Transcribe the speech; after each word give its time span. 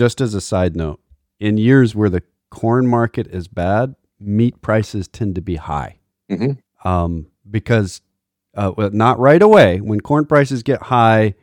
just 0.00 0.22
as 0.22 0.32
a 0.32 0.40
side 0.40 0.74
note, 0.74 0.98
in 1.38 1.58
years 1.58 1.94
where 1.94 2.08
the 2.08 2.22
corn 2.50 2.86
market 2.86 3.26
is 3.26 3.48
bad, 3.48 3.94
meat 4.18 4.62
prices 4.62 5.06
tend 5.06 5.34
to 5.34 5.42
be 5.42 5.56
high. 5.56 5.98
Mhm. 6.30 6.56
Um, 6.84 7.26
because 7.50 8.00
uh, 8.54 8.72
well, 8.78 8.88
not 8.92 9.18
right 9.18 9.42
away. 9.42 9.78
When 9.82 10.00
corn 10.00 10.24
prices 10.24 10.62
get 10.62 10.84
high, 10.84 11.34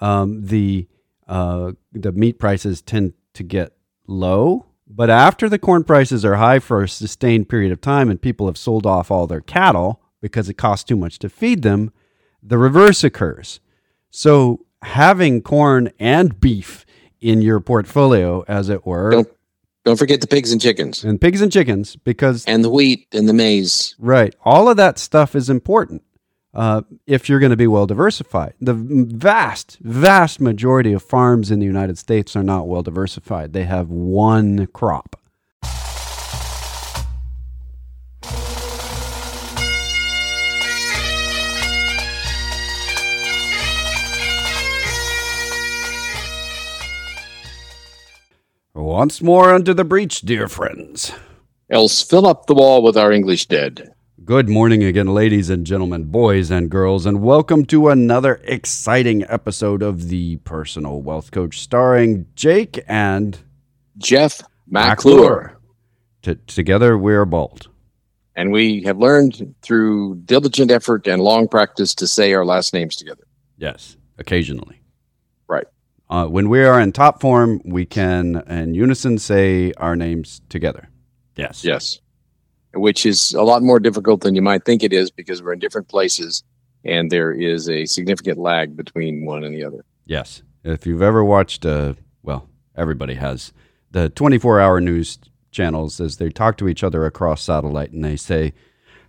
um, 0.00 0.42
the 0.42 0.88
uh, 1.26 1.72
the 1.92 2.12
meat 2.12 2.38
prices 2.38 2.80
tend 2.80 3.12
to 3.34 3.42
get 3.42 3.74
low. 4.06 4.64
But 4.86 5.10
after 5.10 5.46
the 5.50 5.58
corn 5.58 5.84
prices 5.84 6.24
are 6.24 6.36
high 6.36 6.60
for 6.60 6.82
a 6.82 6.88
sustained 6.88 7.50
period 7.50 7.72
of 7.72 7.82
time 7.82 8.08
and 8.08 8.22
people 8.22 8.46
have 8.46 8.56
sold 8.56 8.86
off 8.86 9.10
all 9.10 9.26
their 9.26 9.42
cattle 9.42 10.00
because 10.22 10.48
it 10.48 10.54
costs 10.54 10.84
too 10.84 10.96
much 10.96 11.18
to 11.18 11.28
feed 11.28 11.60
them, 11.60 11.92
the 12.42 12.56
reverse 12.56 13.04
occurs. 13.04 13.60
So 14.08 14.64
having 14.80 15.42
corn 15.42 15.90
and 15.98 16.40
beef 16.40 16.86
in 17.20 17.42
your 17.42 17.60
portfolio, 17.60 18.44
as 18.48 18.68
it 18.68 18.86
were, 18.86 19.10
Don't 19.10 19.28
don't 19.84 19.96
forget 19.96 20.20
the 20.20 20.26
pigs 20.26 20.52
and 20.52 20.60
chickens 20.60 21.04
and 21.04 21.20
pigs 21.20 21.40
and 21.40 21.50
chickens, 21.50 21.96
because 21.96 22.44
and 22.44 22.64
the 22.64 22.70
wheat 22.70 23.06
and 23.12 23.28
the 23.28 23.32
maize. 23.32 23.94
Right. 23.98 24.34
All 24.44 24.68
of 24.68 24.76
that 24.76 24.98
stuff 24.98 25.34
is 25.34 25.48
important 25.48 26.02
uh, 26.54 26.82
if 27.06 27.28
you're 27.28 27.38
going 27.38 27.50
to 27.50 27.56
be 27.56 27.66
well 27.66 27.86
diversified. 27.86 28.54
The 28.60 28.74
vast, 28.74 29.78
vast 29.80 30.40
majority 30.40 30.92
of 30.92 31.02
farms 31.02 31.50
in 31.50 31.60
the 31.60 31.66
United 31.66 31.98
States 31.98 32.34
are 32.36 32.42
not 32.42 32.68
well 32.68 32.82
diversified. 32.82 33.52
They 33.52 33.64
have 33.64 33.90
one 33.90 34.66
crop. 34.68 35.20
Once 48.88 49.20
more 49.20 49.52
under 49.52 49.74
the 49.74 49.84
breach, 49.84 50.22
dear 50.22 50.48
friends. 50.48 51.12
Else 51.68 52.02
fill 52.02 52.26
up 52.26 52.46
the 52.46 52.54
wall 52.54 52.82
with 52.82 52.96
our 52.96 53.12
English 53.12 53.44
dead. 53.44 53.92
Good 54.24 54.48
morning 54.48 54.82
again, 54.82 55.08
ladies 55.08 55.50
and 55.50 55.66
gentlemen, 55.66 56.04
boys 56.04 56.50
and 56.50 56.70
girls, 56.70 57.04
and 57.04 57.20
welcome 57.20 57.66
to 57.66 57.90
another 57.90 58.40
exciting 58.44 59.26
episode 59.28 59.82
of 59.82 60.08
The 60.08 60.36
Personal 60.38 61.02
Wealth 61.02 61.32
Coach, 61.32 61.60
starring 61.60 62.28
Jake 62.34 62.82
and 62.88 63.38
Jeff 63.98 64.40
McClure. 64.66 65.18
McClure. 65.18 65.60
T- 66.22 66.40
together 66.46 66.96
we're 66.96 67.26
bold. 67.26 67.68
And 68.36 68.52
we 68.52 68.84
have 68.84 68.96
learned 68.96 69.54
through 69.60 70.22
diligent 70.24 70.70
effort 70.70 71.06
and 71.06 71.20
long 71.20 71.46
practice 71.46 71.94
to 71.96 72.06
say 72.06 72.32
our 72.32 72.46
last 72.46 72.72
names 72.72 72.96
together. 72.96 73.24
Yes, 73.58 73.98
occasionally. 74.16 74.80
Right. 75.46 75.66
Uh, 76.10 76.26
when 76.26 76.48
we 76.48 76.64
are 76.64 76.80
in 76.80 76.92
top 76.92 77.20
form, 77.20 77.60
we 77.64 77.84
can, 77.84 78.42
in 78.48 78.74
unison, 78.74 79.18
say 79.18 79.72
our 79.76 79.94
names 79.94 80.40
together. 80.48 80.88
Yes. 81.36 81.64
Yes. 81.64 82.00
Which 82.74 83.04
is 83.04 83.34
a 83.34 83.42
lot 83.42 83.62
more 83.62 83.78
difficult 83.78 84.22
than 84.22 84.34
you 84.34 84.42
might 84.42 84.64
think 84.64 84.82
it 84.82 84.92
is 84.92 85.10
because 85.10 85.42
we're 85.42 85.52
in 85.52 85.58
different 85.58 85.88
places 85.88 86.42
and 86.84 87.10
there 87.10 87.32
is 87.32 87.68
a 87.68 87.84
significant 87.86 88.38
lag 88.38 88.76
between 88.76 89.24
one 89.24 89.44
and 89.44 89.54
the 89.54 89.64
other. 89.64 89.84
Yes. 90.06 90.42
If 90.64 90.86
you've 90.86 91.02
ever 91.02 91.24
watched, 91.24 91.66
uh, 91.66 91.94
well, 92.22 92.48
everybody 92.76 93.14
has 93.14 93.52
the 93.90 94.08
24 94.08 94.60
hour 94.60 94.80
news 94.80 95.18
channels 95.50 96.00
as 96.00 96.16
they 96.16 96.30
talk 96.30 96.56
to 96.58 96.68
each 96.68 96.84
other 96.84 97.04
across 97.04 97.42
satellite 97.42 97.92
and 97.92 98.04
they 98.04 98.16
say, 98.16 98.52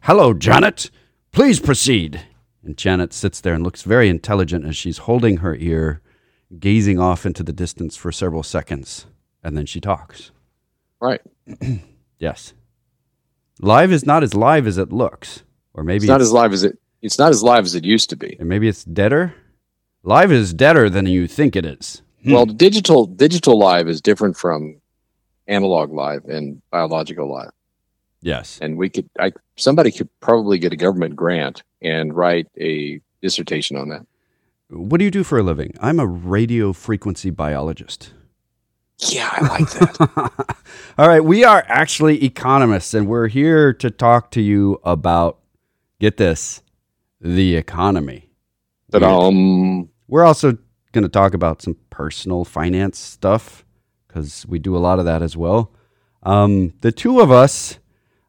Hello, 0.04 0.34
Janet. 0.34 0.90
Please 1.32 1.60
proceed. 1.60 2.22
And 2.64 2.78
Janet 2.78 3.14
sits 3.14 3.40
there 3.42 3.54
and 3.54 3.64
looks 3.64 3.84
very 3.84 4.10
intelligent 4.10 4.66
as 4.66 4.76
she's 4.76 5.00
holding 5.00 5.38
her 5.38 5.56
ear, 5.56 6.02
gazing 6.58 7.00
off 7.00 7.26
into 7.26 7.44
the 7.44 7.54
distance 7.54 7.96
for 7.96 8.12
several 8.12 8.44
seconds. 8.44 9.06
And 9.44 9.56
then 9.58 9.66
she 9.66 9.80
talks. 9.80 10.32
Right. 11.02 11.22
Yes. 12.20 12.54
Live 13.62 13.94
is 13.94 14.06
not 14.06 14.24
as 14.24 14.34
live 14.34 14.68
as 14.68 14.78
it 14.78 14.92
looks. 14.92 15.44
Or 15.74 15.86
maybe 15.86 16.04
It's 16.04 16.10
not 16.10 16.20
as 16.20 16.34
live 16.34 16.52
as 16.52 16.66
it 16.66 16.78
it's 17.02 17.18
not 17.18 17.30
as 17.30 17.42
live 17.42 17.64
as 17.64 17.76
it 17.76 17.86
used 17.86 18.10
to 18.10 18.18
be. 18.18 18.36
and 18.40 18.50
maybe 18.50 18.68
it's 18.68 18.84
deader. 18.84 19.34
Live 20.04 20.30
is 20.30 20.54
deader 20.54 20.90
than 20.90 21.06
you 21.06 21.28
think 21.28 21.56
it 21.56 21.66
is. 21.66 22.02
Hmm. 22.26 22.34
Well, 22.34 22.46
digital 22.46 23.06
digital 23.06 23.58
live 23.58 23.88
is 23.88 24.02
different 24.02 24.36
from 24.36 24.82
analog 25.48 25.94
live 25.94 26.26
and 26.26 26.62
biological 26.72 27.30
live. 27.32 27.52
Yes. 28.22 28.60
And 28.62 28.78
we 28.78 28.90
could 28.90 29.10
I 29.18 29.32
somebody 29.56 29.92
could 29.94 30.10
probably 30.20 30.58
get 30.60 30.74
a 30.74 30.76
government 30.76 31.16
grant 31.16 31.64
and 31.82 32.14
write 32.14 32.48
a 32.60 33.00
dissertation 33.22 33.78
on 33.78 33.88
that. 33.90 34.06
What 34.70 35.00
do 35.00 35.06
you 35.06 35.10
do 35.10 35.24
for 35.24 35.40
a 35.40 35.44
living? 35.44 35.74
I'm 35.82 36.00
a 36.00 36.06
radio 36.06 36.74
frequency 36.74 37.32
biologist. 37.32 38.14
Yeah, 39.00 39.30
I 39.32 39.48
like 39.48 39.70
that. 39.72 40.56
All 40.98 41.08
right, 41.08 41.24
we 41.24 41.44
are 41.44 41.64
actually 41.68 42.24
economists, 42.24 42.94
and 42.94 43.08
we're 43.08 43.30
here 43.30 43.74
to 43.74 43.90
talk 43.90 44.30
to 44.32 44.42
you 44.42 44.80
about 44.84 45.40
get 46.00 46.18
this 46.18 46.62
the 47.20 47.56
economy. 47.56 48.30
um 48.94 49.90
We're 50.08 50.24
also 50.24 50.58
going 50.92 51.04
to 51.04 51.10
talk 51.10 51.34
about 51.34 51.64
some 51.64 51.76
personal 51.90 52.46
finance 52.46 53.00
stuff 53.00 53.66
because 54.08 54.46
we 54.48 54.60
do 54.60 54.76
a 54.76 54.80
lot 54.80 55.00
of 55.00 55.06
that 55.06 55.24
as 55.24 55.36
well. 55.36 55.72
Um, 56.22 56.74
the 56.82 56.92
two 56.92 57.22
of 57.22 57.32
us 57.32 57.80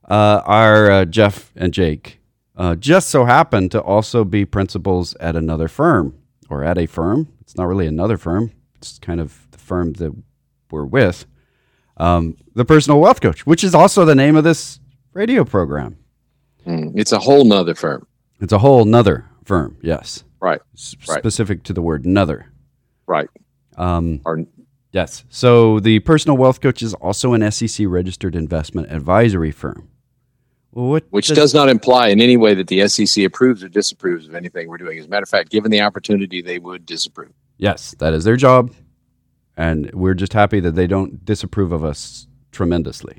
uh, 0.08 0.40
are 0.46 0.90
uh, 0.90 1.04
Jeff 1.04 1.52
and 1.54 1.74
Jake. 1.74 2.20
Uh, 2.56 2.76
just 2.76 3.10
so 3.10 3.24
happen 3.26 3.68
to 3.70 3.80
also 3.80 4.24
be 4.24 4.44
principals 4.44 5.14
at 5.16 5.36
another 5.36 5.68
firm 5.68 6.14
or 6.50 6.64
at 6.64 6.76
a 6.78 6.86
firm. 6.86 7.28
It's 7.40 7.56
not 7.56 7.66
really 7.68 7.86
another 7.86 8.18
firm. 8.18 8.50
It's 8.76 8.98
kind 8.98 9.20
of 9.20 9.46
the 9.52 9.58
firm 9.58 9.92
that 9.94 10.12
we're 10.70 10.84
with. 10.84 11.26
Um, 11.96 12.36
the 12.54 12.64
Personal 12.64 13.00
Wealth 13.00 13.20
Coach, 13.20 13.46
which 13.46 13.62
is 13.64 13.74
also 13.74 14.04
the 14.04 14.14
name 14.14 14.36
of 14.36 14.44
this 14.44 14.80
radio 15.12 15.44
program. 15.44 15.96
mm, 16.66 16.92
it's 16.96 17.12
a 17.12 17.18
whole 17.18 17.44
nother 17.44 17.74
firm. 17.74 18.06
It's 18.40 18.52
a 18.52 18.58
whole 18.58 18.84
nother 18.84 19.26
firm. 19.44 19.76
Yes, 19.82 20.24
Right. 20.40 20.60
S- 20.74 20.96
Right. 21.08 21.18
specific 21.18 21.62
to 21.64 21.72
the 21.72 21.82
word 21.82 22.06
"nother." 22.06 22.46
Right. 23.06 23.28
Um, 23.76 24.20
Or 24.24 24.44
Yes. 24.92 25.24
So 25.28 25.78
the 25.78 26.00
personal 26.00 26.36
wealth 26.36 26.60
coach 26.60 26.82
is 26.82 26.94
also 26.94 27.32
an 27.34 27.42
SEC 27.42 27.86
registered 27.86 28.34
investment 28.34 28.90
advisory 28.90 29.52
firm. 29.52 29.88
Well, 30.72 30.86
what 30.86 31.04
which 31.10 31.28
does- 31.28 31.36
does 31.36 31.54
not 31.54 31.68
imply 31.68 32.08
in 32.08 32.20
any 32.20 32.36
way 32.36 32.54
that 32.54 32.68
the 32.68 32.80
SEC 32.88 33.24
approves 33.24 33.62
or 33.64 33.68
disapproves 33.68 34.28
of 34.28 34.34
anything 34.34 34.68
we're 34.68 34.78
doing. 34.78 34.98
As 34.98 35.06
a 35.06 35.08
matter 35.08 35.24
of 35.24 35.28
fact, 35.28 35.50
given 35.50 35.70
the 35.70 35.80
opportunity, 35.80 36.40
they 36.42 36.58
would 36.58 36.86
disapprove. 36.86 37.32
Yes, 37.58 37.94
that 37.98 38.12
is 38.14 38.24
their 38.24 38.36
job, 38.36 38.70
and 39.56 39.90
we're 39.92 40.14
just 40.14 40.32
happy 40.32 40.60
that 40.60 40.74
they 40.76 40.86
don't 40.86 41.24
disapprove 41.24 41.72
of 41.72 41.84
us 41.84 42.26
tremendously. 42.52 43.18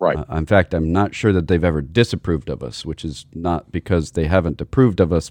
Right. 0.00 0.16
Uh, 0.16 0.36
in 0.36 0.46
fact, 0.46 0.72
I'm 0.74 0.92
not 0.92 1.14
sure 1.14 1.32
that 1.32 1.48
they've 1.48 1.62
ever 1.64 1.82
disapproved 1.82 2.48
of 2.48 2.62
us, 2.62 2.86
which 2.86 3.04
is 3.04 3.26
not 3.34 3.70
because 3.72 4.12
they 4.12 4.24
haven't 4.26 4.60
approved 4.60 5.00
of 5.00 5.12
us, 5.12 5.30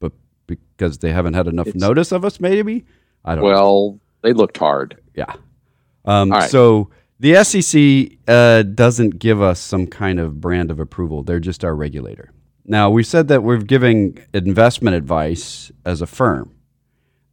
but 0.00 0.12
because 0.46 0.98
they 0.98 1.12
haven't 1.12 1.34
had 1.34 1.46
enough 1.46 1.68
It's- 1.68 1.80
notice 1.80 2.10
of 2.10 2.24
us. 2.24 2.40
Maybe 2.40 2.84
I 3.24 3.34
don't. 3.34 3.44
know. 3.44 3.50
Well, 3.50 4.00
they 4.22 4.32
looked 4.32 4.56
hard. 4.56 4.96
Yeah. 5.14 5.34
Um, 6.06 6.32
All 6.32 6.38
right. 6.40 6.50
So 6.50 6.88
the 7.20 7.44
SEC 7.44 8.18
uh, 8.26 8.62
doesn't 8.62 9.18
give 9.18 9.42
us 9.42 9.60
some 9.60 9.86
kind 9.86 10.18
of 10.18 10.40
brand 10.40 10.70
of 10.70 10.80
approval. 10.80 11.22
They're 11.22 11.38
just 11.38 11.62
our 11.64 11.76
regulator. 11.76 12.32
Now, 12.64 12.88
we 12.88 13.02
said 13.02 13.28
that 13.28 13.42
we're 13.42 13.58
giving 13.58 14.18
investment 14.32 14.96
advice 14.96 15.70
as 15.84 16.00
a 16.00 16.06
firm. 16.06 16.54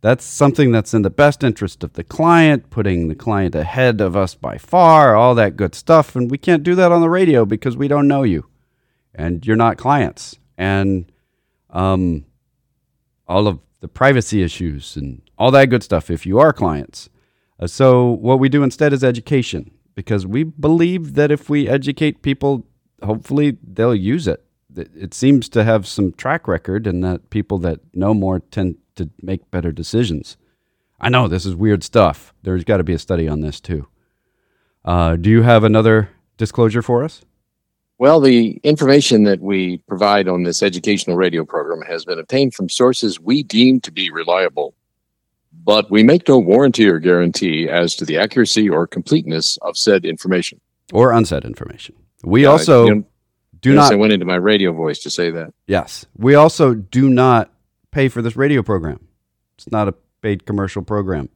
That's 0.01 0.25
something 0.25 0.73
that's 0.73 0.93
in 0.93 1.03
the 1.03 1.09
best 1.09 1.41
interest 1.41 1.85
of 1.85 1.93
the 1.93 2.03
client, 2.03 2.69
putting 2.69 3.07
the 3.07 3.15
client 3.15 3.55
ahead 3.55 4.01
of 4.01 4.17
us 4.17 4.35
by 4.35 4.57
far, 4.57 5.15
all 5.15 5.33
that 5.35 5.55
good 5.55 5.73
stuff. 5.73 6.17
And 6.17 6.29
we 6.29 6.37
can't 6.37 6.63
do 6.63 6.75
that 6.75 6.91
on 6.91 6.99
the 6.99 7.09
radio 7.09 7.45
because 7.45 7.77
we 7.77 7.87
don't 7.87 8.09
know 8.09 8.23
you 8.23 8.45
and 9.15 9.45
you're 9.47 9.55
not 9.55 9.77
clients. 9.77 10.37
And 10.57 11.09
um, 11.69 12.25
all 13.25 13.47
of 13.47 13.59
the 13.79 13.87
privacy 13.87 14.43
issues 14.43 14.97
and 14.97 15.21
all 15.37 15.51
that 15.51 15.69
good 15.69 15.83
stuff 15.83 16.09
if 16.09 16.25
you 16.25 16.39
are 16.39 16.51
clients. 16.51 17.09
Uh, 17.59 17.67
so, 17.67 18.09
what 18.09 18.39
we 18.39 18.49
do 18.49 18.63
instead 18.63 18.93
is 18.93 19.03
education 19.03 19.71
because 19.97 20.27
we 20.27 20.43
believe 20.43 21.15
that 21.15 21.31
if 21.31 21.49
we 21.49 21.67
educate 21.67 22.21
people, 22.21 22.67
hopefully 23.01 23.57
they'll 23.63 23.95
use 23.95 24.27
it. 24.27 24.43
It 24.75 25.15
seems 25.15 25.49
to 25.49 25.63
have 25.63 25.87
some 25.87 26.11
track 26.11 26.47
record, 26.47 26.85
and 26.85 27.03
that 27.03 27.31
people 27.31 27.57
that 27.59 27.79
know 27.95 28.13
more 28.13 28.39
tend 28.39 28.75
to 28.97 29.09
make 29.23 29.49
better 29.49 29.71
decisions. 29.71 30.37
I 31.01 31.09
know 31.09 31.27
this 31.27 31.47
is 31.47 31.55
weird 31.55 31.83
stuff. 31.83 32.31
There's 32.43 32.63
got 32.63 32.77
to 32.77 32.83
be 32.83 32.93
a 32.93 32.99
study 32.99 33.27
on 33.27 33.41
this 33.41 33.59
too. 33.59 33.87
Uh, 34.85 35.15
do 35.15 35.31
you 35.31 35.41
have 35.41 35.63
another 35.63 36.09
disclosure 36.37 36.83
for 36.83 37.03
us? 37.03 37.23
Well, 37.97 38.19
the 38.19 38.59
information 38.63 39.23
that 39.23 39.41
we 39.41 39.77
provide 39.87 40.27
on 40.27 40.43
this 40.43 40.61
educational 40.61 41.17
radio 41.17 41.43
program 41.43 41.81
has 41.87 42.05
been 42.05 42.19
obtained 42.19 42.53
from 42.53 42.69
sources 42.69 43.19
we 43.19 43.41
deem 43.41 43.81
to 43.81 43.91
be 43.91 44.11
reliable, 44.11 44.75
but 45.67 45.91
we 45.91 46.01
make 46.01 46.29
no 46.29 46.39
warranty 46.39 46.87
or 46.87 46.97
guarantee 46.97 47.67
as 47.67 47.93
to 47.93 48.05
the 48.05 48.17
accuracy 48.17 48.69
or 48.69 48.87
completeness 48.87 49.57
of 49.57 49.77
said 49.77 50.05
information. 50.05 50.61
Or 50.93 51.11
unsaid 51.11 51.43
information? 51.43 51.93
We 52.23 52.45
also 52.45 52.85
you 52.85 52.95
know, 52.95 53.03
do 53.59 53.75
not 53.75 53.91
I 53.91 53.95
went 53.95 54.13
into 54.13 54.25
my 54.25 54.37
radio 54.37 54.71
voice 54.71 54.99
to 54.99 55.09
say 55.09 55.29
that. 55.29 55.53
Yes. 55.67 56.05
We 56.17 56.35
also 56.35 56.73
do 56.73 57.09
not 57.09 57.51
pay 57.91 58.07
for 58.07 58.21
this 58.21 58.37
radio 58.37 58.63
program. 58.63 59.09
It's 59.57 59.69
not 59.69 59.89
a 59.89 59.93
paid 60.21 60.45
commercial 60.45 60.83
program. 60.83 61.27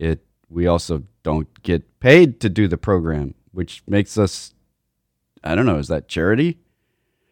It 0.00 0.26
we 0.48 0.66
also 0.66 1.04
don't 1.22 1.62
get 1.62 2.00
paid 2.00 2.40
to 2.40 2.48
do 2.48 2.66
the 2.66 2.76
program, 2.76 3.34
which 3.52 3.84
makes 3.86 4.18
us, 4.18 4.52
I 5.44 5.54
don't 5.54 5.66
know, 5.66 5.78
is 5.78 5.86
that 5.88 6.08
charity? 6.08 6.58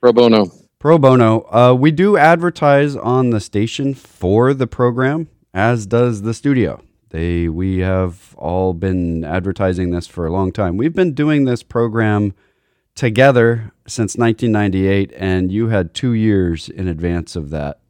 Pro 0.01 0.13
bono. 0.13 0.53
Pro 0.79 0.99
bono. 0.99 1.41
Uh, 1.51 1.75
we 1.75 1.91
do 1.91 2.17
advertise 2.17 2.95
on 2.95 3.31
the 3.31 3.41
station 3.41 3.93
for 3.93 4.55
the 4.55 4.69
program, 4.69 5.29
as 5.55 5.87
does 5.87 6.23
the 6.23 6.35
studio. 6.35 6.83
They 7.11 7.49
we 7.49 7.79
have 7.79 8.35
all 8.39 8.73
been 8.73 9.25
advertising 9.25 9.91
this 9.91 10.07
for 10.07 10.27
a 10.27 10.33
long 10.33 10.51
time. 10.51 10.77
We've 10.77 10.95
been 10.95 11.13
doing 11.13 11.45
this 11.45 11.63
program 11.63 12.35
together 12.95 13.73
since 13.87 14.17
1998, 14.17 15.13
and 15.17 15.53
you 15.53 15.69
had 15.69 15.95
two 15.95 16.13
years 16.13 16.69
in 16.69 16.89
advance 16.89 17.37
of 17.37 17.51
that 17.51 17.81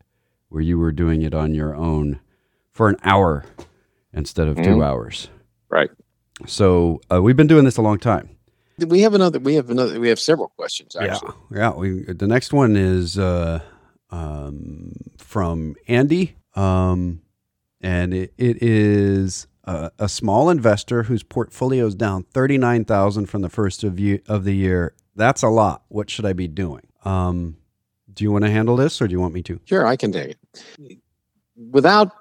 where 0.48 0.62
you 0.62 0.78
were 0.78 0.92
doing 0.92 1.22
it 1.22 1.34
on 1.34 1.54
your 1.54 1.74
own 1.74 2.20
for 2.70 2.88
an 2.88 2.96
hour 3.04 3.44
instead 4.12 4.48
of 4.48 4.56
mm-hmm. 4.56 4.64
two 4.64 4.82
hours. 4.84 5.28
Right. 5.68 5.90
So 6.46 7.00
uh, 7.10 7.22
we've 7.22 7.36
been 7.36 7.46
doing 7.46 7.64
this 7.64 7.76
a 7.76 7.82
long 7.82 7.98
time. 7.98 8.28
We 8.78 9.02
have 9.02 9.14
another. 9.14 9.38
We 9.38 9.54
have 9.54 9.70
another. 9.70 10.00
We 10.00 10.08
have 10.08 10.18
several 10.18 10.48
questions. 10.48 10.96
Actually. 10.96 11.34
Yeah. 11.52 11.58
Yeah. 11.58 11.74
We, 11.74 12.02
the 12.12 12.26
next 12.26 12.52
one 12.52 12.76
is 12.76 13.18
uh, 13.18 13.60
um, 14.10 14.92
from 15.18 15.76
Andy, 15.88 16.36
um, 16.54 17.21
and 17.82 18.14
it, 18.14 18.32
it 18.38 18.62
is 18.62 19.46
a, 19.64 19.90
a, 19.98 20.08
small 20.08 20.48
investor 20.50 21.02
whose 21.04 21.22
portfolio 21.22 21.86
is 21.86 21.94
down 21.94 22.24
thirty 22.32 22.58
nine 22.58 22.84
thousand 22.84 23.26
from 23.26 23.42
the 23.42 23.48
first 23.48 23.84
of, 23.84 23.98
year, 23.98 24.20
of 24.28 24.44
the 24.44 24.54
year. 24.54 24.94
That's 25.14 25.42
a 25.42 25.48
lot. 25.48 25.82
What 25.88 26.08
should 26.08 26.24
I 26.24 26.32
be 26.32 26.48
doing? 26.48 26.86
Um, 27.04 27.56
do 28.12 28.24
you 28.24 28.32
want 28.32 28.44
to 28.44 28.50
handle 28.50 28.76
this, 28.76 29.02
or 29.02 29.08
do 29.08 29.12
you 29.12 29.20
want 29.20 29.34
me 29.34 29.42
to? 29.42 29.60
Sure, 29.64 29.86
I 29.86 29.96
can 29.96 30.12
take 30.12 30.36
it. 30.78 30.98
Without 31.56 32.12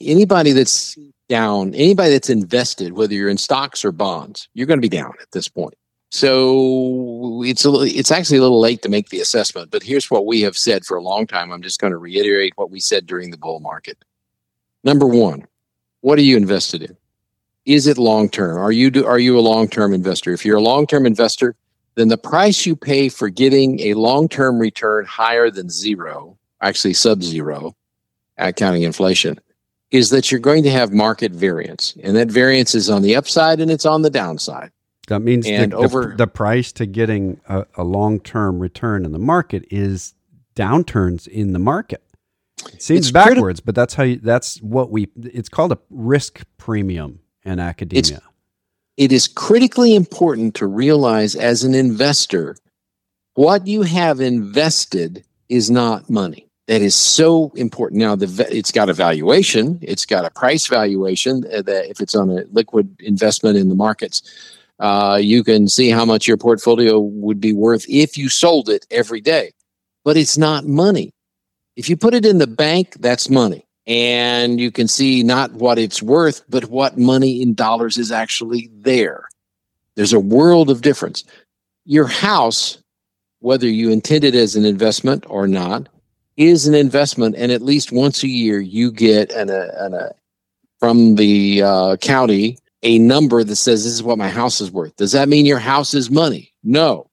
anybody 0.00 0.52
that's 0.52 0.96
down, 1.28 1.74
anybody 1.74 2.12
that's 2.12 2.30
invested, 2.30 2.92
whether 2.92 3.14
you're 3.14 3.28
in 3.28 3.38
stocks 3.38 3.84
or 3.84 3.92
bonds, 3.92 4.48
you're 4.54 4.66
going 4.66 4.78
to 4.78 4.82
be 4.82 4.88
down 4.88 5.12
at 5.20 5.30
this 5.32 5.48
point. 5.48 5.74
So 6.10 7.42
it's 7.44 7.64
a, 7.64 7.72
it's 7.80 8.12
actually 8.12 8.38
a 8.38 8.42
little 8.42 8.60
late 8.60 8.82
to 8.82 8.88
make 8.88 9.08
the 9.08 9.20
assessment, 9.20 9.72
but 9.72 9.82
here's 9.82 10.10
what 10.10 10.26
we 10.26 10.42
have 10.42 10.56
said 10.56 10.84
for 10.84 10.96
a 10.96 11.02
long 11.02 11.26
time. 11.26 11.50
I'm 11.50 11.62
just 11.62 11.80
going 11.80 11.90
to 11.90 11.98
reiterate 11.98 12.52
what 12.54 12.70
we 12.70 12.78
said 12.78 13.06
during 13.06 13.30
the 13.30 13.36
bull 13.36 13.58
market. 13.58 13.98
Number 14.84 15.06
one, 15.06 15.46
what 16.02 16.18
are 16.18 16.22
you 16.22 16.36
invested 16.36 16.82
in? 16.82 16.96
Is 17.64 17.86
it 17.86 17.96
long 17.96 18.28
term? 18.28 18.58
Are 18.58 18.72
you 18.72 18.90
do, 18.90 19.06
are 19.06 19.18
you 19.18 19.38
a 19.38 19.40
long 19.40 19.68
term 19.68 19.94
investor? 19.94 20.32
If 20.32 20.44
you're 20.44 20.58
a 20.58 20.62
long 20.62 20.86
term 20.86 21.06
investor, 21.06 21.56
then 21.94 22.08
the 22.08 22.18
price 22.18 22.66
you 22.66 22.76
pay 22.76 23.08
for 23.08 23.30
getting 23.30 23.80
a 23.80 23.94
long 23.94 24.28
term 24.28 24.58
return 24.58 25.06
higher 25.06 25.50
than 25.50 25.70
zero, 25.70 26.36
actually 26.60 26.92
sub 26.92 27.22
zero, 27.22 27.74
at 28.36 28.56
counting 28.56 28.82
inflation, 28.82 29.40
is 29.90 30.10
that 30.10 30.30
you're 30.30 30.40
going 30.40 30.62
to 30.64 30.70
have 30.70 30.92
market 30.92 31.32
variance. 31.32 31.96
And 32.02 32.16
that 32.16 32.28
variance 32.28 32.74
is 32.74 32.90
on 32.90 33.00
the 33.00 33.16
upside 33.16 33.60
and 33.60 33.70
it's 33.70 33.86
on 33.86 34.02
the 34.02 34.10
downside. 34.10 34.70
That 35.08 35.20
means 35.20 35.46
and 35.46 35.72
the, 35.72 35.76
over, 35.76 36.08
the, 36.08 36.16
the 36.16 36.26
price 36.26 36.72
to 36.72 36.86
getting 36.86 37.40
a, 37.48 37.66
a 37.76 37.84
long 37.84 38.20
term 38.20 38.58
return 38.58 39.04
in 39.04 39.12
the 39.12 39.18
market 39.18 39.64
is 39.70 40.14
downturns 40.54 41.26
in 41.28 41.52
the 41.52 41.58
market. 41.58 42.02
It 42.72 42.82
seems 42.82 43.10
backwards, 43.10 43.60
criti- 43.60 43.64
but 43.64 43.74
that's 43.74 43.94
how 43.94 44.04
you, 44.04 44.16
that's 44.16 44.60
what 44.62 44.90
we 44.90 45.08
it's 45.16 45.48
called 45.48 45.72
a 45.72 45.78
risk 45.90 46.42
premium 46.56 47.20
in 47.44 47.58
academia. 47.58 48.00
It's, 48.00 48.26
it 48.96 49.12
is 49.12 49.26
critically 49.26 49.94
important 49.94 50.54
to 50.56 50.66
realize 50.66 51.34
as 51.34 51.64
an 51.64 51.74
investor 51.74 52.56
what 53.34 53.66
you 53.66 53.82
have 53.82 54.20
invested 54.20 55.24
is 55.48 55.70
not 55.70 56.08
money 56.08 56.44
that 56.66 56.80
is 56.80 56.94
so 56.94 57.52
important. 57.56 58.00
Now, 58.00 58.16
the 58.16 58.48
it's 58.50 58.72
got 58.72 58.88
a 58.88 58.94
valuation, 58.94 59.78
it's 59.82 60.06
got 60.06 60.24
a 60.24 60.30
price 60.30 60.66
valuation. 60.66 61.44
Uh, 61.52 61.62
that 61.62 61.90
if 61.90 62.00
it's 62.00 62.14
on 62.14 62.30
a 62.30 62.44
liquid 62.52 62.96
investment 63.00 63.58
in 63.58 63.68
the 63.68 63.74
markets, 63.74 64.22
uh, 64.78 65.18
you 65.20 65.44
can 65.44 65.68
see 65.68 65.90
how 65.90 66.04
much 66.04 66.26
your 66.26 66.36
portfolio 66.36 66.98
would 66.98 67.40
be 67.40 67.52
worth 67.52 67.84
if 67.88 68.16
you 68.16 68.28
sold 68.28 68.68
it 68.68 68.86
every 68.90 69.20
day. 69.20 69.52
But 70.04 70.16
it's 70.16 70.38
not 70.38 70.66
money. 70.66 71.12
If 71.76 71.88
you 71.88 71.96
put 71.96 72.14
it 72.14 72.24
in 72.24 72.38
the 72.38 72.46
bank, 72.46 72.96
that's 73.00 73.28
money, 73.28 73.66
and 73.86 74.60
you 74.60 74.70
can 74.70 74.88
see 74.88 75.22
not 75.22 75.52
what 75.52 75.78
it's 75.78 76.02
worth, 76.02 76.42
but 76.48 76.66
what 76.66 76.98
money 76.98 77.42
in 77.42 77.54
dollars 77.54 77.98
is 77.98 78.12
actually 78.12 78.70
there. 78.72 79.28
There's 79.96 80.12
a 80.12 80.20
world 80.20 80.70
of 80.70 80.82
difference. 80.82 81.24
Your 81.84 82.06
house, 82.06 82.78
whether 83.40 83.68
you 83.68 83.90
intend 83.90 84.24
it 84.24 84.34
as 84.34 84.56
an 84.56 84.64
investment 84.64 85.24
or 85.28 85.46
not, 85.46 85.88
is 86.36 86.66
an 86.66 86.74
investment, 86.74 87.36
and 87.36 87.52
at 87.52 87.62
least 87.62 87.92
once 87.92 88.22
a 88.22 88.28
year 88.28 88.60
you 88.60 88.90
get 88.90 89.32
an, 89.32 89.50
an 89.50 89.94
a, 89.94 90.10
from 90.80 91.14
the 91.14 91.62
uh, 91.62 91.96
county 91.96 92.58
a 92.84 92.98
number 92.98 93.42
that 93.42 93.56
says 93.56 93.82
this 93.82 93.92
is 93.94 94.02
what 94.02 94.18
my 94.18 94.28
house 94.28 94.60
is 94.60 94.70
worth. 94.70 94.94
Does 94.96 95.12
that 95.12 95.28
mean 95.28 95.46
your 95.46 95.58
house 95.58 95.94
is 95.94 96.10
money? 96.10 96.52
No. 96.62 97.10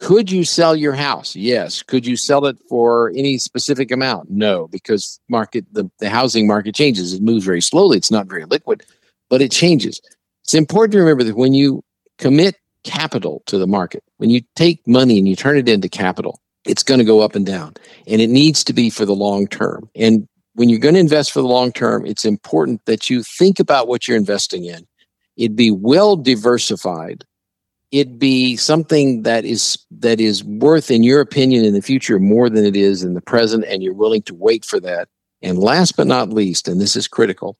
Could 0.00 0.30
you 0.30 0.44
sell 0.44 0.76
your 0.76 0.92
house? 0.92 1.34
Yes. 1.34 1.82
Could 1.82 2.06
you 2.06 2.16
sell 2.16 2.46
it 2.46 2.58
for 2.68 3.10
any 3.16 3.38
specific 3.38 3.90
amount? 3.90 4.30
No, 4.30 4.68
because 4.68 5.20
market 5.28 5.64
the, 5.72 5.90
the 5.98 6.10
housing 6.10 6.46
market 6.46 6.74
changes. 6.74 7.14
It 7.14 7.22
moves 7.22 7.44
very 7.44 7.62
slowly. 7.62 7.96
It's 7.96 8.10
not 8.10 8.26
very 8.26 8.44
liquid, 8.44 8.84
but 9.30 9.40
it 9.40 9.50
changes. 9.50 10.00
It's 10.42 10.54
important 10.54 10.92
to 10.92 10.98
remember 10.98 11.24
that 11.24 11.36
when 11.36 11.54
you 11.54 11.82
commit 12.18 12.56
capital 12.82 13.42
to 13.46 13.56
the 13.56 13.66
market, 13.66 14.02
when 14.18 14.30
you 14.30 14.42
take 14.56 14.86
money 14.86 15.18
and 15.18 15.26
you 15.26 15.36
turn 15.36 15.56
it 15.56 15.68
into 15.68 15.88
capital, 15.88 16.40
it's 16.64 16.82
going 16.82 16.98
to 16.98 17.04
go 17.04 17.20
up 17.20 17.34
and 17.34 17.46
down 17.46 17.74
and 18.06 18.20
it 18.20 18.28
needs 18.28 18.64
to 18.64 18.72
be 18.72 18.90
for 18.90 19.04
the 19.04 19.14
long 19.14 19.46
term 19.46 19.88
and 19.94 20.26
when 20.54 20.68
you're 20.68 20.78
going 20.78 20.94
to 20.94 21.00
invest 21.00 21.32
for 21.32 21.40
the 21.40 21.48
long 21.48 21.72
term 21.72 22.04
it's 22.06 22.24
important 22.24 22.84
that 22.86 23.10
you 23.10 23.22
think 23.22 23.60
about 23.60 23.88
what 23.88 24.06
you're 24.06 24.16
investing 24.16 24.64
in 24.64 24.86
it 25.36 25.56
be 25.56 25.70
well 25.70 26.16
diversified 26.16 27.24
it 27.94 28.18
be 28.18 28.56
something 28.56 29.22
that 29.22 29.44
is 29.44 29.78
that 29.90 30.20
is 30.20 30.42
worth 30.42 30.90
in 30.90 31.04
your 31.04 31.20
opinion 31.20 31.64
in 31.64 31.74
the 31.74 31.80
future 31.80 32.18
more 32.18 32.50
than 32.50 32.64
it 32.64 32.74
is 32.74 33.04
in 33.04 33.14
the 33.14 33.20
present 33.20 33.64
and 33.66 33.82
you're 33.82 33.94
willing 33.94 34.22
to 34.22 34.34
wait 34.34 34.64
for 34.64 34.80
that. 34.80 35.08
And 35.42 35.58
last 35.58 35.96
but 35.96 36.06
not 36.06 36.30
least 36.30 36.66
and 36.66 36.80
this 36.80 36.96
is 36.96 37.06
critical 37.06 37.56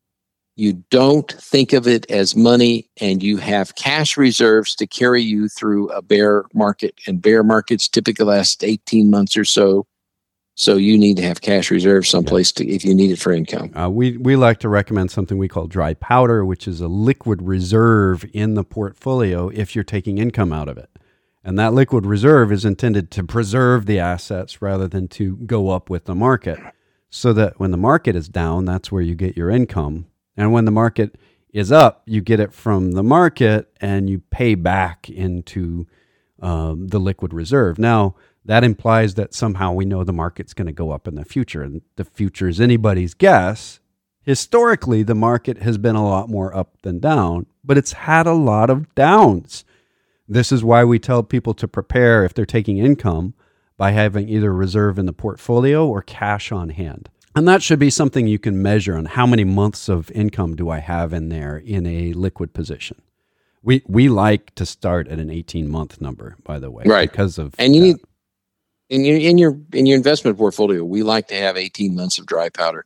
you 0.57 0.73
don't 0.91 1.33
think 1.33 1.73
of 1.73 1.89
it 1.89 2.09
as 2.11 2.37
money 2.37 2.89
and 3.01 3.23
you 3.23 3.37
have 3.39 3.75
cash 3.75 4.17
reserves 4.17 4.75
to 4.77 4.87
carry 4.87 5.23
you 5.23 5.49
through 5.49 5.89
a 5.91 6.01
bear 6.01 6.45
market. 6.55 6.95
And 7.07 7.21
bear 7.21 7.43
markets 7.43 7.89
typically 7.89 8.27
last 8.27 8.63
18 8.63 9.11
months 9.11 9.37
or 9.37 9.45
so 9.45 9.87
so 10.55 10.77
you 10.77 10.97
need 10.97 11.17
to 11.17 11.23
have 11.23 11.41
cash 11.41 11.71
reserves 11.71 12.09
someplace 12.09 12.53
to 12.53 12.67
if 12.69 12.85
you 12.85 12.95
need 12.95 13.11
it 13.11 13.19
for 13.19 13.33
income. 13.33 13.73
Uh, 13.77 13.91
we, 13.91 14.17
we 14.17 14.37
like 14.37 14.61
to 14.61 14.69
recommend 14.69 15.11
something 15.11 15.37
we 15.37 15.49
call 15.49 15.67
dry 15.67 15.95
powder 15.95 16.45
which 16.45 16.69
is 16.69 16.81
a 16.81 16.89
liquid 16.89 17.43
reserve 17.43 18.25
in 18.33 18.55
the 18.55 18.65
portfolio 18.65 19.49
if 19.49 19.75
you're 19.75 19.85
taking 19.85 20.19
income 20.19 20.53
out 20.53 20.69
of 20.69 20.79
it. 20.79 20.91
And 21.43 21.59
that 21.59 21.75
liquid 21.75 22.07
reserve 22.07 22.53
is 22.53 22.65
intended 22.65 23.11
to 23.13 23.25
preserve 23.25 23.87
the 23.87 23.99
assets 23.99 24.63
rather 24.63 24.89
than 24.89 25.09
to 25.09 25.37
go 25.39 25.71
up 25.71 25.91
with 25.91 26.05
the 26.05 26.15
market. 26.15 26.59
So 27.11 27.33
that 27.35 27.61
when 27.61 27.71
the 27.71 27.77
market 27.77 28.17
is 28.17 28.29
down 28.29 28.65
that's 28.65 28.93
where 28.93 29.03
you 29.03 29.15
get 29.15 29.37
your 29.37 29.51
income. 29.51 30.07
And 30.37 30.53
when 30.53 30.65
the 30.65 30.71
market 30.71 31.17
is 31.53 31.71
up, 31.71 32.03
you 32.07 32.21
get 32.21 32.41
it 32.41 32.53
from 32.53 32.93
the 32.93 33.03
market 33.03 33.73
and 33.81 34.09
you 34.11 34.21
pay 34.31 34.55
back 34.55 35.09
into 35.09 35.87
um, 36.41 36.89
the 36.89 36.99
liquid 36.99 37.33
reserve. 37.33 37.79
Now, 37.79 38.17
that 38.45 38.65
implies 38.65 39.15
that 39.15 39.35
somehow 39.35 39.73
we 39.73 39.85
know 39.85 40.05
the 40.05 40.13
market's 40.13 40.55
going 40.55 40.67
to 40.67 40.73
go 40.73 40.91
up 40.91 41.09
in 41.09 41.15
the 41.15 41.25
future, 41.25 41.63
and 41.63 41.83
the 41.97 42.05
future 42.05 42.49
is 42.49 42.61
anybody's 42.61 43.15
guess. 43.15 43.81
Historically, 44.23 45.03
the 45.03 45.15
market 45.15 45.59
has 45.59 45.79
been 45.79 45.97
a 45.97 46.07
lot 46.07 46.29
more 46.29 46.55
up 46.55 46.81
than 46.83 46.99
down, 46.99 47.47
but 47.63 47.79
it's 47.79 47.93
had 47.93 48.27
a 48.27 48.33
lot 48.33 48.71
of 48.71 48.95
downs. 48.95 49.65
This 50.27 50.51
is 50.51 50.65
why 50.65 50.85
we 50.85 50.99
tell 50.99 51.23
people 51.23 51.55
to 51.55 51.69
prepare 51.69 52.25
if 52.25 52.33
they're 52.33 52.47
taking 52.47 52.79
income 52.79 53.35
by 53.77 53.91
having 53.91 54.29
either 54.29 54.53
reserve 54.53 54.99
in 54.99 55.07
the 55.07 55.13
portfolio 55.13 55.87
or 55.87 56.01
cash 56.01 56.53
on 56.53 56.71
hand. 56.71 57.11
And 57.37 57.49
that 57.49 57.63
should 57.63 57.79
be 57.79 57.91
something 57.91 58.27
you 58.27 58.39
can 58.39 58.63
measure 58.63 58.97
on 58.97 59.07
how 59.07 59.27
many 59.27 59.45
months 59.45 59.89
of 59.89 60.11
income 60.13 60.55
do 60.55 60.71
I 60.71 60.79
have 60.79 61.13
in 61.13 61.29
there 61.29 61.57
in 61.57 61.85
a 61.87 62.13
liquid 62.13 62.55
position. 62.55 63.03
We 63.63 63.83
we 63.87 64.09
like 64.09 64.55
to 64.57 64.67
start 64.67 65.09
at 65.09 65.19
an 65.19 65.31
18 65.31 65.69
month 65.69 66.01
number, 66.01 66.37
by 66.45 66.59
the 66.59 66.71
way, 66.71 66.85
right? 66.87 67.11
Because 67.11 67.39
of 67.39 67.55
and 67.59 67.75
you 67.75 67.81
that. 67.81 67.87
need 67.87 67.97
in 68.89 69.05
your 69.05 69.17
in 69.17 69.39
your 69.39 69.59
in 69.73 69.87
your 69.87 69.97
investment 69.97 70.37
portfolio, 70.37 70.85
we 70.85 71.03
like 71.03 71.29
to 71.29 71.35
have 71.35 71.57
18 71.57 71.95
months 71.95 72.19
of 72.19 72.27
dry 72.27 72.49
powder. 72.49 72.85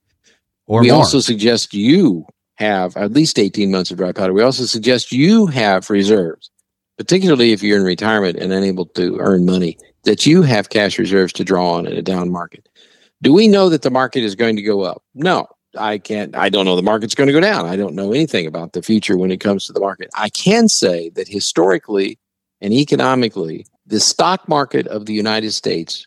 Or 0.66 0.82
we 0.82 0.88
more. 0.88 0.98
also 0.98 1.20
suggest 1.20 1.72
you 1.72 2.26
have 2.56 2.96
at 2.96 3.12
least 3.12 3.38
18 3.38 3.70
months 3.70 3.90
of 3.90 3.96
dry 3.96 4.12
powder. 4.12 4.32
We 4.32 4.42
also 4.42 4.64
suggest 4.64 5.12
you 5.12 5.46
have 5.46 5.88
reserves, 5.88 6.50
particularly 6.98 7.52
if 7.52 7.62
you're 7.62 7.78
in 7.78 7.84
retirement 7.84 8.36
and 8.36 8.52
unable 8.52 8.86
to 8.86 9.16
earn 9.18 9.46
money, 9.46 9.78
that 10.04 10.26
you 10.26 10.42
have 10.42 10.68
cash 10.68 10.98
reserves 10.98 11.32
to 11.34 11.44
draw 11.44 11.74
on 11.74 11.86
in 11.86 11.96
a 11.96 12.02
down 12.02 12.30
market. 12.30 12.68
Do 13.22 13.32
we 13.32 13.48
know 13.48 13.68
that 13.68 13.82
the 13.82 13.90
market 13.90 14.22
is 14.22 14.34
going 14.34 14.56
to 14.56 14.62
go 14.62 14.82
up? 14.82 15.02
No, 15.14 15.48
I 15.76 15.98
can't. 15.98 16.36
I 16.36 16.48
don't 16.48 16.64
know 16.64 16.76
the 16.76 16.82
market's 16.82 17.14
going 17.14 17.28
to 17.28 17.32
go 17.32 17.40
down. 17.40 17.66
I 17.66 17.76
don't 17.76 17.94
know 17.94 18.12
anything 18.12 18.46
about 18.46 18.72
the 18.72 18.82
future 18.82 19.16
when 19.16 19.30
it 19.30 19.38
comes 19.38 19.66
to 19.66 19.72
the 19.72 19.80
market. 19.80 20.10
I 20.14 20.28
can 20.28 20.68
say 20.68 21.10
that 21.10 21.28
historically 21.28 22.18
and 22.60 22.72
economically, 22.72 23.66
the 23.88 24.00
stock 24.00 24.48
market 24.48 24.86
of 24.86 25.06
the 25.06 25.14
United 25.14 25.52
States 25.52 26.06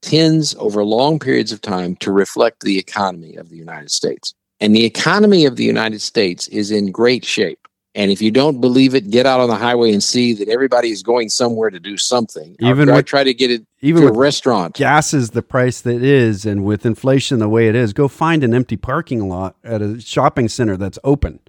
tends 0.00 0.54
over 0.56 0.84
long 0.84 1.18
periods 1.18 1.52
of 1.52 1.60
time 1.60 1.94
to 1.96 2.10
reflect 2.10 2.60
the 2.62 2.78
economy 2.78 3.36
of 3.36 3.50
the 3.50 3.56
United 3.56 3.90
States. 3.90 4.34
And 4.60 4.74
the 4.74 4.84
economy 4.84 5.44
of 5.44 5.56
the 5.56 5.64
United 5.64 6.00
States 6.00 6.48
is 6.48 6.70
in 6.70 6.90
great 6.90 7.24
shape. 7.24 7.68
And 7.94 8.10
if 8.10 8.22
you 8.22 8.30
don't 8.30 8.60
believe 8.60 8.94
it, 8.94 9.10
get 9.10 9.26
out 9.26 9.40
on 9.40 9.48
the 9.48 9.56
highway 9.56 9.92
and 9.92 10.02
see 10.02 10.32
that 10.34 10.48
everybody 10.48 10.90
is 10.90 11.02
going 11.02 11.28
somewhere 11.30 11.68
to 11.70 11.80
do 11.80 11.96
something. 11.96 12.56
Even 12.60 12.88
I 12.88 12.96
with- 12.96 13.06
try 13.06 13.24
to 13.24 13.34
get 13.34 13.50
it 13.50 13.66
Even 13.82 14.02
to 14.02 14.08
a 14.08 14.12
restaurant. 14.12 14.74
gas 14.76 15.12
is 15.12 15.30
the 15.30 15.42
price 15.42 15.80
that 15.80 15.96
it 15.96 16.04
is, 16.04 16.46
and 16.46 16.64
with 16.64 16.86
inflation 16.86 17.40
the 17.40 17.48
way 17.48 17.68
it 17.68 17.74
is, 17.74 17.92
go 17.92 18.06
find 18.08 18.44
an 18.44 18.54
empty 18.54 18.76
parking 18.76 19.28
lot 19.28 19.56
at 19.64 19.82
a 19.82 20.00
shopping 20.00 20.48
center 20.48 20.76
that's 20.76 20.98
open. 21.02 21.40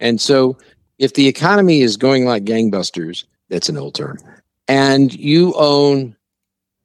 And 0.00 0.20
so, 0.20 0.56
if 0.98 1.14
the 1.14 1.28
economy 1.28 1.82
is 1.82 1.96
going 1.96 2.24
like 2.24 2.44
gangbusters, 2.44 3.24
that's 3.48 3.68
an 3.68 3.76
old 3.76 3.94
term, 3.94 4.18
and 4.70 5.12
you 5.12 5.52
own 5.56 6.16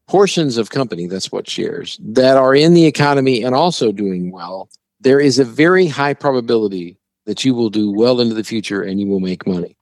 portions 0.08 0.58
of 0.58 0.72
company, 0.72 1.06
that's 1.06 1.32
what 1.32 1.48
shares, 1.48 2.00
that 2.02 2.36
are 2.36 2.56
in 2.56 2.74
the 2.74 2.86
economy 2.86 3.44
and 3.44 3.54
also 3.54 3.92
doing 3.92 4.32
well, 4.32 4.70
there 5.02 5.20
is 5.20 5.38
a 5.38 5.46
very 5.46 5.86
high 5.86 6.16
probability 6.16 6.98
that 7.28 7.46
you 7.46 7.54
will 7.54 7.70
do 7.70 7.92
well 7.92 8.22
into 8.22 8.34
the 8.34 8.44
future 8.44 8.82
and 8.82 9.00
you 9.00 9.06
will 9.06 9.20
make 9.20 9.46
money. 9.46 9.78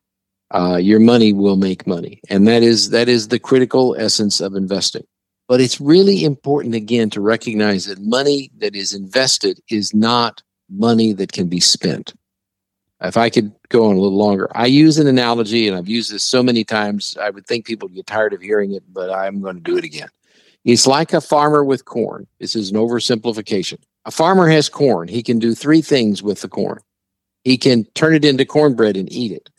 Uh, 0.51 0.75
your 0.75 0.99
money 0.99 1.31
will 1.31 1.55
make 1.55 1.87
money, 1.87 2.21
and 2.29 2.47
that 2.47 2.61
is 2.61 2.91
that 2.91 3.09
is 3.09 3.29
the 3.29 3.39
critical 3.39 3.95
essence 3.97 4.39
of 4.39 4.53
investing. 4.53 5.03
But 5.47 5.61
it's 5.61 5.81
really 5.81 6.23
important 6.23 6.75
again 6.75 7.09
to 7.11 7.21
recognize 7.21 7.85
that 7.85 7.99
money 7.99 8.51
that 8.57 8.75
is 8.75 8.93
invested 8.93 9.59
is 9.69 9.95
not 9.95 10.43
money 10.69 11.11
that 11.13 11.31
can 11.31 11.47
be 11.47 11.59
spent 11.59 12.13
if 13.03 13.17
I 13.17 13.29
could 13.29 13.51
go 13.73 13.89
on 13.89 13.95
a 13.95 13.99
little 13.99 14.17
longer, 14.17 14.47
I 14.55 14.67
use 14.67 14.99
an 14.99 15.07
analogy, 15.07 15.67
and 15.67 15.75
I've 15.75 15.89
used 15.89 16.13
this 16.13 16.23
so 16.23 16.43
many 16.43 16.63
times, 16.63 17.17
I 17.19 17.31
would 17.31 17.47
think 17.47 17.65
people 17.65 17.89
get 17.89 18.05
tired 18.05 18.33
of 18.33 18.41
hearing 18.41 18.73
it, 18.73 18.83
but 18.93 19.09
I'm 19.09 19.41
going 19.41 19.55
to 19.55 19.61
do 19.61 19.77
it 19.77 19.83
again. 19.83 20.09
It's 20.63 20.87
like 20.87 21.11
a 21.11 21.19
farmer 21.19 21.63
with 21.63 21.85
corn. 21.85 22.27
This 22.39 22.55
is 22.55 22.71
an 22.71 22.77
oversimplification. 22.77 23.79
A 24.05 24.11
farmer 24.11 24.47
has 24.47 24.69
corn. 24.69 25.07
He 25.07 25.23
can 25.23 25.39
do 25.39 25.55
three 25.55 25.81
things 25.81 26.23
with 26.23 26.41
the 26.41 26.47
corn. 26.47 26.79
He 27.43 27.57
can 27.57 27.83
turn 27.95 28.13
it 28.13 28.23
into 28.23 28.45
cornbread 28.45 28.95
and 28.95 29.11
eat 29.11 29.31
it. 29.31 29.49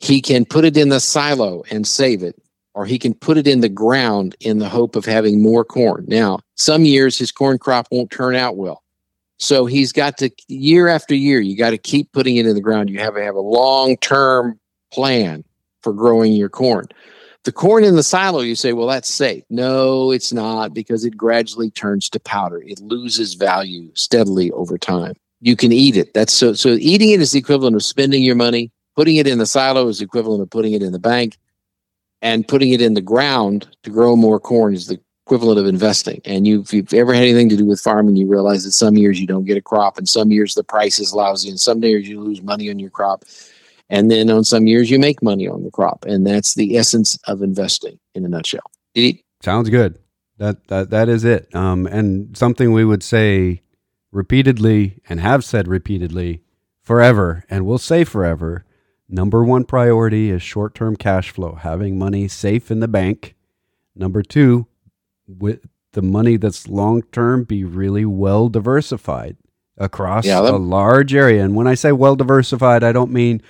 He 0.00 0.20
can 0.20 0.44
put 0.44 0.64
it 0.64 0.76
in 0.76 0.88
the 0.88 1.00
silo 1.00 1.62
and 1.70 1.86
save 1.86 2.22
it, 2.22 2.40
or 2.74 2.86
he 2.86 2.98
can 2.98 3.14
put 3.14 3.36
it 3.36 3.46
in 3.46 3.60
the 3.60 3.68
ground 3.68 4.34
in 4.40 4.58
the 4.58 4.68
hope 4.68 4.96
of 4.96 5.04
having 5.04 5.42
more 5.42 5.64
corn. 5.64 6.04
Now, 6.08 6.40
some 6.56 6.84
years 6.84 7.18
his 7.18 7.30
corn 7.30 7.58
crop 7.58 7.88
won't 7.90 8.10
turn 8.10 8.34
out 8.34 8.56
well. 8.56 8.82
So 9.38 9.66
he's 9.66 9.92
got 9.92 10.18
to 10.18 10.30
year 10.48 10.88
after 10.88 11.14
year, 11.14 11.40
you 11.40 11.56
got 11.56 11.70
to 11.70 11.78
keep 11.78 12.12
putting 12.12 12.36
it 12.36 12.46
in 12.46 12.54
the 12.54 12.60
ground. 12.60 12.90
You 12.90 12.98
have 12.98 13.14
to 13.14 13.22
have 13.22 13.36
a 13.36 13.40
long 13.40 13.96
term 13.98 14.58
plan 14.92 15.44
for 15.82 15.92
growing 15.92 16.32
your 16.32 16.48
corn. 16.48 16.86
The 17.44 17.52
corn 17.52 17.84
in 17.84 17.94
the 17.94 18.02
silo, 18.02 18.40
you 18.40 18.56
say, 18.56 18.72
well, 18.72 18.88
that's 18.88 19.08
safe. 19.08 19.44
No, 19.48 20.10
it's 20.10 20.32
not 20.32 20.74
because 20.74 21.04
it 21.04 21.16
gradually 21.16 21.70
turns 21.70 22.10
to 22.10 22.20
powder. 22.20 22.62
It 22.66 22.80
loses 22.80 23.34
value 23.34 23.90
steadily 23.94 24.50
over 24.50 24.76
time. 24.76 25.14
You 25.40 25.54
can 25.54 25.72
eat 25.72 25.96
it. 25.96 26.12
That's 26.14 26.32
so 26.32 26.52
so 26.52 26.70
eating 26.70 27.10
it 27.10 27.20
is 27.20 27.32
the 27.32 27.38
equivalent 27.38 27.76
of 27.76 27.84
spending 27.84 28.24
your 28.24 28.34
money. 28.34 28.72
Putting 28.96 29.16
it 29.16 29.28
in 29.28 29.38
the 29.38 29.46
silo 29.46 29.86
is 29.86 30.00
the 30.00 30.04
equivalent 30.04 30.42
of 30.42 30.50
putting 30.50 30.72
it 30.72 30.82
in 30.82 30.90
the 30.92 30.98
bank. 30.98 31.38
And 32.20 32.48
putting 32.48 32.72
it 32.72 32.82
in 32.82 32.94
the 32.94 33.00
ground 33.00 33.68
to 33.84 33.90
grow 33.90 34.16
more 34.16 34.40
corn 34.40 34.74
is 34.74 34.88
the 34.88 35.00
equivalent 35.28 35.60
of 35.60 35.66
investing. 35.66 36.22
And 36.24 36.46
you, 36.46 36.62
if 36.62 36.72
you've 36.72 36.94
ever 36.94 37.12
had 37.12 37.24
anything 37.24 37.50
to 37.50 37.56
do 37.56 37.66
with 37.66 37.82
farming, 37.82 38.16
you 38.16 38.26
realize 38.26 38.64
that 38.64 38.72
some 38.72 38.96
years 38.96 39.20
you 39.20 39.26
don't 39.26 39.44
get 39.44 39.58
a 39.58 39.62
crop, 39.62 39.98
and 39.98 40.08
some 40.08 40.30
years 40.30 40.54
the 40.54 40.64
price 40.64 40.98
is 40.98 41.12
lousy, 41.12 41.50
and 41.50 41.60
some 41.60 41.82
years 41.82 42.08
you 42.08 42.18
lose 42.18 42.40
money 42.40 42.70
on 42.70 42.78
your 42.78 42.88
crop. 42.88 43.26
And 43.90 44.10
then 44.10 44.30
on 44.30 44.42
some 44.44 44.66
years 44.66 44.90
you 44.90 44.98
make 44.98 45.22
money 45.22 45.46
on 45.46 45.64
the 45.64 45.70
crop. 45.70 46.06
And 46.06 46.26
that's 46.26 46.54
the 46.54 46.78
essence 46.78 47.18
of 47.26 47.42
investing 47.42 47.98
in 48.14 48.24
a 48.24 48.28
nutshell. 48.28 48.70
Did? 48.94 49.18
Sounds 49.42 49.68
good. 49.68 49.98
That 50.38 50.66
that 50.68 50.88
that 50.90 51.10
is 51.10 51.24
it. 51.24 51.54
Um, 51.54 51.86
and 51.86 52.34
something 52.36 52.72
we 52.72 52.84
would 52.86 53.02
say 53.02 53.60
repeatedly 54.10 55.00
and 55.10 55.20
have 55.20 55.44
said 55.44 55.68
repeatedly 55.68 56.42
forever, 56.82 57.44
and 57.50 57.66
will 57.66 57.78
say 57.78 58.02
forever. 58.02 58.64
Number 59.10 59.44
one 59.44 59.64
priority 59.64 60.30
is 60.30 60.42
short-term 60.42 60.96
cash 60.96 61.30
flow, 61.30 61.54
having 61.54 61.98
money 61.98 62.28
safe 62.28 62.70
in 62.70 62.80
the 62.80 62.88
bank. 62.88 63.34
Number 63.94 64.22
two, 64.22 64.66
with 65.28 65.66
the 65.92 66.02
money 66.02 66.36
that's 66.36 66.68
long-term, 66.68 67.44
be 67.44 67.64
really 67.64 68.04
well 68.04 68.48
diversified 68.48 69.36
across 69.76 70.24
Yeah, 70.26 70.40
that- 70.40 70.54
a 70.54 70.56
large 70.56 71.14
area. 71.14 71.44
And 71.44 71.54
when 71.54 71.66
I 71.66 71.74
say 71.74 71.92
well 71.92 72.16
diversified, 72.16 72.82
I 72.82 72.92
don't 72.92 73.12
mean 73.12 73.40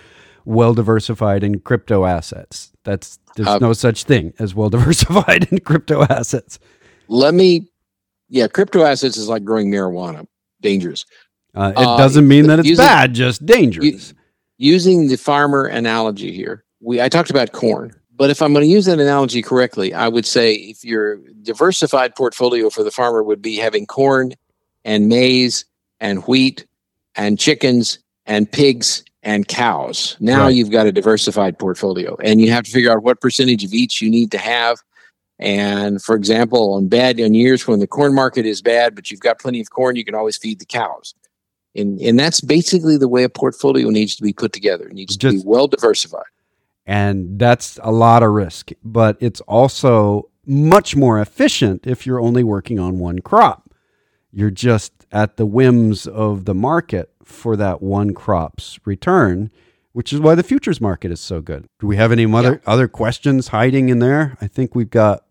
well 0.44 0.74
diversified 0.74 1.42
in 1.44 1.60
crypto 1.60 2.04
assets. 2.04 2.72
That's 2.84 3.18
there's 3.36 3.48
Uh, 3.48 3.58
no 3.58 3.72
such 3.72 4.04
thing 4.04 4.32
as 4.38 4.54
well 4.54 4.68
diversified 4.76 5.48
in 5.50 5.58
crypto 5.60 6.02
assets. 6.04 6.58
Let 7.08 7.34
me, 7.34 7.70
yeah, 8.28 8.46
crypto 8.48 8.82
assets 8.82 9.16
is 9.16 9.28
like 9.28 9.44
growing 9.44 9.70
marijuana, 9.70 10.26
dangerous. 10.60 11.04
Uh, 11.54 11.72
it 11.76 11.86
Uh, 11.86 11.96
doesn't 11.96 12.26
mean 12.28 12.46
that 12.48 12.58
it's 12.60 12.68
using- 12.68 12.84
bad, 12.84 13.14
just 13.14 13.44
dangerous. 13.46 14.12
using 14.58 15.08
the 15.08 15.16
farmer 15.16 15.64
analogy 15.64 16.32
here, 16.32 16.64
we 16.80 17.00
I 17.00 17.08
talked 17.08 17.30
about 17.30 17.52
corn, 17.52 17.92
but 18.18 18.30
if 18.30 18.42
I'm 18.42 18.52
going 18.52 18.64
to 18.64 18.70
use 18.70 18.86
that 18.86 18.98
analogy 18.98 19.42
correctly, 19.42 19.94
I 19.94 20.08
would 20.08 20.26
say 20.26 20.54
if 20.54 20.84
your 20.84 21.18
diversified 21.42 22.16
portfolio 22.16 22.68
for 22.68 22.82
the 22.82 22.90
farmer 22.90 23.22
would 23.22 23.40
be 23.40 23.56
having 23.56 23.86
corn 23.86 24.32
and 24.84 25.08
maize 25.08 25.64
and 26.00 26.24
wheat 26.24 26.66
and 27.14 27.38
chickens 27.38 28.00
and 28.26 28.50
pigs 28.50 29.04
and 29.22 29.46
cows. 29.46 30.16
Now 30.18 30.44
Right. 30.44 30.54
you've 30.54 30.70
got 30.70 30.86
a 30.86 30.92
diversified 30.92 31.58
portfolio 31.58 32.16
and 32.22 32.40
you 32.40 32.50
have 32.50 32.64
to 32.64 32.70
figure 32.72 32.90
out 32.90 33.04
what 33.04 33.20
percentage 33.20 33.62
of 33.62 33.72
each 33.72 34.02
you 34.02 34.10
need 34.10 34.32
to 34.32 34.38
have. 34.38 34.78
And 35.38 36.02
for 36.02 36.16
example, 36.16 36.74
on 36.74 36.88
bad 36.88 37.20
on 37.20 37.34
years 37.34 37.68
when 37.68 37.78
the 37.78 37.86
corn 37.86 38.14
market 38.14 38.46
is 38.46 38.60
bad, 38.60 38.96
but 38.96 39.12
you've 39.12 39.20
got 39.20 39.38
plenty 39.38 39.60
of 39.60 39.70
corn, 39.70 39.94
you 39.94 40.04
can 40.04 40.16
always 40.16 40.36
feed 40.36 40.58
the 40.58 40.66
cows. 40.66 41.14
And, 41.76 42.00
and 42.00 42.18
that's 42.18 42.40
basically 42.40 42.96
the 42.96 43.06
way 43.06 43.22
a 43.22 43.28
portfolio 43.28 43.90
needs 43.90 44.16
to 44.16 44.22
be 44.24 44.32
put 44.32 44.52
together. 44.52 44.88
It 44.88 44.94
needs 44.94 45.16
to 45.18 45.30
be 45.30 45.42
well 45.44 45.68
diversified. 45.68 46.24
And 46.88 47.38
that's 47.38 47.78
a 47.82 47.92
lot 47.92 48.22
of 48.22 48.30
risk, 48.30 48.70
but 48.82 49.18
it's 49.20 49.42
also 49.42 50.30
much 50.46 50.96
more 50.96 51.20
efficient 51.20 51.86
if 51.86 52.06
you're 52.06 52.18
only 52.18 52.42
working 52.42 52.80
on 52.80 52.98
one 52.98 53.18
crop. 53.18 53.70
You're 54.32 54.50
just 54.50 54.92
at 55.12 55.36
the 55.36 55.44
whims 55.44 56.06
of 56.06 56.46
the 56.46 56.54
market 56.54 57.10
for 57.22 57.56
that 57.56 57.82
one 57.82 58.14
crop's 58.14 58.78
return, 58.86 59.50
which 59.92 60.14
is 60.14 60.20
why 60.20 60.34
the 60.34 60.42
futures 60.42 60.80
market 60.80 61.10
is 61.12 61.20
so 61.20 61.42
good. 61.42 61.66
Do 61.78 61.86
we 61.86 61.96
have 61.96 62.10
any 62.10 62.24
other 62.32 62.62
other 62.66 62.88
questions 62.88 63.48
hiding 63.48 63.90
in 63.90 63.98
there? 63.98 64.38
I 64.40 64.46
think 64.46 64.74
we've 64.74 64.90
got 64.90 65.24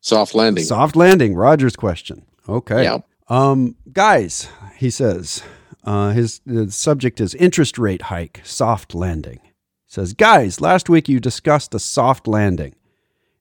Soft 0.00 0.34
landing. 0.36 0.64
soft 0.64 0.94
landing. 0.94 1.34
Roger's 1.34 1.76
question. 1.76 2.24
Okay. 2.48 2.84
Yeah. 2.84 2.98
Um, 3.28 3.74
guys, 3.92 4.48
he 4.76 4.90
says, 4.90 5.42
uh, 5.84 6.10
his 6.10 6.40
the 6.46 6.70
subject 6.70 7.20
is 7.20 7.34
interest 7.36 7.78
rate 7.78 8.02
hike, 8.02 8.40
soft 8.44 8.94
landing. 8.94 9.40
Says, 9.92 10.14
guys, 10.14 10.58
last 10.58 10.88
week 10.88 11.06
you 11.06 11.20
discussed 11.20 11.74
a 11.74 11.78
soft 11.78 12.26
landing. 12.26 12.74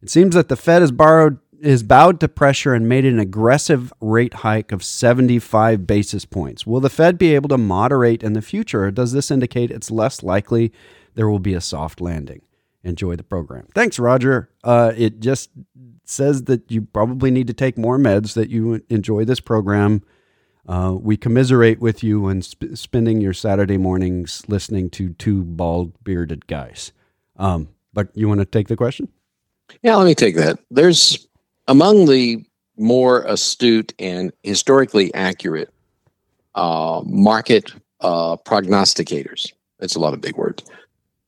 It 0.02 0.10
seems 0.10 0.36
that 0.36 0.50
the 0.50 0.58
Fed 0.58 0.82
has 0.82 0.92
borrowed 0.92 1.40
is 1.62 1.82
bowed 1.82 2.20
to 2.20 2.28
pressure 2.28 2.74
and 2.74 2.90
made 2.90 3.06
an 3.06 3.20
aggressive 3.20 3.94
rate 4.02 4.34
hike 4.34 4.74
of 4.74 4.84
75 4.84 5.88
basis 5.88 6.26
points. 6.26 6.68
Will 6.68 6.82
the 6.82 6.90
Fed 6.90 7.18
be 7.18 7.36
able 7.36 7.48
to 7.48 7.58
moderate 7.58 8.22
in 8.22 8.34
the 8.34 8.42
future, 8.42 8.84
or 8.84 8.92
does 8.92 9.14
this 9.14 9.32
indicate 9.32 9.72
it's 9.72 9.90
less 9.90 10.24
likely 10.24 10.74
there 11.16 11.30
will 11.30 11.40
be 11.40 11.54
a 11.54 11.62
soft 11.62 12.02
landing? 12.02 12.42
Enjoy 12.84 13.16
the 13.16 13.24
program. 13.24 13.68
Thanks, 13.74 13.98
Roger. 13.98 14.50
Uh, 14.62 14.92
it 14.98 15.22
just 15.22 15.52
says 16.04 16.44
that 16.44 16.70
you 16.70 16.82
probably 16.82 17.32
need 17.32 17.48
to 17.48 17.54
take 17.54 17.78
more 17.78 17.98
meds, 17.98 18.34
that 18.34 18.50
you 18.50 18.84
enjoy 18.90 19.24
this 19.24 19.40
program. 19.40 20.02
Uh, 20.68 20.96
we 21.00 21.18
commiserate 21.18 21.80
with 21.80 22.04
you 22.04 22.28
and 22.28 22.46
sp- 22.46 22.76
spending 22.76 23.20
your 23.20 23.34
Saturday 23.34 23.78
mornings 23.78 24.44
listening 24.48 24.90
to 24.92 25.10
two 25.14 25.44
bald 25.44 25.92
bearded 26.04 26.48
guys. 26.48 26.92
Um, 27.38 27.70
but 27.94 28.10
you 28.14 28.28
want 28.28 28.40
to 28.40 28.46
take 28.46 28.68
the 28.68 28.76
question? 28.76 29.10
Yeah, 29.82 29.96
let 29.96 30.06
me 30.06 30.16
take 30.16 30.36
that. 30.36 30.60
There's 30.70 31.28
among 31.68 32.06
the 32.06 32.46
more 32.78 33.24
astute 33.24 33.94
and 34.00 34.32
historically 34.44 35.14
accurate 35.14 35.74
uh, 36.56 37.02
market 37.06 37.74
uh, 38.02 38.36
prognosticators. 38.38 39.52
That's 39.80 39.96
a 39.96 40.00
lot 40.00 40.14
of 40.14 40.22
big 40.22 40.36
words. 40.36 40.64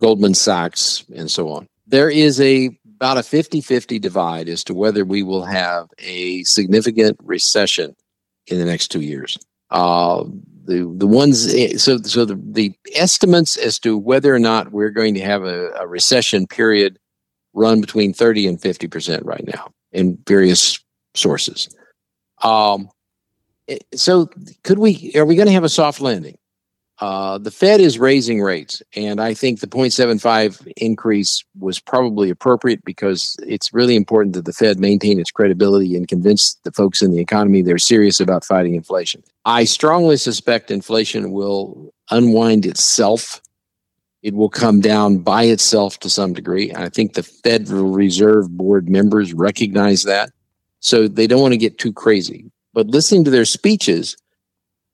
Goldman 0.02 0.34
Sachs 0.34 1.06
and 1.16 1.30
so 1.30 1.50
on. 1.50 1.68
There 1.88 2.10
is 2.10 2.40
a 2.42 2.78
about 2.96 3.18
a 3.18 3.22
50-50 3.22 4.00
divide 4.00 4.48
as 4.48 4.64
to 4.66 4.74
whether 4.74 5.04
we 5.04 5.24
will 5.24 5.44
have 5.44 5.90
a 6.00 6.44
significant 6.44 7.18
recession 7.22 7.96
in 8.48 8.60
the 8.60 8.66
next 8.66 8.90
two 8.90 9.02
years. 9.02 9.38
Uh, 9.70 10.24
the 10.66 10.90
the 10.96 11.08
ones 11.08 11.52
so 11.82 11.98
so 11.98 12.26
the, 12.26 12.40
the 12.52 12.74
estimates 12.96 13.58
as 13.58 13.80
to 13.80 13.98
whether 13.98 14.34
or 14.34 14.40
not 14.40 14.72
we're 14.72 14.90
going 14.90 15.14
to 15.14 15.22
have 15.22 15.44
a, 15.44 15.70
a 15.72 15.88
recession 15.88 16.48
period 16.48 16.98
run 17.54 17.82
between 17.82 18.14
30 18.14 18.48
and 18.48 18.62
50 18.62 18.88
percent 18.88 19.26
right 19.26 19.46
now 19.46 19.72
in 19.92 20.18
various 20.28 20.80
sources. 21.16 21.70
Um, 22.44 22.90
so 23.94 24.30
could 24.64 24.80
we 24.80 25.12
are 25.16 25.26
we 25.26 25.36
going 25.36 25.48
to 25.48 25.54
have 25.54 25.64
a 25.64 25.70
soft 25.70 26.02
landing? 26.02 26.38
Uh, 27.00 27.38
the 27.40 27.52
Fed 27.52 27.82
is 27.82 28.00
raising 28.00 28.42
rates, 28.42 28.82
and 28.96 29.20
I 29.20 29.34
think 29.34 29.60
the 29.60 29.68
0.75 29.68 30.72
increase 30.78 31.44
was 31.60 31.80
probably 31.80 32.30
appropriate 32.30 32.86
because 32.86 33.36
it's 33.46 33.74
really 33.74 33.96
important 33.96 34.36
that 34.36 34.46
the 34.46 34.54
Fed 34.54 34.80
maintain 34.80 35.20
its 35.20 35.32
credibility 35.32 35.96
and 35.96 36.08
convince 36.08 36.54
the 36.64 36.72
folks 36.72 37.02
in 37.02 37.12
the 37.12 37.20
economy 37.20 37.62
they're 37.64 37.80
serious 37.80 38.20
about 38.20 38.46
fighting 38.46 38.76
inflation. 38.76 39.24
I 39.46 39.66
strongly 39.66 40.18
suspect 40.18 40.72
inflation 40.72 41.32
will 41.32 41.94
unwind 42.12 42.66
itself 42.66 43.42
It 44.22 44.36
will 44.36 44.50
come 44.50 44.80
down 44.80 45.18
by 45.20 45.44
itself 45.44 46.00
to 46.00 46.10
some 46.10 46.34
degree. 46.34 46.72
I 46.74 46.90
think 46.90 47.14
the 47.14 47.24
Federal 47.24 47.92
Reserve 47.92 48.50
Board 48.56 48.88
members 48.90 49.34
recognize 49.34 50.04
that. 50.04 50.32
So 50.80 51.08
they 51.08 51.28
don't 51.28 51.42
want 51.42 51.54
to 51.54 51.58
get 51.58 51.78
too 51.78 51.92
crazy. 51.94 52.50
But 52.74 52.88
listening 52.88 53.26
to 53.26 53.32
their 53.32 53.46
speeches, 53.46 54.16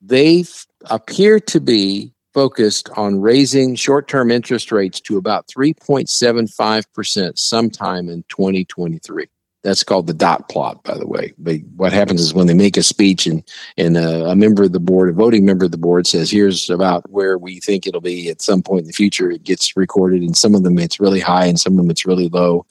they 0.01 0.45
appear 0.89 1.39
to 1.39 1.59
be 1.59 2.13
focused 2.33 2.89
on 2.95 3.21
raising 3.21 3.75
short 3.75 4.07
term 4.07 4.31
interest 4.31 4.71
rates 4.71 4.99
to 5.01 5.17
about 5.17 5.47
3.75% 5.47 7.37
sometime 7.37 8.09
in 8.09 8.23
2023. 8.29 9.27
That's 9.61 9.83
called 9.83 10.07
the 10.07 10.13
dot 10.13 10.47
plot, 10.47 10.81
by 10.83 10.97
the 10.97 11.07
way. 11.07 11.33
But 11.37 11.57
what 11.75 11.91
happens 11.91 12.21
is 12.21 12.33
when 12.33 12.47
they 12.47 12.53
make 12.53 12.77
a 12.77 12.83
speech 12.83 13.27
and, 13.27 13.43
and 13.77 13.97
a, 13.97 14.27
a, 14.27 14.35
member 14.35 14.63
of 14.63 14.71
the 14.71 14.79
board, 14.79 15.09
a 15.09 15.13
voting 15.13 15.43
member 15.43 15.65
of 15.65 15.71
the 15.71 15.77
board 15.77 16.07
says, 16.07 16.31
here's 16.31 16.69
about 16.69 17.09
where 17.09 17.37
we 17.37 17.59
think 17.59 17.85
it'll 17.85 17.99
be 17.99 18.29
at 18.29 18.41
some 18.41 18.61
point 18.61 18.81
in 18.81 18.87
the 18.87 18.93
future, 18.93 19.29
it 19.29 19.43
gets 19.43 19.75
recorded. 19.75 20.21
And 20.21 20.37
some 20.37 20.55
of 20.55 20.63
them 20.63 20.79
it's 20.79 21.01
really 21.01 21.19
high 21.19 21.45
and 21.45 21.59
some 21.59 21.73
of 21.73 21.77
them 21.77 21.91
it's 21.91 22.05
really 22.05 22.29
low. 22.29 22.65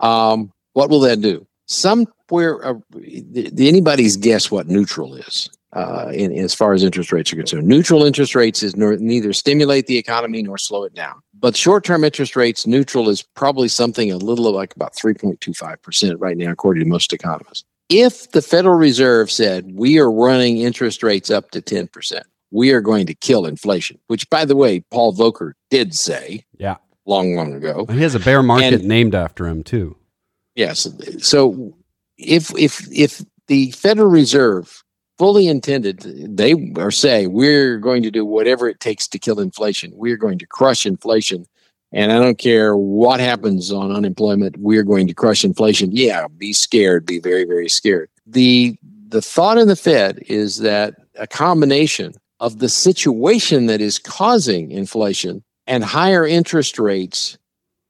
Um, 0.00 0.52
what 0.72 0.88
will 0.88 1.00
that 1.00 1.20
do? 1.20 1.46
Somewhere, 1.66 2.64
uh, 2.64 2.74
anybody's 3.58 4.16
guess 4.16 4.50
what 4.50 4.68
neutral 4.68 5.16
is 5.16 5.50
uh, 5.76 6.10
in, 6.14 6.32
as 6.32 6.54
far 6.54 6.72
as 6.72 6.82
interest 6.82 7.12
rates 7.12 7.30
are 7.32 7.36
concerned. 7.36 7.68
Neutral 7.68 8.02
interest 8.02 8.34
rates 8.34 8.62
is 8.62 8.74
nor, 8.76 8.96
neither 8.96 9.34
stimulate 9.34 9.86
the 9.86 9.98
economy 9.98 10.42
nor 10.42 10.56
slow 10.56 10.84
it 10.84 10.94
down. 10.94 11.20
But 11.38 11.54
short 11.54 11.84
term 11.84 12.02
interest 12.02 12.34
rates, 12.34 12.66
neutral 12.66 13.10
is 13.10 13.22
probably 13.22 13.68
something 13.68 14.10
a 14.10 14.16
little 14.16 14.50
like 14.52 14.74
about 14.74 14.94
3.25% 14.94 16.16
right 16.18 16.36
now, 16.36 16.50
according 16.50 16.82
to 16.82 16.88
most 16.88 17.12
economists. 17.12 17.64
If 17.90 18.30
the 18.30 18.40
Federal 18.40 18.76
Reserve 18.76 19.30
said 19.30 19.70
we 19.74 19.98
are 19.98 20.10
running 20.10 20.56
interest 20.56 21.02
rates 21.02 21.30
up 21.30 21.50
to 21.50 21.60
10%, 21.60 22.22
we 22.50 22.72
are 22.72 22.80
going 22.80 23.04
to 23.06 23.14
kill 23.14 23.44
inflation, 23.44 23.98
which, 24.06 24.28
by 24.30 24.46
the 24.46 24.56
way, 24.56 24.80
Paul 24.90 25.14
Volcker 25.14 25.52
did 25.70 25.94
say. 25.94 26.44
Yeah. 26.58 26.76
Long, 27.04 27.36
long 27.36 27.52
ago. 27.52 27.84
And 27.86 27.98
he 27.98 28.02
has 28.02 28.14
a 28.14 28.20
bear 28.20 28.42
market 28.42 28.72
and, 28.72 28.84
named 28.84 29.14
after 29.14 29.46
him, 29.46 29.62
too. 29.62 29.96
Yes. 30.54 30.88
So 31.20 31.76
if 32.16 32.50
if 32.58 32.88
if 32.90 33.22
the 33.46 33.70
Federal 33.72 34.08
Reserve 34.08 34.82
fully 35.18 35.48
intended, 35.48 36.00
they 36.00 36.72
are 36.76 36.90
saying 36.90 37.32
we're 37.32 37.78
going 37.78 38.02
to 38.02 38.10
do 38.10 38.24
whatever 38.24 38.68
it 38.68 38.80
takes 38.80 39.08
to 39.08 39.18
kill 39.18 39.40
inflation. 39.40 39.92
We're 39.94 40.16
going 40.16 40.38
to 40.38 40.46
crush 40.46 40.86
inflation. 40.86 41.46
And 41.92 42.12
I 42.12 42.18
don't 42.18 42.38
care 42.38 42.76
what 42.76 43.20
happens 43.20 43.72
on 43.72 43.92
unemployment, 43.92 44.56
we're 44.58 44.82
going 44.82 45.06
to 45.06 45.14
crush 45.14 45.44
inflation. 45.44 45.90
Yeah, 45.92 46.26
be 46.28 46.52
scared, 46.52 47.06
be 47.06 47.20
very, 47.20 47.44
very 47.44 47.68
scared. 47.68 48.10
The 48.26 48.76
the 49.08 49.22
thought 49.22 49.56
in 49.56 49.68
the 49.68 49.76
Fed 49.76 50.18
is 50.26 50.58
that 50.58 50.96
a 51.14 51.28
combination 51.28 52.12
of 52.40 52.58
the 52.58 52.68
situation 52.68 53.66
that 53.66 53.80
is 53.80 53.98
causing 53.98 54.70
inflation 54.70 55.44
and 55.66 55.84
higher 55.84 56.26
interest 56.26 56.78
rates 56.78 57.38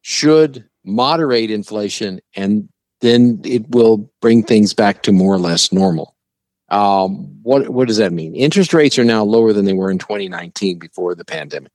should 0.02 0.64
moderate 0.84 1.50
inflation 1.50 2.20
and 2.36 2.68
then 3.00 3.40
it 3.44 3.68
will 3.70 4.10
bring 4.20 4.42
things 4.42 4.72
back 4.72 5.02
to 5.02 5.12
more 5.12 5.34
or 5.34 5.38
less 5.38 5.72
normal. 5.72 6.15
Um, 6.68 7.42
what 7.42 7.68
what 7.68 7.88
does 7.88 7.98
that 7.98 8.12
mean? 8.12 8.34
Interest 8.34 8.74
rates 8.74 8.98
are 8.98 9.04
now 9.04 9.22
lower 9.22 9.52
than 9.52 9.64
they 9.64 9.72
were 9.72 9.90
in 9.90 9.98
2019 9.98 10.78
before 10.78 11.14
the 11.14 11.24
pandemic. 11.24 11.70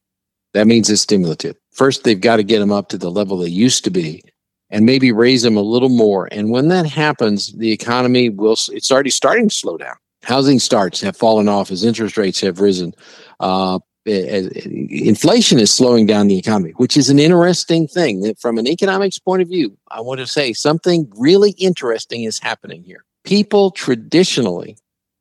That 0.53 0.67
means 0.67 0.89
it's 0.89 1.01
stimulative. 1.01 1.55
First, 1.71 2.03
they've 2.03 2.19
got 2.19 2.38
to 2.38 2.43
get 2.43 2.60
them 2.60 2.71
up 2.71 2.89
to 2.89 2.98
the 2.98 3.10
level 3.10 3.38
they 3.38 3.50
used 3.50 3.86
to 3.86 3.89
be, 3.89 4.21
and 4.69 4.86
maybe 4.86 5.12
raise 5.12 5.43
them 5.43 5.55
a 5.55 5.62
little 5.62 5.89
more. 5.89 6.27
And 6.31 6.50
when 6.51 6.67
that 6.67 6.86
happens, 6.86 7.53
the 7.53 7.71
economy 7.71 8.29
will. 8.29 8.57
It's 8.69 8.91
already 8.91 9.12
starting 9.12 9.48
to 9.48 9.55
slow 9.55 9.77
down. 9.77 9.95
Housing 10.24 10.60
starts 10.60 11.01
have 11.01 11.15
fallen 11.15 11.48
off 11.48 11.71
as 11.71 11.83
interest 11.83 12.17
rates 12.17 12.41
have 12.41 12.60
risen. 12.60 12.93
Uh, 13.39 13.79
inflation 14.05 15.60
is 15.60 15.71
slowing 15.71 16.05
down 16.05 16.27
the 16.27 16.38
economy, 16.38 16.71
which 16.77 16.98
is 16.98 17.10
an 17.10 17.19
interesting 17.19 17.88
thing. 17.88 18.21
That 18.21 18.39
from 18.39 18.57
an 18.57 18.67
economics 18.67 19.19
point 19.19 19.41
of 19.41 19.48
view, 19.48 19.77
I 19.89 20.01
want 20.01 20.19
to 20.19 20.27
say 20.27 20.53
something 20.53 21.12
really 21.15 21.51
interesting 21.51 22.23
is 22.23 22.39
happening 22.39 22.84
here. 22.84 23.06
People 23.23 23.71
traditionally 23.71 24.77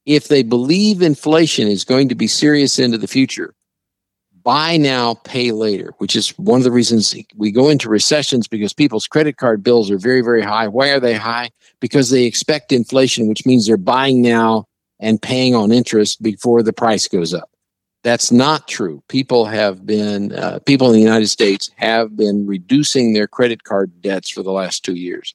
if 0.07 0.29
they 0.29 0.43
believe 0.43 1.03
inflation 1.03 1.69
is 1.69 1.85
going 1.85 2.09
to 2.09 2.15
be 2.15 2.27
serious 2.27 2.79
into 2.79 2.99
the 2.99 3.07
future, 3.07 3.55
buy 4.43 4.77
now, 4.77 5.15
pay 5.15 5.53
later, 5.53 5.93
which 5.99 6.17
is 6.17 6.31
one 6.39 6.59
of 6.59 6.65
the 6.65 6.71
reasons 6.73 7.15
we 7.37 7.53
go 7.53 7.69
into 7.69 7.89
recessions 7.89 8.49
because 8.49 8.73
people's 8.73 9.07
credit 9.07 9.37
card 9.37 9.63
bills 9.63 9.91
are 9.91 9.99
very, 9.99 10.23
very 10.23 10.43
high. 10.43 10.67
Why 10.67 10.89
are 10.91 11.01
they 11.01 11.15
high? 11.15 11.51
Because 11.81 12.11
they 12.11 12.25
expect 12.25 12.73
inflation, 12.73 13.29
which 13.29 13.45
means 13.45 13.67
they're 13.67 13.77
buying 13.77 14.23
now 14.23 14.65
and 14.99 15.21
paying 15.21 15.55
on 15.55 15.73
interest 15.73 16.23
before 16.23 16.63
the 16.63 16.73
price 16.73 17.07
goes 17.07 17.35
up. 17.35 17.51
That's 18.03 18.33
not 18.33 18.67
true. 18.67 19.03
People 19.09 19.45
have 19.45 19.85
been, 19.85 20.33
uh, 20.33 20.61
people 20.61 20.87
in 20.87 20.95
the 20.95 21.01
United 21.01 21.29
States 21.29 21.71
have 21.77 22.17
been 22.17 22.47
reducing 22.47 23.13
their 23.13 23.27
credit 23.27 23.65
card 23.65 24.01
debts 24.01 24.31
for 24.31 24.43
the 24.43 24.53
last 24.53 24.85
two 24.85 24.95
years. 24.95 25.35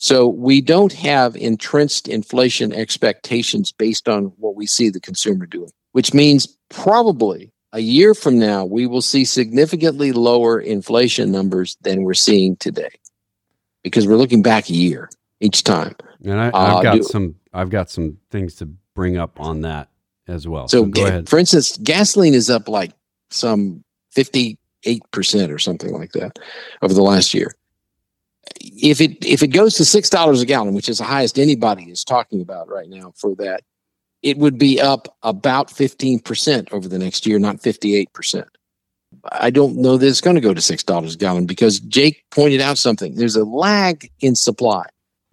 So 0.00 0.28
we 0.28 0.62
don't 0.62 0.94
have 0.94 1.36
entrenched 1.36 2.08
inflation 2.08 2.72
expectations 2.72 3.70
based 3.70 4.08
on 4.08 4.32
what 4.38 4.56
we 4.56 4.66
see 4.66 4.88
the 4.88 4.98
consumer 4.98 5.44
doing, 5.44 5.70
which 5.92 6.14
means 6.14 6.56
probably 6.70 7.52
a 7.74 7.80
year 7.80 8.14
from 8.14 8.38
now, 8.38 8.64
we 8.64 8.86
will 8.86 9.02
see 9.02 9.26
significantly 9.26 10.12
lower 10.12 10.58
inflation 10.58 11.30
numbers 11.30 11.76
than 11.82 12.02
we're 12.02 12.14
seeing 12.14 12.56
today 12.56 12.88
because 13.84 14.08
we're 14.08 14.16
looking 14.16 14.42
back 14.42 14.70
a 14.70 14.72
year 14.72 15.10
each 15.40 15.64
time. 15.64 15.94
And 16.24 16.40
I, 16.40 16.44
have 16.44 16.54
uh, 16.54 16.82
got 16.82 16.94
do, 16.94 17.02
some, 17.02 17.34
I've 17.52 17.70
got 17.70 17.90
some 17.90 18.16
things 18.30 18.54
to 18.56 18.70
bring 18.94 19.18
up 19.18 19.38
on 19.38 19.60
that 19.62 19.90
as 20.26 20.48
well. 20.48 20.66
So, 20.66 20.78
so 20.78 20.84
go 20.86 21.02
ga- 21.02 21.08
ahead. 21.08 21.28
For 21.28 21.38
instance, 21.38 21.76
gasoline 21.76 22.34
is 22.34 22.48
up 22.48 22.68
like 22.68 22.92
some 23.30 23.84
58% 24.16 24.56
or 25.50 25.58
something 25.58 25.92
like 25.92 26.12
that 26.12 26.38
over 26.80 26.94
the 26.94 27.02
last 27.02 27.34
year 27.34 27.52
if 28.60 29.00
it 29.00 29.24
if 29.24 29.42
it 29.42 29.48
goes 29.48 29.74
to 29.76 29.84
six 29.84 30.10
dollars 30.10 30.40
a 30.40 30.46
gallon, 30.46 30.74
which 30.74 30.88
is 30.88 30.98
the 30.98 31.04
highest 31.04 31.38
anybody 31.38 31.84
is 31.84 32.04
talking 32.04 32.40
about 32.40 32.68
right 32.68 32.88
now 32.88 33.12
for 33.16 33.34
that, 33.36 33.62
it 34.22 34.38
would 34.38 34.58
be 34.58 34.80
up 34.80 35.16
about 35.22 35.70
fifteen 35.70 36.20
percent 36.20 36.72
over 36.72 36.88
the 36.88 36.98
next 36.98 37.26
year, 37.26 37.38
not 37.38 37.60
fifty 37.60 37.94
eight 37.94 38.12
percent. 38.12 38.48
I 39.32 39.50
don't 39.50 39.76
know 39.76 39.96
that 39.96 40.06
it's 40.06 40.20
going 40.20 40.36
to 40.36 40.40
go 40.40 40.54
to 40.54 40.60
six 40.60 40.82
dollars 40.82 41.14
a 41.14 41.18
gallon 41.18 41.46
because 41.46 41.80
Jake 41.80 42.24
pointed 42.30 42.60
out 42.60 42.78
something. 42.78 43.14
There's 43.14 43.36
a 43.36 43.44
lag 43.44 44.10
in 44.20 44.34
supply. 44.34 44.84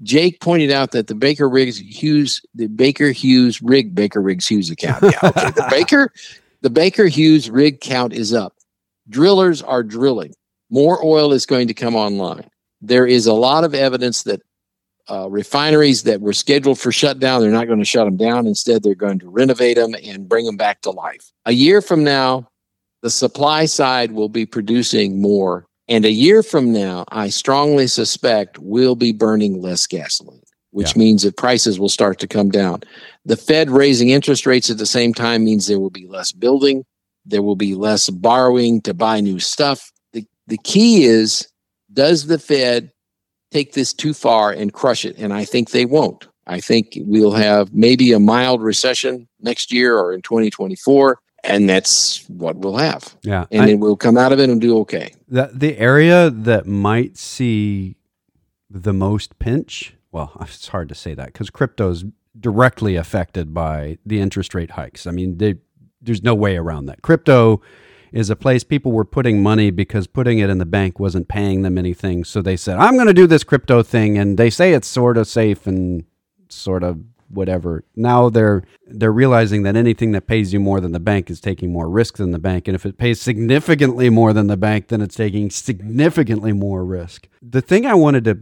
Jake 0.04 0.40
pointed 0.42 0.72
out 0.72 0.92
that 0.92 1.08
the 1.08 1.16
Baker 1.16 1.50
Riggs 1.50 1.80
Hughes, 1.80 2.42
the 2.54 2.68
Baker 2.68 3.12
Hughes 3.12 3.62
rig 3.62 3.96
Baker 3.96 4.22
Riggs 4.22 4.48
Hughes 4.48 4.70
account. 4.70 5.04
Yeah, 5.04 5.20
okay. 5.24 5.52
the 5.52 5.68
Baker, 5.72 6.12
the 6.62 6.70
Baker 6.70 7.08
Hughes 7.08 7.50
rig 7.50 7.82
count 7.82 8.14
is 8.14 8.34
up. 8.34 8.54
Drillers 9.10 9.64
are 9.64 9.84
drilling. 9.84 10.34
More 10.70 11.04
oil 11.04 11.32
is 11.32 11.46
going 11.46 11.68
to 11.70 11.74
come 11.74 11.96
online 11.96 12.50
there 12.82 13.06
is 13.08 13.26
a 13.26 13.34
lot 13.34 13.64
of 13.64 13.74
evidence 13.74 14.24
that 14.24 14.42
uh, 15.10 15.30
refineries 15.30 16.04
that 16.04 16.22
were 16.22 16.34
scheduled 16.34 16.80
for 16.80 16.92
shutdown, 16.92 17.42
they're 17.42 17.52
not 17.52 17.68
going 17.68 17.80
to 17.80 17.86
shut 17.86 18.06
them 18.06 18.18
down. 18.18 18.46
Instead, 18.46 18.84
they're 18.84 18.96
going 18.96 19.20
to 19.20 19.30
renovate 19.30 19.78
them 19.78 19.96
and 20.04 20.28
bring 20.28 20.46
them 20.46 20.58
back 20.58 20.82
to 20.82 20.92
life. 20.92 21.32
A 21.46 21.54
year 21.54 21.82
from 21.82 22.04
now, 22.04 22.50
the 23.02 23.10
supply 23.10 23.66
side 23.66 24.12
will 24.12 24.30
be 24.30 24.46
producing 24.46 25.22
more. 25.22 25.66
And 25.88 26.04
a 26.04 26.12
year 26.12 26.44
from 26.44 26.74
now, 26.74 27.06
I 27.10 27.30
strongly 27.30 27.88
suspect 27.88 28.60
we'll 28.60 28.96
be 28.96 29.14
burning 29.14 29.62
less 29.62 29.88
gasoline, 29.88 30.42
which 30.72 30.96
yeah. 30.96 31.00
means 31.00 31.24
that 31.24 31.38
prices 31.38 31.80
will 31.80 31.90
start 31.90 32.20
to 32.20 32.28
come 32.28 32.50
down. 32.50 32.82
The 33.24 33.38
Fed 33.38 33.70
raising 33.70 34.10
interest 34.10 34.46
rates 34.46 34.70
at 34.70 34.78
the 34.78 34.86
same 34.86 35.14
time 35.14 35.46
means 35.46 35.68
there 35.68 35.80
will 35.80 35.90
be 35.90 36.08
less 36.08 36.34
building, 36.34 36.84
there 37.26 37.42
will 37.42 37.56
be 37.56 37.76
less 37.76 38.10
borrowing 38.10 38.82
to 38.82 38.94
buy 38.94 39.22
new 39.22 39.40
stuff. 39.40 39.92
The, 40.12 40.26
the 40.48 40.58
key 40.58 41.06
is 41.06 41.48
does 41.98 42.28
the 42.28 42.38
Fed 42.38 42.92
take 43.52 43.74
this 43.74 43.92
too 43.92 44.14
far 44.14 44.52
and 44.52 44.72
crush 44.72 45.04
it? 45.04 45.18
And 45.18 45.34
I 45.34 45.44
think 45.44 45.72
they 45.72 45.86
won't. 45.86 46.28
I 46.46 46.62
think 46.62 46.94
we'll 47.02 47.34
have 47.34 47.74
maybe 47.74 48.14
a 48.14 48.20
mild 48.20 48.62
recession 48.62 49.28
next 49.42 49.74
year 49.74 49.98
or 49.98 50.14
in 50.14 50.22
2024 50.22 51.20
and 51.44 51.70
that's 51.70 52.28
what 52.30 52.58
we'll 52.58 52.78
have. 52.78 53.16
Yeah. 53.24 53.46
And 53.52 53.64
I, 53.64 53.66
then 53.66 53.80
we'll 53.80 53.98
come 53.98 54.18
out 54.18 54.32
of 54.32 54.40
it 54.40 54.50
and 54.50 54.62
do 54.62 54.78
okay. 54.80 55.14
The 55.28 55.50
the 55.54 55.78
area 55.78 56.30
that 56.30 56.68
might 56.68 57.18
see 57.18 57.96
the 58.70 58.94
most 58.94 59.40
pinch, 59.40 59.96
well, 60.12 60.32
it's 60.42 60.68
hard 60.68 60.90
to 60.90 60.96
say 60.96 61.16
that 61.16 61.34
cuz 61.34 61.50
crypto's 61.50 62.06
directly 62.40 62.96
affected 62.96 63.54
by 63.54 63.98
the 64.06 64.20
interest 64.20 64.54
rate 64.54 64.72
hikes. 64.72 65.08
I 65.08 65.12
mean, 65.12 65.40
they, 65.40 65.56
there's 66.00 66.22
no 66.22 66.36
way 66.36 66.56
around 66.58 66.86
that. 66.86 67.02
Crypto 67.02 67.62
is 68.18 68.32
a 68.32 68.36
place 68.36 68.64
people 68.64 68.92
were 68.92 69.06
putting 69.06 69.44
money 69.44 69.70
because 69.70 70.08
putting 70.08 70.40
it 70.40 70.50
in 70.50 70.58
the 70.58 70.66
bank 70.66 71.00
wasn't 71.00 71.28
paying 71.28 71.62
them 71.62 71.78
anything. 71.78 72.24
So 72.24 72.42
they 72.42 72.58
said, 72.58 72.78
I'm 72.80 72.96
going 72.96 73.06
to 73.06 73.14
do 73.14 73.28
this 73.28 73.44
crypto 73.44 73.84
thing. 73.84 74.18
And 74.18 74.40
they 74.40 74.50
say 74.50 74.74
it's 74.74 74.88
sort 74.88 75.18
of 75.18 75.28
safe 75.28 75.68
and 75.68 76.04
sort 76.50 76.82
of 76.82 77.00
whatever. 77.30 77.84
Now 77.96 78.30
they're 78.30 78.64
they're 78.88 79.12
realizing 79.12 79.62
that 79.64 79.76
anything 79.76 80.14
that 80.14 80.26
pays 80.26 80.52
you 80.52 80.60
more 80.60 80.80
than 80.80 80.94
the 80.94 81.00
bank 81.00 81.30
is 81.30 81.40
taking 81.40 81.72
more 81.72 81.88
risk 81.90 82.18
than 82.18 82.32
the 82.32 82.40
bank 82.40 82.68
and 82.68 82.74
if 82.74 82.86
it 82.86 82.98
pays 82.98 83.22
significantly 83.22 84.10
more 84.10 84.32
than 84.32 84.48
the 84.48 84.56
bank 84.56 84.88
then 84.88 85.02
it's 85.02 85.16
taking 85.16 85.50
significantly 85.50 86.54
more 86.54 86.86
risk. 86.86 87.28
The 87.42 87.62
thing 87.62 87.86
I 87.86 87.94
wanted 87.96 88.24
to 88.26 88.40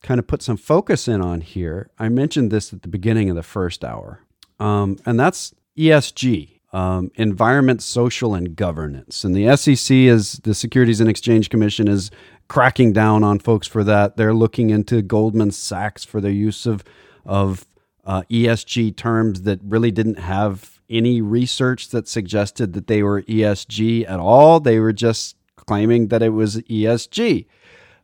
kind 0.00 0.20
of 0.20 0.28
put 0.28 0.42
some 0.42 0.56
focus 0.56 1.08
in 1.08 1.20
on 1.20 1.40
here, 1.40 1.90
I 1.98 2.08
mentioned 2.08 2.52
this 2.52 2.72
at 2.72 2.82
the 2.82 2.88
beginning 2.88 3.28
of 3.28 3.36
the 3.36 3.42
first 3.42 3.84
hour. 3.84 4.24
Um, 4.60 4.96
and 5.04 5.18
that's 5.18 5.52
ESG 5.76 6.57
um, 6.72 7.10
environment, 7.14 7.82
social, 7.82 8.34
and 8.34 8.54
governance. 8.54 9.24
And 9.24 9.34
the 9.34 9.56
SEC 9.56 9.94
is 9.94 10.40
the 10.44 10.54
Securities 10.54 11.00
and 11.00 11.08
Exchange 11.08 11.48
Commission 11.50 11.88
is 11.88 12.10
cracking 12.48 12.92
down 12.92 13.24
on 13.24 13.38
folks 13.38 13.66
for 13.66 13.84
that. 13.84 14.16
They're 14.16 14.34
looking 14.34 14.70
into 14.70 15.02
Goldman 15.02 15.50
Sachs 15.50 16.04
for 16.04 16.20
their 16.20 16.32
use 16.32 16.66
of 16.66 16.84
of 17.24 17.66
uh, 18.04 18.22
ESG 18.30 18.96
terms 18.96 19.42
that 19.42 19.60
really 19.62 19.90
didn't 19.90 20.18
have 20.18 20.80
any 20.88 21.20
research 21.20 21.90
that 21.90 22.08
suggested 22.08 22.72
that 22.72 22.86
they 22.86 23.02
were 23.02 23.22
ESG 23.22 24.08
at 24.08 24.18
all. 24.18 24.60
They 24.60 24.78
were 24.78 24.94
just 24.94 25.36
claiming 25.56 26.08
that 26.08 26.22
it 26.22 26.30
was 26.30 26.56
ESG. 26.62 27.46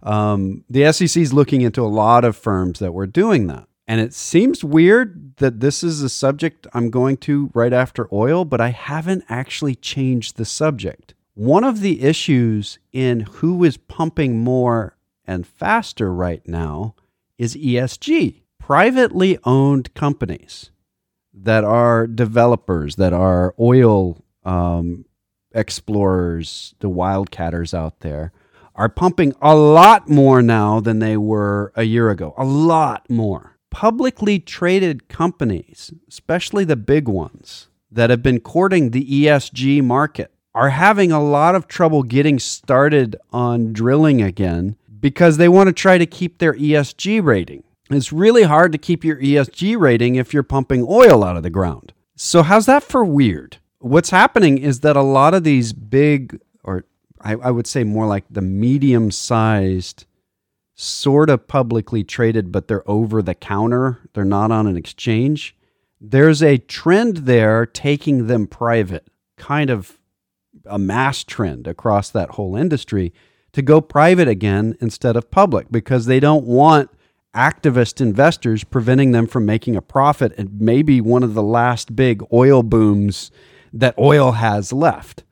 Um, 0.03 0.65
the 0.69 0.93
SEC 0.93 1.17
is 1.17 1.33
looking 1.33 1.63
into 1.63 1.81
a 1.81 1.89
lot 1.89 2.25
of 2.25 2.37
firms 2.37 2.79
that 2.81 2.93
were 2.93 3.07
doing 3.07 3.47
that. 3.47 3.67
And 3.87 4.01
it 4.01 4.15
seems 4.15 4.65
weird 4.65 5.37
that 5.37 5.61
this 5.61 5.83
is 5.83 6.03
a 6.03 6.09
subject 6.09 6.67
I'm 6.73 6.91
going 6.91 7.19
to 7.19 7.51
right 7.53 7.73
after 7.73 8.09
oil, 8.13 8.45
but 8.45 8.61
I 8.61 8.71
haven't 8.71 9.25
actually 9.29 9.75
changed 9.75 10.37
the 10.37 10.47
subject. 10.47 11.15
One 11.35 11.65
of 11.65 11.81
the 11.81 12.03
issues 12.03 12.79
in 12.93 13.21
who 13.21 13.63
is 13.65 13.77
pumping 13.77 14.39
more 14.39 14.97
and 15.27 15.47
faster 15.47 16.13
right 16.13 16.47
now 16.47 16.95
is 17.37 17.57
ESG. 17.57 18.43
Privately 18.59 19.39
owned 19.45 19.93
companies 19.93 20.71
that 21.35 21.65
are 21.65 22.07
developers, 22.07 22.97
that 22.97 23.13
are 23.13 23.55
oil 23.59 24.25
um, 24.45 25.05
explorers, 25.53 26.75
the 26.79 26.89
wildcatters 26.89 27.75
out 27.75 28.01
there, 28.01 28.33
are 28.75 28.89
pumping 28.89 29.35
a 29.43 29.55
lot 29.55 30.09
more 30.09 30.41
now 30.41 30.81
than 30.81 31.01
they 31.01 31.17
were 31.17 31.73
a 31.77 31.83
year 31.83 32.09
ago. 32.11 32.35
A 32.39 32.45
lot 32.45 33.09
more 33.11 33.54
publicly 33.75 34.39
traded 34.39 35.09
companies, 35.09 35.93
especially 36.09 36.65
the 36.65 36.77
big 36.77 37.09
ones 37.09 37.67
that 37.91 38.09
have 38.09 38.23
been 38.23 38.39
courting 38.39 38.91
the 38.91 39.05
ESG 39.05 39.83
market, 39.83 40.31
are 40.55 40.71
having 40.71 41.11
a 41.11 41.21
lot 41.21 41.57
of 41.57 41.67
trouble 41.67 42.05
getting 42.05 42.39
started 42.39 43.17
on 43.33 43.73
drilling 43.73 44.23
again 44.23 44.77
because 45.01 45.39
they 45.39 45.49
want 45.49 45.67
to 45.67 45.73
try 45.73 45.99
to 45.99 46.07
keep 46.07 46.39
their 46.39 46.55
ESG 46.55 47.21
rating. 47.23 47.65
It's 47.91 48.13
really 48.13 48.45
hard 48.45 48.71
to 48.71 48.79
keep 48.79 49.03
your 49.03 49.17
ESG 49.17 49.77
rating 49.77 50.15
if 50.15 50.33
you're 50.33 50.45
pumping 50.45 50.87
oil 50.89 51.25
out 51.25 51.37
of 51.37 51.43
the 51.43 51.51
ground. 51.51 51.93
So, 52.15 52.45
how's 52.45 52.67
that 52.67 52.85
for 52.85 53.05
weird? 53.05 53.57
What's 53.81 54.11
happening 54.11 54.57
is 54.57 54.81
that 54.81 54.95
a 54.95 55.03
lot 55.03 55.35
of 55.35 55.43
these 55.43 55.73
big, 55.73 56.41
or 56.63 56.85
I, 57.21 57.33
I 57.33 57.51
would 57.51 57.67
say 57.67 57.83
more 57.83 58.07
like 58.07 58.25
the 58.31 58.41
medium 58.41 59.11
sized 59.11 60.07
sort 60.75 61.31
of 61.31 61.47
publicly 61.47 62.03
traded, 62.03 62.51
but 62.51 62.69
they're 62.69 62.89
over 62.89 63.23
the 63.23 63.35
counter. 63.35 64.01
They're 64.13 64.25
not 64.25 64.51
on 64.51 64.67
an 64.67 64.77
exchange. 64.77 65.57
There's 66.01 66.43
a 66.43 66.59
trend 66.59 67.19
there 67.19 67.65
taking 67.65 68.27
them 68.27 68.47
private, 68.47 69.07
kind 69.37 69.71
of 69.71 69.99
a 70.67 70.79
mass 70.79 71.25
trend 71.25 71.67
across 71.67 72.11
that 72.11 72.31
whole 72.31 72.57
industry 72.57 73.13
to 73.53 73.63
go 73.63 73.81
private 73.81 74.29
again 74.29 74.77
instead 74.81 75.17
of 75.17 75.31
public 75.31 75.71
because 75.71 76.07
they 76.07 76.21
don't 76.21 76.45
want 76.45 76.91
activist 77.35 78.01
investors 78.01 78.65
preventing 78.65 79.13
them 79.13 79.27
from 79.27 79.47
making 79.47 79.77
a 79.77 79.83
profit 79.83 80.33
and 80.37 80.61
maybe 80.61 81.01
one 81.01 81.23
of 81.23 81.35
the 81.35 81.43
last 81.43 81.97
big 81.97 82.23
oil 82.33 82.63
booms 82.63 83.31
that 83.73 83.95
oil 83.99 84.33
has 84.33 84.73
left. 84.73 85.25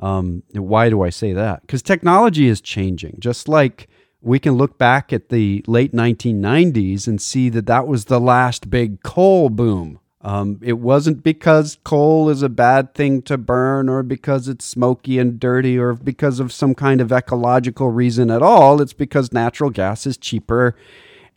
Um, 0.00 0.42
why 0.52 0.88
do 0.88 1.02
I 1.02 1.10
say 1.10 1.32
that? 1.32 1.62
Because 1.62 1.82
technology 1.82 2.48
is 2.48 2.60
changing, 2.60 3.16
just 3.20 3.48
like 3.48 3.88
we 4.24 4.38
can 4.38 4.54
look 4.54 4.78
back 4.78 5.12
at 5.12 5.28
the 5.28 5.62
late 5.66 5.92
1990s 5.92 7.06
and 7.06 7.20
see 7.20 7.48
that 7.50 7.66
that 7.66 7.86
was 7.86 8.06
the 8.06 8.20
last 8.20 8.70
big 8.70 9.02
coal 9.02 9.50
boom. 9.50 10.00
Um, 10.22 10.58
it 10.62 10.78
wasn't 10.78 11.22
because 11.22 11.78
coal 11.84 12.30
is 12.30 12.42
a 12.42 12.48
bad 12.48 12.94
thing 12.94 13.20
to 13.22 13.36
burn 13.36 13.90
or 13.90 14.02
because 14.02 14.48
it's 14.48 14.64
smoky 14.64 15.18
and 15.18 15.38
dirty 15.38 15.78
or 15.78 15.92
because 15.92 16.40
of 16.40 16.50
some 16.50 16.74
kind 16.74 17.02
of 17.02 17.12
ecological 17.12 17.90
reason 17.90 18.30
at 18.30 18.42
all. 18.42 18.80
It's 18.80 18.94
because 18.94 19.34
natural 19.34 19.68
gas 19.68 20.06
is 20.06 20.16
cheaper 20.16 20.74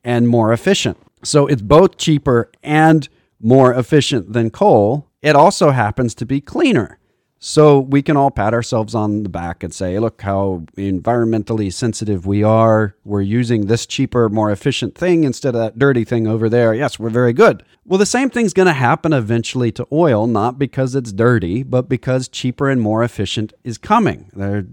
and 0.06 0.30
more 0.30 0.54
efficient. 0.54 0.98
So 1.24 1.48
it's 1.48 1.62
both 1.62 1.98
cheaper 1.98 2.50
and 2.64 3.10
more 3.42 3.74
efficient 3.74 4.32
than 4.32 4.50
coal. 4.50 5.10
It 5.22 5.36
also 5.36 5.72
happens 5.72 6.16
to 6.16 6.26
be 6.26 6.40
cleaner. 6.40 6.98
So 7.40 7.80
we 7.80 8.02
can 8.02 8.18
all 8.18 8.32
pat 8.32 8.54
ourselves 8.54 8.96
on 8.96 9.22
the 9.22 9.30
back 9.30 9.64
and 9.64 9.72
say, 9.74 10.00
look 10.00 10.22
how 10.22 10.64
environmentally 10.76 11.72
sensitive 11.72 12.26
we 12.26 12.42
are. 12.42 12.96
We're 13.06 13.22
using 13.22 13.68
this 13.68 13.86
cheaper, 13.86 14.28
more 14.28 14.52
efficient 14.52 14.96
thing 14.96 15.24
instead 15.24 15.54
of 15.54 15.62
that 15.62 15.78
dirty 15.78 16.04
thing 16.04 16.26
over 16.26 16.50
there. 16.50 16.74
Yes, 16.74 16.98
we're 16.98 17.10
very 17.10 17.34
good. 17.34 17.64
Well, 17.86 18.00
the 18.00 18.08
same 18.08 18.32
thing's 18.32 18.54
going 18.54 18.68
to 18.68 18.74
happen 18.74 19.14
eventually 19.14 19.72
to 19.74 19.88
oil, 19.92 20.26
not 20.26 20.58
because 20.58 20.96
it's 20.96 21.14
dirty, 21.14 21.62
but 21.62 21.88
because 21.88 22.28
cheaper 22.28 22.70
and 22.70 22.82
more 22.82 23.04
efficient 23.04 23.54
is 23.64 23.78
coming. 23.78 24.32
There 24.34 24.58
are 24.58 24.68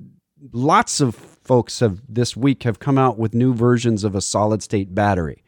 lots 0.52 1.00
of 1.00 1.14
folks 1.14 1.80
have 1.80 2.00
this 2.08 2.34
week 2.34 2.62
have 2.62 2.78
come 2.78 2.96
out 2.96 3.18
with 3.18 3.34
new 3.34 3.54
versions 3.54 4.04
of 4.04 4.14
a 4.14 4.22
solid 4.22 4.62
state 4.62 4.94
battery. 4.94 5.43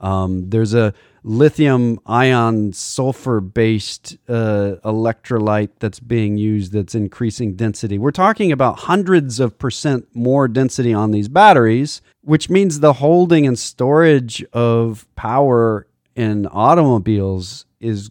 Um, 0.00 0.50
there's 0.50 0.74
a 0.74 0.94
lithium 1.22 2.00
ion 2.06 2.72
sulfur 2.72 3.40
based 3.40 4.16
uh, 4.28 4.76
electrolyte 4.84 5.70
that's 5.78 6.00
being 6.00 6.38
used 6.38 6.72
that's 6.72 6.94
increasing 6.94 7.54
density. 7.54 7.98
We're 7.98 8.10
talking 8.10 8.52
about 8.52 8.80
hundreds 8.80 9.40
of 9.40 9.58
percent 9.58 10.08
more 10.14 10.48
density 10.48 10.94
on 10.94 11.10
these 11.10 11.28
batteries, 11.28 12.00
which 12.22 12.48
means 12.48 12.80
the 12.80 12.94
holding 12.94 13.46
and 13.46 13.58
storage 13.58 14.44
of 14.52 15.06
power 15.16 15.86
in 16.14 16.46
automobiles 16.46 17.66
is 17.80 18.10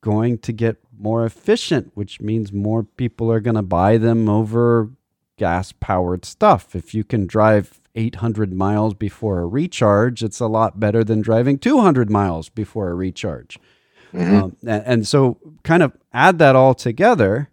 going 0.00 0.38
to 0.38 0.52
get 0.52 0.76
more 0.98 1.24
efficient, 1.24 1.92
which 1.94 2.20
means 2.20 2.52
more 2.52 2.82
people 2.82 3.30
are 3.30 3.40
going 3.40 3.56
to 3.56 3.62
buy 3.62 3.96
them 3.98 4.28
over 4.28 4.90
gas 5.38 5.72
powered 5.72 6.24
stuff. 6.24 6.74
If 6.76 6.94
you 6.94 7.04
can 7.04 7.26
drive 7.26 7.80
800 7.94 8.52
miles 8.52 8.94
before 8.94 9.40
a 9.40 9.46
recharge, 9.46 10.22
it's 10.22 10.40
a 10.40 10.46
lot 10.46 10.78
better 10.78 11.02
than 11.02 11.20
driving 11.22 11.58
200 11.58 12.10
miles 12.10 12.48
before 12.48 12.90
a 12.90 12.94
recharge. 12.94 13.58
Mm-hmm. 14.12 14.36
Um, 14.36 14.56
and, 14.62 14.82
and 14.86 15.08
so, 15.08 15.38
kind 15.62 15.82
of 15.82 15.96
add 16.12 16.38
that 16.38 16.56
all 16.56 16.74
together, 16.74 17.50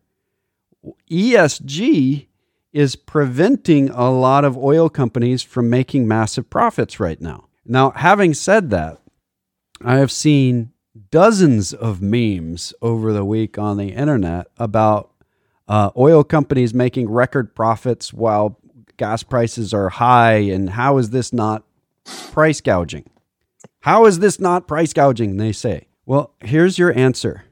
ESG 1.09 2.27
is 2.71 2.95
preventing 2.95 3.89
a 3.89 4.11
lot 4.11 4.45
of 4.45 4.57
oil 4.57 4.89
companies 4.89 5.41
from 5.41 5.69
making 5.69 6.07
massive 6.07 6.49
profits 6.49 6.99
right 6.99 7.21
now. 7.21 7.45
Now, 7.65 7.91
having 7.91 8.33
said 8.33 8.69
that, 8.71 8.99
I 9.81 9.97
have 9.97 10.11
seen 10.11 10.71
dozens 11.09 11.73
of 11.73 12.01
memes 12.01 12.73
over 12.81 13.11
the 13.11 13.25
week 13.25 13.57
on 13.57 13.77
the 13.77 13.89
internet 13.89 14.47
about 14.57 15.11
uh, 15.67 15.91
oil 15.97 16.23
companies 16.23 16.73
making 16.73 17.09
record 17.09 17.55
profits 17.55 18.13
while 18.13 18.59
gas 18.97 19.23
prices 19.23 19.73
are 19.73 19.89
high, 19.89 20.37
and 20.37 20.71
how 20.71 20.97
is 20.97 21.09
this 21.09 21.33
not 21.33 21.63
price 22.31 22.61
gouging? 22.61 23.09
How 23.81 24.05
is 24.05 24.19
this 24.19 24.39
not 24.39 24.67
price 24.67 24.93
gouging? 24.93 25.37
They 25.37 25.51
say. 25.51 25.87
Well, 26.05 26.33
here's 26.39 26.77
your 26.77 26.95
answer 26.97 27.45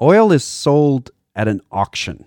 oil 0.00 0.32
is 0.32 0.44
sold 0.44 1.10
at 1.34 1.48
an 1.48 1.60
auction. 1.70 2.24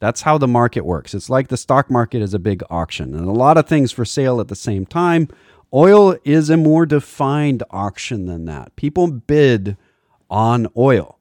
That's 0.00 0.22
how 0.22 0.38
the 0.38 0.48
market 0.48 0.84
works. 0.84 1.14
It's 1.14 1.30
like 1.30 1.48
the 1.48 1.56
stock 1.56 1.90
market 1.90 2.22
is 2.22 2.34
a 2.34 2.38
big 2.38 2.62
auction 2.70 3.14
and 3.14 3.26
a 3.26 3.32
lot 3.32 3.58
of 3.58 3.68
things 3.68 3.92
for 3.92 4.04
sale 4.04 4.40
at 4.40 4.48
the 4.48 4.56
same 4.56 4.86
time. 4.86 5.28
Oil 5.72 6.16
is 6.24 6.50
a 6.50 6.56
more 6.56 6.84
defined 6.84 7.62
auction 7.70 8.26
than 8.26 8.46
that. 8.46 8.74
People 8.76 9.08
bid 9.08 9.76
on 10.28 10.66
oil. 10.76 11.19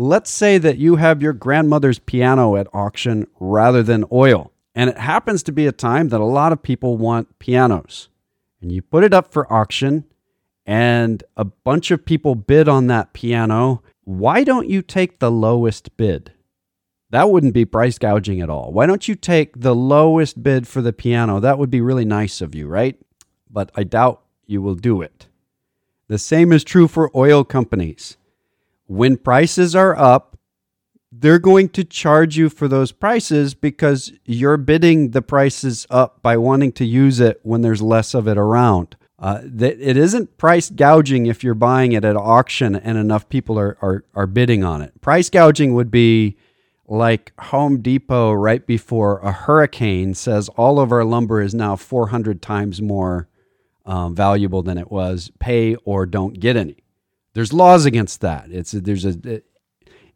Let's 0.00 0.30
say 0.30 0.58
that 0.58 0.78
you 0.78 0.94
have 0.94 1.22
your 1.22 1.32
grandmother's 1.32 1.98
piano 1.98 2.54
at 2.54 2.68
auction 2.72 3.26
rather 3.40 3.82
than 3.82 4.04
oil. 4.12 4.52
And 4.72 4.88
it 4.88 4.96
happens 4.96 5.42
to 5.42 5.50
be 5.50 5.66
a 5.66 5.72
time 5.72 6.10
that 6.10 6.20
a 6.20 6.24
lot 6.24 6.52
of 6.52 6.62
people 6.62 6.96
want 6.96 7.40
pianos. 7.40 8.08
And 8.62 8.70
you 8.70 8.80
put 8.80 9.02
it 9.02 9.12
up 9.12 9.32
for 9.32 9.52
auction, 9.52 10.04
and 10.64 11.24
a 11.36 11.44
bunch 11.44 11.90
of 11.90 12.04
people 12.04 12.36
bid 12.36 12.68
on 12.68 12.86
that 12.86 13.12
piano. 13.12 13.82
Why 14.04 14.44
don't 14.44 14.68
you 14.68 14.82
take 14.82 15.18
the 15.18 15.32
lowest 15.32 15.96
bid? 15.96 16.30
That 17.10 17.30
wouldn't 17.30 17.54
be 17.54 17.64
price 17.64 17.98
gouging 17.98 18.40
at 18.40 18.48
all. 18.48 18.70
Why 18.70 18.86
don't 18.86 19.08
you 19.08 19.16
take 19.16 19.62
the 19.62 19.74
lowest 19.74 20.44
bid 20.44 20.68
for 20.68 20.80
the 20.80 20.92
piano? 20.92 21.40
That 21.40 21.58
would 21.58 21.70
be 21.70 21.80
really 21.80 22.04
nice 22.04 22.40
of 22.40 22.54
you, 22.54 22.68
right? 22.68 22.96
But 23.50 23.72
I 23.74 23.82
doubt 23.82 24.22
you 24.46 24.62
will 24.62 24.76
do 24.76 25.02
it. 25.02 25.26
The 26.06 26.18
same 26.18 26.52
is 26.52 26.62
true 26.62 26.86
for 26.86 27.10
oil 27.16 27.42
companies. 27.42 28.16
When 28.88 29.18
prices 29.18 29.76
are 29.76 29.96
up, 29.96 30.38
they're 31.12 31.38
going 31.38 31.68
to 31.70 31.84
charge 31.84 32.36
you 32.36 32.48
for 32.48 32.68
those 32.68 32.90
prices 32.90 33.54
because 33.54 34.12
you're 34.24 34.56
bidding 34.56 35.10
the 35.10 35.22
prices 35.22 35.86
up 35.90 36.22
by 36.22 36.36
wanting 36.36 36.72
to 36.72 36.84
use 36.84 37.20
it 37.20 37.40
when 37.42 37.62
there's 37.62 37.82
less 37.82 38.14
of 38.14 38.26
it 38.26 38.36
around. 38.36 38.96
Uh, 39.18 39.40
it 39.44 39.96
isn't 39.96 40.38
price 40.38 40.70
gouging 40.70 41.26
if 41.26 41.44
you're 41.44 41.54
buying 41.54 41.92
it 41.92 42.04
at 42.04 42.16
auction 42.16 42.76
and 42.76 42.96
enough 42.96 43.28
people 43.28 43.58
are, 43.58 43.76
are, 43.82 44.04
are 44.14 44.26
bidding 44.26 44.64
on 44.64 44.80
it. 44.80 44.98
Price 45.00 45.28
gouging 45.28 45.74
would 45.74 45.90
be 45.90 46.36
like 46.86 47.32
Home 47.40 47.82
Depot 47.82 48.32
right 48.32 48.66
before 48.66 49.18
a 49.18 49.32
hurricane 49.32 50.14
says 50.14 50.48
all 50.50 50.80
of 50.80 50.92
our 50.92 51.04
lumber 51.04 51.42
is 51.42 51.54
now 51.54 51.76
400 51.76 52.40
times 52.40 52.80
more 52.80 53.28
um, 53.84 54.14
valuable 54.14 54.62
than 54.62 54.78
it 54.78 54.90
was. 54.90 55.30
Pay 55.38 55.74
or 55.84 56.06
don't 56.06 56.40
get 56.40 56.56
any. 56.56 56.76
There's 57.38 57.52
laws 57.52 57.86
against 57.86 58.20
that. 58.22 58.46
It's 58.50 58.72
there's 58.72 59.04
a 59.04 59.42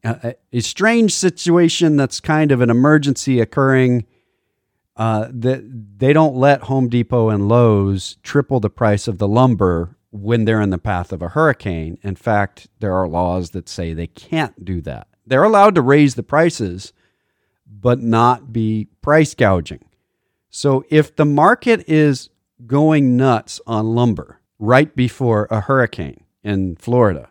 a, 0.02 0.34
a 0.52 0.58
strange 0.58 1.14
situation 1.14 1.96
that's 1.96 2.18
kind 2.18 2.50
of 2.50 2.60
an 2.60 2.68
emergency 2.68 3.38
occurring. 3.38 4.06
Uh, 4.96 5.28
that 5.30 5.62
they 5.98 6.12
don't 6.12 6.34
let 6.34 6.62
Home 6.62 6.88
Depot 6.88 7.28
and 7.28 7.48
Lowe's 7.48 8.16
triple 8.24 8.58
the 8.58 8.68
price 8.68 9.06
of 9.06 9.18
the 9.18 9.28
lumber 9.28 9.96
when 10.10 10.46
they're 10.46 10.60
in 10.60 10.70
the 10.70 10.78
path 10.78 11.12
of 11.12 11.22
a 11.22 11.28
hurricane. 11.28 11.96
In 12.02 12.16
fact, 12.16 12.66
there 12.80 12.96
are 12.96 13.06
laws 13.06 13.50
that 13.50 13.68
say 13.68 13.94
they 13.94 14.08
can't 14.08 14.64
do 14.64 14.80
that. 14.80 15.06
They're 15.24 15.44
allowed 15.44 15.76
to 15.76 15.80
raise 15.80 16.16
the 16.16 16.24
prices, 16.24 16.92
but 17.64 18.00
not 18.00 18.52
be 18.52 18.88
price 19.00 19.36
gouging. 19.36 19.84
So 20.50 20.84
if 20.90 21.14
the 21.14 21.24
market 21.24 21.88
is 21.88 22.30
going 22.66 23.16
nuts 23.16 23.60
on 23.64 23.94
lumber 23.94 24.40
right 24.58 24.96
before 24.96 25.46
a 25.52 25.60
hurricane 25.60 26.21
in 26.44 26.76
Florida, 26.76 27.30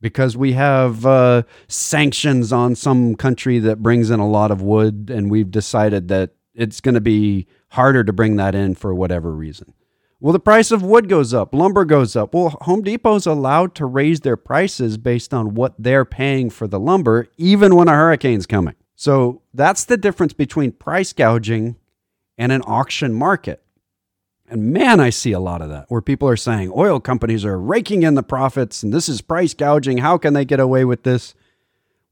because 0.00 0.36
we 0.36 0.52
have 0.52 1.04
uh, 1.04 1.42
sanctions 1.68 2.52
on 2.52 2.74
some 2.74 3.14
country 3.14 3.58
that 3.60 3.82
brings 3.82 4.10
in 4.10 4.20
a 4.20 4.28
lot 4.28 4.50
of 4.50 4.62
wood, 4.62 5.10
and 5.12 5.30
we've 5.30 5.50
decided 5.50 6.08
that 6.08 6.30
it's 6.54 6.80
going 6.80 6.94
to 6.94 7.00
be 7.00 7.46
harder 7.70 8.02
to 8.02 8.12
bring 8.12 8.36
that 8.36 8.54
in 8.54 8.74
for 8.74 8.94
whatever 8.94 9.32
reason. 9.32 9.74
Well, 10.18 10.32
the 10.32 10.40
price 10.40 10.70
of 10.70 10.82
wood 10.82 11.10
goes 11.10 11.34
up, 11.34 11.54
lumber 11.54 11.84
goes 11.84 12.16
up. 12.16 12.32
Well, 12.32 12.56
Home 12.62 12.82
Depot's 12.82 13.26
allowed 13.26 13.74
to 13.74 13.84
raise 13.84 14.20
their 14.20 14.38
prices 14.38 14.96
based 14.96 15.34
on 15.34 15.54
what 15.54 15.74
they're 15.78 16.06
paying 16.06 16.48
for 16.48 16.66
the 16.66 16.80
lumber, 16.80 17.28
even 17.36 17.76
when 17.76 17.88
a 17.88 17.92
hurricane's 17.92 18.46
coming. 18.46 18.74
So 18.94 19.42
that's 19.52 19.84
the 19.84 19.98
difference 19.98 20.32
between 20.32 20.72
price 20.72 21.12
gouging 21.12 21.76
and 22.38 22.50
an 22.50 22.62
auction 22.62 23.12
market. 23.12 23.62
And 24.48 24.72
man, 24.72 25.00
I 25.00 25.10
see 25.10 25.32
a 25.32 25.40
lot 25.40 25.62
of 25.62 25.68
that 25.70 25.86
where 25.88 26.00
people 26.00 26.28
are 26.28 26.36
saying 26.36 26.72
oil 26.74 27.00
companies 27.00 27.44
are 27.44 27.58
raking 27.58 28.02
in 28.02 28.14
the 28.14 28.22
profits 28.22 28.82
and 28.82 28.92
this 28.92 29.08
is 29.08 29.20
price 29.20 29.54
gouging. 29.54 29.98
How 29.98 30.18
can 30.18 30.34
they 30.34 30.44
get 30.44 30.60
away 30.60 30.84
with 30.84 31.02
this? 31.02 31.34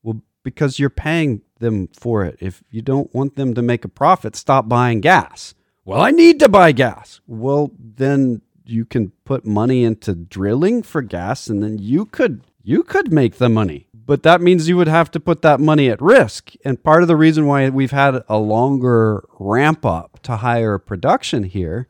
Well, 0.03 0.21
because 0.43 0.79
you're 0.79 0.91
paying 0.91 1.43
them 1.61 1.89
for 1.89 2.25
it. 2.25 2.37
If 2.41 2.63
you 2.71 2.83
don't 2.83 3.15
want 3.15 3.37
them 3.37 3.55
to 3.55 3.63
make 3.63 3.85
a 3.85 3.89
profit, 3.89 4.37
stop 4.37 4.69
buying 4.69 5.01
gas. 5.01 5.55
Well, 5.85 6.01
I 6.01 6.11
need 6.11 6.41
to 6.41 6.49
buy 6.49 6.73
gas. 6.73 7.21
Well, 7.27 7.71
then 7.79 8.43
you 8.65 8.85
can 8.85 9.13
put 9.25 9.45
money 9.45 9.85
into 9.85 10.15
drilling 10.15 10.83
for 10.83 11.03
gas 11.03 11.49
and 11.49 11.63
then 11.63 11.79
you 11.79 12.07
could 12.07 12.43
you 12.63 12.83
could 12.83 13.13
make 13.13 13.37
the 13.37 13.49
money. 13.49 13.87
But 14.07 14.23
that 14.23 14.41
means 14.41 14.69
you 14.69 14.77
would 14.77 14.89
have 14.89 15.11
to 15.13 15.21
put 15.21 15.43
that 15.43 15.61
money 15.61 15.89
at 15.89 16.01
risk. 16.01 16.53
And 16.65 16.83
part 16.83 17.03
of 17.03 17.09
the 17.09 17.17
reason 17.17 17.47
why 17.47 17.69
we've 17.71 17.91
had 17.91 18.23
a 18.29 18.39
longer 18.39 19.27
ramp 19.39 19.87
up 19.87 20.21
to 20.25 20.37
higher 20.37 20.79
production 20.79 21.45
here 21.45 21.89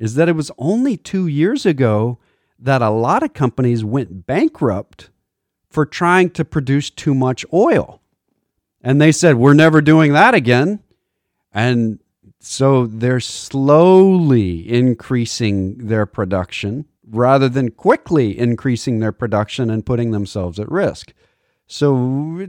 is 0.00 0.16
that 0.16 0.28
it 0.28 0.34
was 0.34 0.50
only 0.58 0.96
2 0.96 1.28
years 1.28 1.64
ago 1.64 2.18
that 2.58 2.82
a 2.82 2.90
lot 2.90 3.22
of 3.22 3.32
companies 3.32 3.84
went 3.84 4.26
bankrupt 4.26 5.10
for 5.68 5.86
trying 5.86 6.30
to 6.30 6.44
produce 6.44 6.90
too 6.90 7.14
much 7.14 7.46
oil. 7.52 8.00
And 8.82 9.00
they 9.00 9.12
said, 9.12 9.36
"We're 9.36 9.54
never 9.54 9.80
doing 9.80 10.12
that 10.14 10.34
again." 10.34 10.80
And 11.52 12.00
so 12.40 12.86
they're 12.86 13.20
slowly 13.20 14.68
increasing 14.68 15.86
their 15.86 16.06
production 16.06 16.86
rather 17.06 17.48
than 17.48 17.70
quickly 17.70 18.38
increasing 18.38 18.98
their 19.00 19.12
production 19.12 19.68
and 19.68 19.84
putting 19.84 20.10
themselves 20.10 20.58
at 20.58 20.70
risk. 20.70 21.12
So 21.66 22.46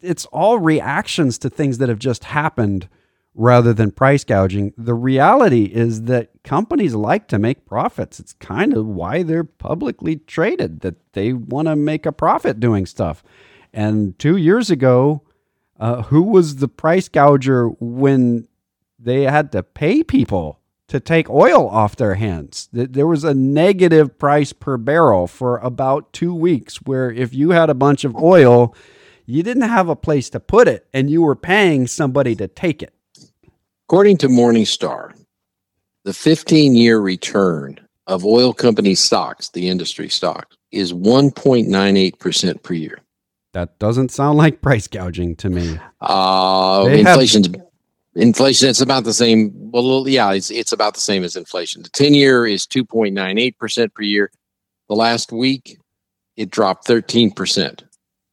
it's 0.00 0.26
all 0.26 0.58
reactions 0.58 1.38
to 1.38 1.50
things 1.50 1.78
that 1.78 1.88
have 1.88 1.98
just 1.98 2.24
happened 2.24 2.88
rather 3.34 3.72
than 3.72 3.90
price 3.90 4.24
gouging. 4.24 4.72
The 4.76 4.94
reality 4.94 5.64
is 5.64 6.02
that 6.02 6.30
companies 6.42 6.94
like 6.94 7.28
to 7.28 7.38
make 7.38 7.66
profits. 7.66 8.18
It's 8.18 8.32
kind 8.34 8.76
of 8.76 8.86
why 8.86 9.22
they're 9.22 9.44
publicly 9.44 10.16
traded, 10.16 10.80
that 10.80 10.96
they 11.12 11.32
want 11.32 11.68
to 11.68 11.76
make 11.76 12.06
a 12.06 12.12
profit 12.12 12.60
doing 12.60 12.86
stuff. 12.86 13.22
And 13.72 14.18
two 14.18 14.36
years 14.36 14.70
ago, 14.70 15.22
uh, 15.78 16.02
who 16.02 16.22
was 16.22 16.56
the 16.56 16.68
price 16.68 17.08
gouger 17.08 17.68
when 17.78 18.48
they 18.98 19.22
had 19.22 19.52
to 19.52 19.62
pay 19.62 20.02
people 20.02 20.60
to 20.88 20.98
take 20.98 21.30
oil 21.30 21.68
off 21.68 21.94
their 21.94 22.16
hands. 22.16 22.68
There 22.72 23.06
was 23.06 23.22
a 23.22 23.32
negative 23.32 24.18
price 24.18 24.52
per 24.52 24.76
barrel 24.76 25.28
for 25.28 25.58
about 25.58 26.12
two 26.12 26.34
weeks, 26.34 26.82
where 26.82 27.12
if 27.12 27.32
you 27.32 27.50
had 27.50 27.70
a 27.70 27.74
bunch 27.74 28.02
of 28.02 28.16
oil, 28.16 28.74
you 29.24 29.44
didn't 29.44 29.68
have 29.68 29.88
a 29.88 29.94
place 29.94 30.28
to 30.30 30.40
put 30.40 30.66
it 30.66 30.88
and 30.92 31.08
you 31.08 31.22
were 31.22 31.36
paying 31.36 31.86
somebody 31.86 32.34
to 32.34 32.48
take 32.48 32.82
it. 32.82 32.92
According 33.90 34.18
to 34.18 34.28
Morningstar, 34.28 35.14
the 36.04 36.12
15 36.12 36.76
year 36.76 37.00
return 37.00 37.80
of 38.06 38.24
oil 38.24 38.52
company 38.52 38.94
stocks, 38.94 39.48
the 39.48 39.68
industry 39.68 40.08
stocks, 40.08 40.56
is 40.70 40.92
1.98% 40.92 42.62
per 42.62 42.74
year. 42.74 43.00
That 43.52 43.80
doesn't 43.80 44.12
sound 44.12 44.38
like 44.38 44.62
price 44.62 44.86
gouging 44.86 45.34
to 45.38 45.50
me. 45.50 45.76
Uh, 46.00 46.86
inflation's 46.88 47.48
have- 47.48 47.66
Inflation, 48.14 48.68
it's 48.68 48.80
about 48.80 49.02
the 49.02 49.12
same. 49.12 49.50
Well, 49.72 50.08
yeah, 50.08 50.34
it's 50.34 50.52
it's 50.52 50.70
about 50.70 50.94
the 50.94 51.00
same 51.00 51.24
as 51.24 51.34
inflation. 51.34 51.82
The 51.82 51.88
ten 51.90 52.14
year 52.14 52.46
is 52.46 52.66
two 52.66 52.84
point 52.84 53.14
nine 53.14 53.38
eight 53.38 53.58
percent 53.58 53.92
per 53.94 54.02
year. 54.02 54.30
The 54.88 54.94
last 54.94 55.32
week, 55.32 55.78
it 56.36 56.50
dropped 56.50 56.86
thirteen 56.86 57.32
percent. 57.32 57.82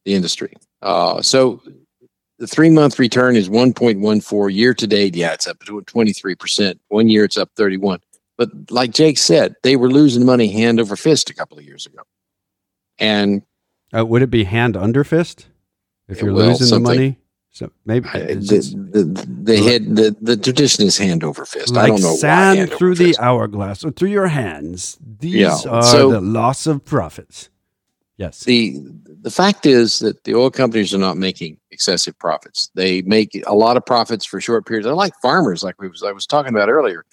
The 0.06 0.13
industry. 0.13 0.54
Uh, 0.84 1.22
so 1.22 1.62
the 2.39 2.47
three 2.47 2.69
month 2.69 3.00
return 3.00 3.36
is 3.36 3.50
one 3.50 3.73
point 3.73 4.00
one 4.00 4.21
four. 4.21 4.50
Year 4.50 4.73
to 4.73 4.88
date, 4.88 5.15
yeah, 5.15 5.34
it's 5.34 5.47
up 5.47 5.60
to 5.65 5.82
twenty 5.82 6.13
three 6.13 6.36
percent. 6.36 6.80
One 6.89 7.10
year, 7.10 7.23
it's 7.23 7.38
up 7.38 7.50
thirty 7.56 7.78
one. 7.78 8.00
But 8.38 8.50
like 8.69 8.91
Jake 8.91 9.17
said, 9.17 9.56
they 9.63 9.76
were 9.76 9.89
losing 9.89 10.26
money 10.26 10.52
hand 10.52 10.80
over 10.80 10.95
fist 10.95 11.30
a 11.30 11.34
couple 11.34 11.58
of 11.58 11.65
years 11.65 11.86
ago. 11.86 12.04
And 13.00 13.41
uh, 13.95 14.06
would 14.06 14.21
it 14.21 14.30
be 14.30 14.43
hand 14.43 14.78
under 14.78 15.04
fist 15.04 15.47
if 16.08 16.21
you're 16.21 16.34
well, 16.34 16.47
losing 16.47 16.69
the 16.69 16.80
money? 16.80 17.17
So 17.50 17.71
maybe 17.86 18.08
I, 18.13 18.19
the, 18.19 18.88
the, 18.91 19.28
the 19.28 19.58
head 19.58 19.95
the, 19.95 20.15
the 20.21 20.38
tradition 20.38 20.86
is 20.86 20.95
hand 20.95 21.23
over 21.23 21.43
fist. 21.43 21.73
Like 21.73 21.86
I 21.86 21.88
don't 21.88 22.02
know 22.02 22.15
sand 22.15 22.71
through 22.71 22.93
the 22.93 23.06
fist. 23.06 23.19
hourglass 23.19 23.84
or 23.84 23.89
through 23.89 24.10
your 24.10 24.28
hands. 24.28 25.00
These 25.02 25.34
yeah. 25.34 25.58
are 25.67 25.82
so, 25.82 26.12
the 26.12 26.21
loss 26.21 26.67
of 26.67 26.86
profits. 26.86 27.50
Yes. 28.17 28.43
The 28.43 28.80
the 29.28 29.32
fact 29.32 29.66
is 29.66 30.00
that 30.00 30.24
the 30.24 30.34
oil 30.34 30.50
companies 30.50 30.94
are 30.94 30.98
not 30.98 31.18
making 31.18 31.58
excessive 31.72 32.18
profits. 32.18 32.72
They 32.76 33.02
make 33.02 33.44
a 33.46 33.54
lot 33.54 33.76
of 33.76 33.86
profits 33.86 34.26
for 34.26 34.40
short 34.40 34.66
periods. 34.66 34.86
They're 34.86 34.96
like 34.96 35.13
farmers, 35.22 35.66
like 35.66 35.82
we 35.82 35.90
was, 35.90 36.02
I 36.02 36.13
was 36.13 36.26
talking 36.26 36.54
about 36.54 36.70
earlier. 36.70 37.04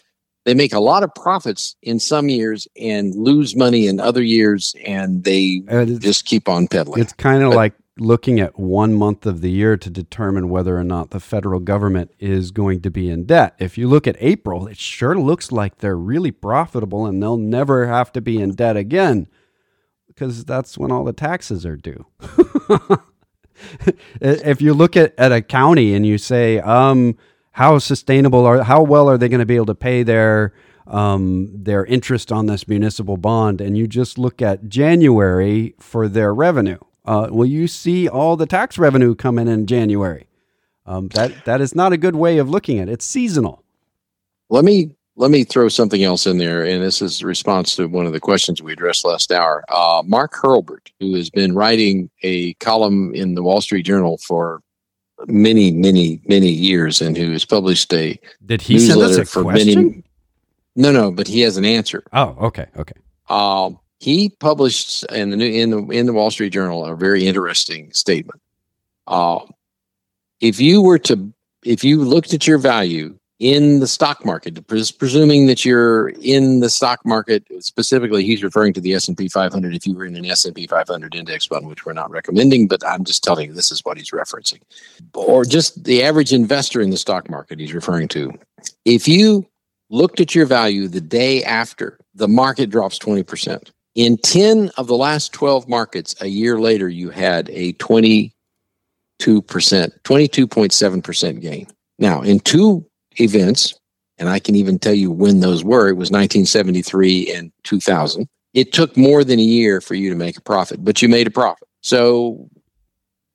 They 0.44 0.55
make 0.55 0.72
a 0.72 0.79
lot 0.79 1.03
of 1.03 1.12
profits 1.16 1.74
in 1.83 1.98
some 1.98 2.29
years 2.29 2.68
and 2.81 3.16
lose 3.16 3.57
money 3.57 3.88
in 3.88 3.98
other 3.98 4.22
years, 4.22 4.77
and 4.87 5.24
they 5.24 5.64
just 5.98 6.24
keep 6.24 6.48
on 6.48 6.68
peddling. 6.68 7.00
It's 7.00 7.12
kind 7.12 7.42
of 7.42 7.53
like 7.53 7.72
looking 7.98 8.38
at 8.38 8.57
one 8.57 8.94
month 8.94 9.27
of 9.27 9.40
the 9.40 9.50
year 9.50 9.77
to 9.77 9.90
determine 9.90 10.50
whether 10.50 10.79
or 10.79 10.85
not 10.85 11.11
the 11.11 11.18
federal 11.18 11.59
government 11.59 12.12
is 12.20 12.53
going 12.53 12.83
to 12.83 12.92
be 12.92 13.11
in 13.11 13.24
debt. 13.24 13.57
If 13.59 13.77
you 13.77 13.88
look 13.88 14.07
at 14.07 14.16
April, 14.20 14.68
it 14.68 14.79
sure 14.79 15.18
looks 15.18 15.50
like 15.50 15.79
they're 15.79 15.98
really 15.98 16.31
profitable 16.31 17.07
and 17.07 17.20
they'll 17.20 17.37
never 17.37 17.88
have 17.88 18.12
to 18.12 18.20
be 18.20 18.40
in 18.40 18.55
debt 18.55 18.77
again 18.77 19.27
because 20.14 20.44
that's 20.44 20.79
when 20.79 20.92
all 20.92 21.05
the 21.05 21.12
taxes 21.12 21.66
are 21.66 21.77
due. 21.77 22.07
if 24.20 24.62
you 24.62 24.74
look 24.74 24.96
at, 24.96 25.14
at 25.18 25.33
a 25.33 25.42
county 25.42 25.94
and 25.94 26.07
you 26.07 26.18
say, 26.18 26.61
um, 26.61 27.16
how 27.53 27.79
sustainable 27.79 28.46
are, 28.46 28.62
how 28.62 28.83
well 28.83 29.09
are 29.09 29.18
they 29.18 29.29
going 29.29 29.40
to 29.40 29.46
be 29.46 29.57
able 29.57 29.66
to 29.66 29.74
pay 29.74 30.03
their 30.03 30.53
um, 30.87 31.50
their 31.55 31.87
interest 31.87 32.31
on 32.31 32.44
this 32.44 32.68
municipal 32.68 33.16
bond, 33.16 33.62
and 33.62 33.79
you 33.79 33.87
just 33.87 34.18
look 34.18 34.42
at 34.42 34.68
January 34.68 35.74
for 35.79 36.09
their 36.09 36.35
revenue 36.35 36.77
uh, 37.05 37.29
will 37.31 37.46
you 37.46 37.68
see 37.68 38.09
all 38.09 38.37
the 38.37 38.46
tax 38.46 38.79
revenue 38.79 39.14
come 39.14 39.38
in 39.38 39.48
in 39.48 39.66
January? 39.66 40.27
Um, 40.87 41.09
that 41.09 41.44
that 41.44 41.61
is 41.61 41.74
not 41.74 41.92
a 41.92 41.96
good 41.96 42.16
way 42.16 42.38
of 42.38 42.48
looking 42.48 42.79
at 42.79 42.88
it. 42.88 42.92
It's 42.92 43.05
seasonal. 43.05 43.62
Let 44.48 44.64
me 44.64 44.93
let 45.16 45.31
me 45.31 45.44
throw 45.44 45.68
something 45.68 46.03
else 46.03 46.27
in 46.27 46.38
there, 46.38 46.64
and 46.64 46.83
this 46.83 47.00
is 47.00 47.22
a 47.22 47.27
response 47.27 47.77
to 47.77 47.87
one 47.87 48.07
of 48.07 48.12
the 48.12 48.20
questions 48.20 48.61
we 48.61 48.72
addressed 48.72 49.05
last 49.05 49.31
hour. 49.31 49.64
Uh, 49.68 50.03
Mark 50.05 50.35
Hulbert, 50.35 50.90
who 50.98 51.14
has 51.14 51.31
been 51.31 51.55
writing 51.55 52.11
a 52.22 52.55
column 52.55 53.14
in 53.14 53.35
the 53.35 53.42
Wall 53.42 53.61
Street 53.61 53.85
Journal 53.85 54.18
for 54.18 54.61
many, 55.27 55.70
many, 55.70 56.20
many 56.27 56.48
years, 56.48 57.00
and 57.00 57.16
who 57.16 57.31
has 57.31 57.44
published 57.44 57.92
a 57.92 58.18
did 58.44 58.61
he 58.61 58.79
send 58.81 59.00
us 59.03 59.16
a 59.16 59.24
for 59.24 59.42
question? 59.42 59.85
Many, 59.85 60.03
no, 60.77 60.90
no, 60.90 61.11
but 61.12 61.29
he 61.29 61.40
has 61.42 61.57
an 61.57 61.64
answer. 61.64 62.03
Oh, 62.12 62.37
okay, 62.40 62.66
okay. 62.77 62.94
Um, 63.29 63.79
he 64.00 64.31
published 64.40 65.05
in 65.12 65.31
the 65.31 65.37
new 65.37 65.46
in 65.46 65.70
the 65.70 65.79
in 65.90 66.07
the 66.07 66.12
Wall 66.12 66.31
Street 66.31 66.50
Journal 66.50 66.85
a 66.85 66.96
very 66.96 67.27
interesting 67.27 67.92
statement. 67.92 68.40
Uh, 69.07 69.40
if 70.40 70.61
you 70.61 70.83
were 70.83 70.98
to 70.98 71.33
if 71.64 71.85
you 71.85 72.03
looked 72.03 72.35
at 72.35 72.46
your 72.46 72.59
value 72.59 73.16
in 73.40 73.81
the 73.81 73.87
stock 73.87 74.25
market, 74.25 74.66
presuming 74.66 75.47
that 75.47 75.64
you're 75.64 76.11
in 76.20 76.61
the 76.61 76.70
stock 76.70 77.05
market 77.05 77.44
specifically, 77.61 78.25
he's 78.25 78.44
referring 78.44 78.73
to 78.75 78.81
the 78.81 78.94
S 78.94 79.09
and 79.09 79.16
P 79.16 79.29
500. 79.29 79.75
If 79.75 79.87
you 79.87 79.94
were 79.94 80.05
in 80.05 80.14
an 80.16 80.25
S 80.25 80.44
and 80.44 80.55
P 80.55 80.66
500 80.66 81.14
index 81.14 81.47
fund, 81.47 81.66
which 81.66 81.85
we're 81.85 81.94
not 81.94 82.11
recommending, 82.11 82.68
but 82.68 82.87
I'm 82.87 83.05
just 83.05 83.25
telling 83.25 83.49
you 83.49 83.55
this 83.55 83.73
is 83.73 83.85
what 83.85 83.97
he's 83.97 84.12
referencing, 84.12 84.61
or 85.14 85.44
just 85.44 85.85
the 85.85 86.03
average 86.03 86.33
investor 86.33 86.81
in 86.81 86.90
the 86.90 86.97
stock 86.97 87.29
market, 87.29 87.59
he's 87.59 87.75
referring 87.75 88.09
to. 88.09 88.33
If 88.85 89.09
you 89.09 89.47
looked 89.90 90.20
at 90.20 90.35
your 90.35 90.47
value 90.47 90.88
the 90.88 91.01
day 91.01 91.42
after 91.44 91.99
the 92.14 92.29
market 92.29 92.70
drops 92.70 92.99
20 92.99 93.25
percent 93.25 93.73
in 93.97 94.16
10 94.18 94.70
of 94.77 94.87
the 94.87 94.97
last 94.97 95.33
12 95.33 95.68
markets, 95.68 96.14
a 96.20 96.27
year 96.27 96.61
later, 96.61 96.88
you 96.88 97.11
had 97.11 97.51
a 97.51 97.73
22 97.73 99.42
percent, 99.42 99.92
22.7% 100.05 101.40
gain. 101.40 101.66
Now, 101.99 102.23
in 102.23 102.40
two 102.40 102.85
events, 103.20 103.74
and 104.18 104.29
I 104.29 104.38
can 104.38 104.55
even 104.55 104.79
tell 104.79 104.94
you 104.94 105.11
when 105.11 105.40
those 105.40 105.64
were, 105.64 105.88
it 105.88 105.96
was 105.96 106.11
1973 106.11 107.33
and 107.35 107.53
2000. 107.64 108.29
It 108.53 108.72
took 108.72 108.96
more 108.96 109.24
than 109.24 109.38
a 109.38 109.42
year 109.42 109.81
for 109.81 109.94
you 109.94 110.11
to 110.11 110.16
make 110.16 110.37
a 110.37 110.40
profit, 110.40 110.85
but 110.85 111.03
you 111.03 111.09
made 111.09 111.27
a 111.27 111.31
profit. 111.31 111.66
So 111.83 112.48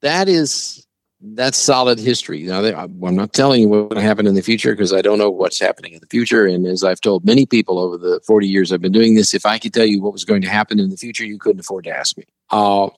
that 0.02 0.30
is 0.30 0.86
that's 1.22 1.58
solid 1.58 2.00
history. 2.00 2.44
Now, 2.44 2.64
I'm 2.64 3.16
not 3.16 3.34
telling 3.34 3.62
you 3.62 3.68
what's 3.68 3.94
going 3.94 4.02
to 4.02 4.08
happen 4.08 4.26
in 4.26 4.36
the 4.36 4.42
future 4.42 4.72
because 4.72 4.94
I 4.94 5.02
don't 5.02 5.18
know 5.18 5.30
what's 5.30 5.60
happening 5.60 5.94
in 5.94 6.00
the 6.00 6.08
future. 6.08 6.46
And 6.46 6.66
as 6.66 6.84
I've 6.84 7.02
told 7.02 7.26
many 7.26 7.46
people 7.46 7.78
over 7.78 7.98
the 7.98 8.22
40 8.26 8.48
years 8.48 8.72
I've 8.72 8.82
been 8.82 8.94
doing 8.94 9.16
this, 9.16 9.34
if 9.34 9.46
I 9.46 9.60
could 9.60 9.74
tell 9.74 9.86
you 9.86 10.02
what 10.02 10.14
was 10.14 10.24
going 10.24 10.42
to 10.44 10.50
happen 10.50 10.80
in 10.80 10.90
the 10.90 10.96
future, 10.96 11.26
you 11.26 11.38
couldn't 11.38 11.60
afford 11.60 11.84
to 11.86 11.90
ask 11.90 12.18
me. 12.18 12.24
Uh, 12.52 12.90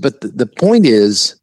but 0.00 0.20
the, 0.22 0.28
the 0.28 0.46
point 0.46 0.86
is, 0.86 1.38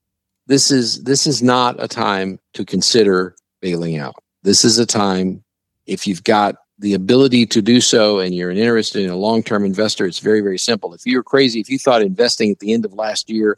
this 0.48 0.72
is 0.72 1.04
this 1.04 1.28
is 1.28 1.44
not 1.44 1.82
a 1.82 1.88
time 1.88 2.40
to 2.54 2.66
consider 2.66 3.36
bailing 3.62 3.98
out. 3.98 4.16
This 4.44 4.64
is 4.64 4.80
a 4.80 4.86
time 4.86 5.44
if 5.86 6.08
you've 6.08 6.24
got 6.24 6.56
the 6.78 6.94
ability 6.94 7.46
to 7.46 7.62
do 7.62 7.82
so 7.82 8.20
and 8.20 8.34
you're 8.34 8.50
an 8.50 8.58
interested 8.58 9.04
in 9.04 9.10
a 9.10 9.16
long-term 9.16 9.66
investor, 9.66 10.06
it's 10.06 10.20
very 10.20 10.42
very 10.42 10.58
simple. 10.58 10.94
If 10.94 11.06
you're 11.06 11.24
crazy, 11.24 11.60
if 11.60 11.70
you 11.70 11.78
thought 11.78 12.02
investing 12.02 12.52
at 12.52 12.60
the 12.60 12.74
end 12.74 12.86
of 12.86 12.94
last 12.94 13.30
year 13.30 13.58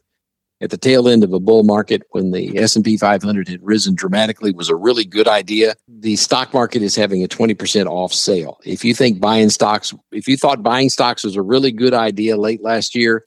at 0.61 0.69
the 0.69 0.77
tail 0.77 1.09
end 1.09 1.23
of 1.23 1.33
a 1.33 1.39
bull 1.39 1.63
market 1.63 2.03
when 2.11 2.31
the 2.31 2.57
S&P 2.57 2.95
500 2.95 3.47
had 3.47 3.59
risen 3.63 3.95
dramatically 3.95 4.51
was 4.51 4.69
a 4.69 4.75
really 4.75 5.03
good 5.03 5.27
idea. 5.27 5.75
The 5.87 6.15
stock 6.15 6.53
market 6.53 6.83
is 6.83 6.95
having 6.95 7.23
a 7.23 7.27
20% 7.27 7.87
off 7.87 8.13
sale. 8.13 8.59
If 8.63 8.85
you 8.85 8.93
think 8.93 9.19
buying 9.19 9.49
stocks, 9.49 9.93
if 10.11 10.27
you 10.27 10.37
thought 10.37 10.61
buying 10.61 10.89
stocks 10.89 11.23
was 11.23 11.35
a 11.35 11.41
really 11.41 11.71
good 11.71 11.93
idea 11.93 12.37
late 12.37 12.63
last 12.63 12.95
year, 12.95 13.25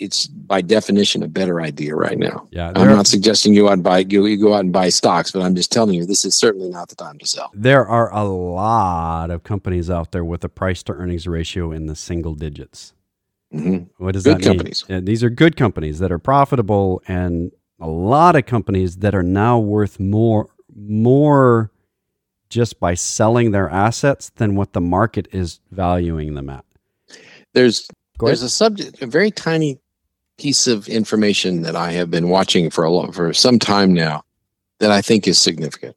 it's 0.00 0.26
by 0.26 0.62
definition 0.62 1.22
a 1.22 1.28
better 1.28 1.60
idea 1.60 1.94
right 1.94 2.18
now. 2.18 2.48
Yeah, 2.50 2.72
I'm 2.74 2.88
not 2.88 3.06
suggesting 3.06 3.52
you 3.52 3.68
out 3.68 3.82
buy 3.82 3.98
you, 3.98 4.26
you 4.26 4.40
go 4.40 4.54
out 4.54 4.60
and 4.60 4.72
buy 4.72 4.88
stocks, 4.88 5.30
but 5.30 5.42
I'm 5.42 5.54
just 5.54 5.70
telling 5.70 5.94
you 5.94 6.06
this 6.06 6.24
is 6.24 6.34
certainly 6.34 6.70
not 6.70 6.88
the 6.88 6.96
time 6.96 7.18
to 7.18 7.26
sell. 7.26 7.50
There 7.54 7.86
are 7.86 8.12
a 8.12 8.24
lot 8.24 9.30
of 9.30 9.44
companies 9.44 9.90
out 9.90 10.10
there 10.12 10.24
with 10.24 10.42
a 10.42 10.48
price 10.48 10.82
to 10.84 10.94
earnings 10.94 11.28
ratio 11.28 11.70
in 11.70 11.86
the 11.86 11.94
single 11.94 12.34
digits. 12.34 12.94
Mm-hmm. 13.54 14.02
What 14.02 14.12
does 14.12 14.24
good 14.24 14.38
that 14.38 14.42
companies. 14.42 14.88
mean? 14.88 15.04
these 15.04 15.22
are 15.22 15.30
good 15.30 15.56
companies 15.56 15.98
that 15.98 16.10
are 16.10 16.18
profitable, 16.18 17.02
and 17.06 17.52
a 17.78 17.88
lot 17.88 18.36
of 18.36 18.46
companies 18.46 18.96
that 18.98 19.14
are 19.14 19.22
now 19.22 19.58
worth 19.58 20.00
more 20.00 20.48
more 20.74 21.70
just 22.48 22.80
by 22.80 22.94
selling 22.94 23.50
their 23.50 23.68
assets 23.68 24.30
than 24.36 24.56
what 24.56 24.72
the 24.72 24.80
market 24.80 25.28
is 25.30 25.60
valuing 25.70 26.34
them 26.34 26.48
at. 26.48 26.64
There's 27.52 27.86
there's 28.18 28.42
a 28.42 28.48
subject, 28.50 29.02
a 29.02 29.06
very 29.06 29.30
tiny 29.30 29.78
piece 30.40 30.66
of 30.66 30.88
information 30.88 31.62
that 31.62 31.76
I 31.76 31.92
have 31.92 32.10
been 32.10 32.30
watching 32.30 32.70
for 32.70 32.84
a 32.84 32.90
long, 32.90 33.12
for 33.12 33.32
some 33.34 33.58
time 33.58 33.92
now 33.92 34.24
that 34.78 34.90
I 34.90 35.02
think 35.02 35.28
is 35.28 35.38
significant. 35.38 35.94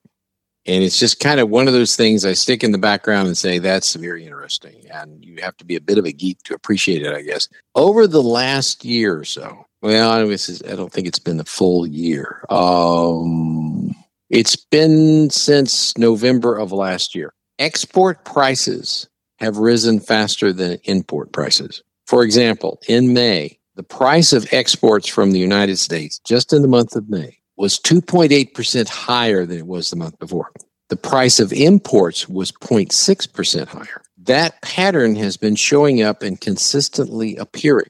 And 0.66 0.84
it's 0.84 1.00
just 1.00 1.20
kind 1.20 1.40
of 1.40 1.50
one 1.50 1.68
of 1.68 1.74
those 1.74 1.96
things 1.96 2.26
I 2.26 2.34
stick 2.34 2.64
in 2.64 2.72
the 2.72 2.78
background 2.78 3.28
and 3.28 3.38
say, 3.38 3.60
that's 3.60 3.96
very 3.96 4.26
interesting. 4.26 4.84
And 4.94 5.24
you 5.24 5.42
have 5.42 5.58
to 5.58 5.66
be 5.66 5.76
a 5.76 5.82
bit 5.82 5.98
of 5.98 6.06
a 6.06 6.12
geek 6.12 6.42
to 6.44 6.54
appreciate 6.54 7.06
it, 7.06 7.14
I 7.14 7.22
guess. 7.22 7.48
Over 7.76 8.08
the 8.08 8.22
last 8.22 8.86
year 8.86 9.18
or 9.18 9.26
so, 9.26 9.66
well, 9.82 10.12
I 10.12 10.20
don't 10.20 10.92
think 10.92 11.08
it's 11.08 11.20
been 11.20 11.38
the 11.38 11.46
full 11.46 11.88
year. 11.88 12.46
Um, 12.50 13.94
it's 14.30 14.56
been 14.56 15.30
since 15.30 15.98
November 15.98 16.58
of 16.58 16.72
last 16.72 17.14
year. 17.16 17.34
Export 17.60 18.24
prices 18.26 19.08
have 19.40 19.58
risen 19.58 20.00
faster 20.00 20.54
than 20.54 20.80
import 20.86 21.32
prices. 21.32 21.84
For 22.08 22.24
example, 22.24 22.80
in 22.88 23.14
May, 23.14 23.58
the 23.76 23.84
price 23.84 24.34
of 24.34 24.48
exports 24.52 25.08
from 25.08 25.32
the 25.32 25.40
United 25.40 25.78
States 25.78 26.20
just 26.20 26.54
in 26.54 26.62
the 26.62 26.68
month 26.68 26.96
of 26.96 27.10
May 27.10 27.38
was 27.56 27.80
2.8% 27.80 28.88
higher 28.88 29.46
than 29.46 29.58
it 29.58 29.68
was 29.68 29.90
the 29.90 29.96
month 29.96 30.18
before. 30.20 30.52
The 30.90 30.98
price 30.98 31.40
of 31.40 31.54
imports 31.54 32.30
was 32.30 32.52
0.6% 32.52 33.68
higher. 33.68 34.02
That 34.18 34.62
pattern 34.62 35.16
has 35.16 35.38
been 35.38 35.56
showing 35.56 36.02
up 36.02 36.22
and 36.22 36.40
consistently 36.40 37.36
appearing. 37.38 37.90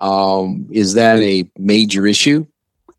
Um, 0.00 0.66
is 0.70 0.94
that 0.94 1.18
a 1.20 1.50
major 1.58 2.06
issue? 2.06 2.46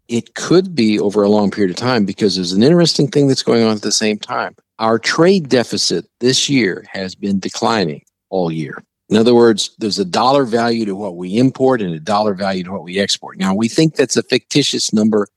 It 0.07 0.35
could 0.35 0.73
be 0.73 0.99
over 0.99 1.21
a 1.23 1.29
long 1.29 1.51
period 1.51 1.71
of 1.71 1.77
time 1.77 2.05
because 2.05 2.35
there's 2.35 2.53
an 2.53 2.63
interesting 2.63 3.07
thing 3.07 3.27
that's 3.27 3.43
going 3.43 3.63
on 3.63 3.75
at 3.75 3.81
the 3.81 3.91
same 3.91 4.17
time. 4.17 4.55
Our 4.79 4.97
trade 4.99 5.49
deficit 5.49 6.05
this 6.19 6.49
year 6.49 6.85
has 6.91 7.13
been 7.13 7.39
declining 7.39 8.03
all 8.29 8.51
year. 8.51 8.83
In 9.10 9.17
other 9.17 9.34
words, 9.34 9.72
there's 9.80 9.98
a 9.98 10.06
dollar 10.06 10.45
value 10.45 10.86
to 10.86 10.95
what 10.95 11.15
we 11.15 11.38
import 11.38 11.82
and 11.82 11.93
a 11.93 12.00
dollar 12.00 12.36
value 12.36 12.63
to 12.63 12.72
what 12.72 12.84
we 12.84 13.00
export. 13.00 13.38
Now 13.38 13.56
we 13.56 13.67
think 13.67 13.95
that's 13.95 14.17
a 14.17 14.24
fictitious 14.24 14.93
number 14.93 15.28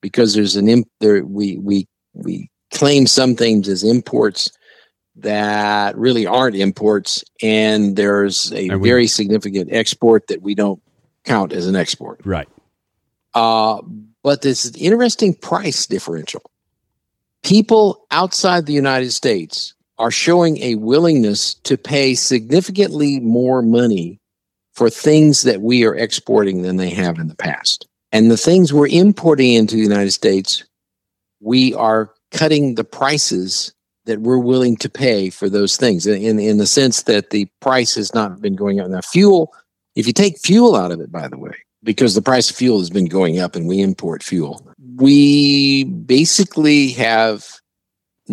because 0.00 0.34
there's 0.34 0.56
an 0.56 0.68
imp 0.68 0.88
there 0.98 1.24
we 1.24 1.56
we 1.58 1.86
we 2.14 2.50
claim 2.72 3.06
some 3.06 3.36
things 3.36 3.68
as 3.68 3.84
imports 3.84 4.50
that 5.14 5.96
really 5.96 6.26
aren't 6.26 6.56
imports 6.56 7.22
and 7.42 7.96
there's 7.96 8.52
a 8.52 8.70
we, 8.70 8.88
very 8.88 9.06
significant 9.06 9.72
export 9.72 10.26
that 10.26 10.42
we 10.42 10.54
don't 10.54 10.82
count 11.24 11.52
as 11.52 11.68
an 11.68 11.76
export. 11.76 12.20
Right. 12.24 12.48
Uh, 13.34 13.80
but 14.22 14.42
this 14.42 14.74
interesting 14.76 15.34
price 15.34 15.86
differential. 15.86 16.42
People 17.44 18.04
outside 18.10 18.66
the 18.66 18.72
united 18.72 19.12
states 19.12 19.74
are 19.98 20.10
showing 20.10 20.58
a 20.58 20.74
willingness 20.76 21.54
to 21.54 21.76
pay 21.76 22.14
significantly 22.14 23.20
more 23.20 23.62
money 23.62 24.18
for 24.72 24.88
things 24.88 25.42
that 25.42 25.60
we 25.60 25.84
are 25.84 25.94
exporting 25.94 26.62
than 26.62 26.76
they 26.76 26.90
have 26.90 27.18
in 27.18 27.28
the 27.28 27.36
past 27.36 27.86
and 28.12 28.30
the 28.30 28.36
things 28.36 28.72
we're 28.72 28.88
importing 28.88 29.54
into 29.54 29.74
the 29.74 29.82
United 29.82 30.12
States, 30.12 30.62
we 31.40 31.74
are 31.74 32.12
cutting 32.30 32.74
the 32.74 32.84
prices 32.84 33.72
that 34.04 34.20
we're 34.20 34.38
willing 34.38 34.76
to 34.76 34.88
pay 34.90 35.30
for 35.30 35.48
those 35.48 35.76
things 35.76 36.06
in, 36.06 36.38
in 36.38 36.58
the 36.58 36.66
sense 36.66 37.04
that 37.04 37.30
the 37.30 37.48
price 37.60 37.94
has 37.94 38.14
not 38.14 38.40
been 38.40 38.54
going 38.54 38.80
up. 38.80 38.88
Now, 38.88 39.00
fuel, 39.00 39.52
if 39.96 40.06
you 40.06 40.12
take 40.12 40.38
fuel 40.38 40.76
out 40.76 40.92
of 40.92 41.00
it, 41.00 41.10
by 41.10 41.28
the 41.28 41.38
way, 41.38 41.54
because 41.82 42.14
the 42.14 42.22
price 42.22 42.50
of 42.50 42.56
fuel 42.56 42.78
has 42.78 42.90
been 42.90 43.06
going 43.06 43.40
up 43.40 43.56
and 43.56 43.66
we 43.66 43.80
import 43.80 44.22
fuel, 44.22 44.66
we 44.96 45.84
basically 45.84 46.90
have, 46.90 47.46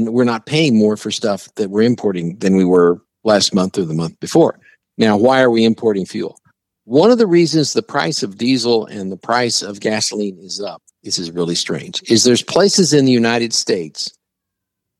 we're 0.07 0.23
not 0.23 0.45
paying 0.45 0.77
more 0.77 0.97
for 0.97 1.11
stuff 1.11 1.53
that 1.55 1.69
we're 1.69 1.83
importing 1.83 2.37
than 2.37 2.55
we 2.55 2.65
were 2.65 3.01
last 3.23 3.53
month 3.53 3.77
or 3.77 3.85
the 3.85 3.93
month 3.93 4.19
before. 4.19 4.59
Now, 4.97 5.17
why 5.17 5.41
are 5.41 5.49
we 5.49 5.63
importing 5.65 6.05
fuel? 6.05 6.39
One 6.85 7.11
of 7.11 7.17
the 7.17 7.27
reasons 7.27 7.73
the 7.73 7.83
price 7.83 8.23
of 8.23 8.37
diesel 8.37 8.85
and 8.87 9.11
the 9.11 9.17
price 9.17 9.61
of 9.61 9.79
gasoline 9.79 10.37
is 10.39 10.59
up, 10.59 10.81
this 11.03 11.19
is 11.19 11.31
really 11.31 11.55
strange, 11.55 12.01
is 12.09 12.23
there's 12.23 12.41
places 12.41 12.93
in 12.93 13.05
the 13.05 13.11
United 13.11 13.53
States 13.53 14.11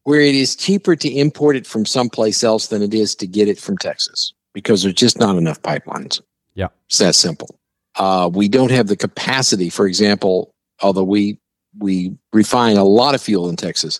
where 0.04 0.22
it 0.22 0.36
is 0.36 0.56
cheaper 0.56 0.96
to 0.96 1.10
import 1.10 1.56
it 1.56 1.68
from 1.68 1.86
someplace 1.86 2.44
else 2.44 2.68
than 2.68 2.82
it 2.82 2.94
is 2.94 3.16
to 3.16 3.28
get 3.28 3.48
it 3.48 3.60
from 3.60 3.78
Texas 3.78 4.34
because 4.54 4.84
there's 4.84 4.96
just 4.96 5.20
not 5.20 5.36
enough 5.36 5.62
pipelines. 5.62 6.22
Yeah. 6.56 6.68
It's 6.88 6.98
that 7.00 7.16
simple. 7.16 7.60
Uh, 7.96 8.30
we 8.32 8.48
don't 8.48 8.72
have 8.72 8.88
the 8.88 8.96
capacity, 8.96 9.70
for 9.70 9.86
example, 9.88 10.54
although 10.82 11.04
we 11.04 11.40
we 11.78 12.16
refine 12.34 12.78
a 12.78 12.84
lot 12.84 13.14
of 13.14 13.22
fuel 13.22 13.50
in 13.50 13.56
Texas, 13.56 14.00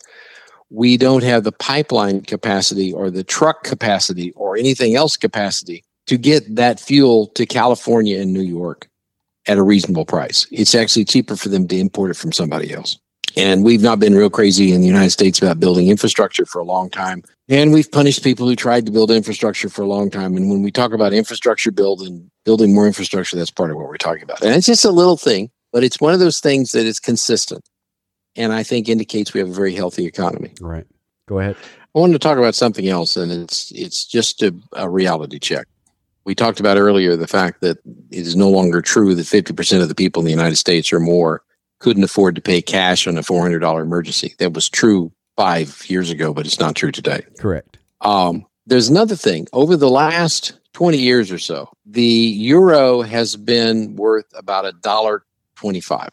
we 0.70 0.98
don't 0.98 1.24
have 1.24 1.44
the 1.44 1.52
pipeline 1.52 2.22
capacity 2.22 2.94
or 2.94 3.10
the 3.10 3.24
truck 3.24 3.64
capacity 3.64 4.32
or 4.34 4.58
anything 4.58 4.96
else 4.96 5.18
capacity 5.18 5.84
to 6.08 6.18
get 6.18 6.56
that 6.56 6.80
fuel 6.80 7.28
to 7.28 7.46
California 7.46 8.20
and 8.20 8.34
New 8.34 8.42
York 8.42 8.88
at 9.48 9.58
a 9.58 9.64
reasonable 9.64 10.06
price. 10.06 10.46
It's 10.52 10.76
actually 10.76 11.06
cheaper 11.06 11.36
for 11.36 11.50
them 11.50 11.68
to 11.68 11.78
import 11.78 12.12
it 12.12 12.16
from 12.16 12.32
somebody 12.32 12.74
else. 12.74 13.00
And 13.36 13.64
we've 13.64 13.82
not 13.82 14.00
been 14.00 14.16
real 14.16 14.30
crazy 14.30 14.74
in 14.74 14.82
the 14.82 14.88
United 14.88 15.12
States 15.12 15.40
about 15.42 15.60
building 15.60 15.88
infrastructure 15.88 16.46
for 16.46 16.60
a 16.60 16.64
long 16.64 16.90
time. 16.90 17.24
And 17.48 17.72
we've 17.72 17.92
punished 17.92 18.24
people 18.24 18.48
who 18.48 18.56
tried 18.56 18.86
to 18.86 18.92
build 18.92 19.12
infrastructure 19.12 19.70
for 19.70 19.82
a 19.82 19.88
long 19.88 20.10
time. 20.10 20.36
And 20.36 20.50
when 20.50 20.62
we 20.62 20.72
talk 20.72 20.94
about 20.94 21.14
infrastructure 21.14 21.72
build 21.72 22.02
and 22.02 22.30
building 22.44 22.74
more 22.74 22.88
infrastructure, 22.88 23.38
that's 23.38 23.52
part 23.52 23.72
of 23.72 23.78
what 23.78 23.88
we're 23.88 23.98
talking 23.98 24.24
about. 24.24 24.42
And 24.42 24.56
it's 24.56 24.66
just 24.66 24.86
a 24.86 24.92
little 24.92 25.18
thing, 25.18 25.52
but 25.72 25.84
it's 25.84 26.02
one 26.02 26.14
of 26.14 26.20
those 26.20 26.40
things 26.40 26.72
that 26.72 26.86
is 26.86 27.00
consistent. 27.00 27.64
And 28.36 28.54
I 28.54 28.64
think 28.64 28.90
indicates 28.90 29.34
we 29.34 29.40
have 29.40 29.50
a 29.50 29.54
very 29.54 29.74
healthy 29.74 30.06
economy. 30.06 30.54
Right. 30.62 30.86
Go 31.28 31.40
ahead. 31.40 31.58
I 31.96 32.00
wanted 32.00 32.14
to 32.14 32.20
talk 32.20 32.38
about 32.38 32.56
something 32.56 32.88
else, 32.88 33.18
and 33.18 33.32
it's 33.32 33.72
it's 33.72 34.06
just 34.06 34.44
a, 34.44 34.54
a 34.74 34.90
reality 34.90 35.40
check 35.40 35.68
we 36.30 36.36
talked 36.36 36.60
about 36.60 36.78
earlier 36.78 37.16
the 37.16 37.26
fact 37.26 37.62
that 37.62 37.80
it 38.12 38.28
is 38.28 38.36
no 38.36 38.52
longer 38.52 38.84
true 38.84 39.16
that 39.16 39.26
50% 39.26 39.82
of 39.82 39.90
the 39.90 39.96
people 39.96 40.22
in 40.22 40.26
the 40.26 40.32
United 40.32 40.58
States 40.58 40.94
or 40.94 41.00
more 41.00 41.42
couldn't 41.80 42.04
afford 42.04 42.36
to 42.36 42.42
pay 42.42 42.62
cash 42.62 43.08
on 43.08 43.18
a 43.18 43.22
$400 43.22 43.82
emergency. 43.82 44.36
That 44.38 44.54
was 44.54 44.70
true 44.70 45.12
five 45.36 45.90
years 45.90 46.12
ago, 46.12 46.32
but 46.32 46.46
it's 46.46 46.60
not 46.60 46.76
true 46.76 46.92
today. 46.92 47.26
Correct. 47.40 47.80
Um, 48.02 48.46
there's 48.68 48.90
another 48.90 49.16
thing. 49.16 49.48
Over 49.54 49.76
the 49.76 49.90
last 49.90 50.54
20 50.74 51.00
years 51.00 51.32
or 51.32 51.40
so, 51.40 51.68
the 51.84 52.04
euro 52.04 53.02
has 53.02 53.36
been 53.36 53.96
worth 53.96 54.32
about 54.36 54.66
a 54.66 54.74
dollar 54.74 55.24
25. 55.56 56.10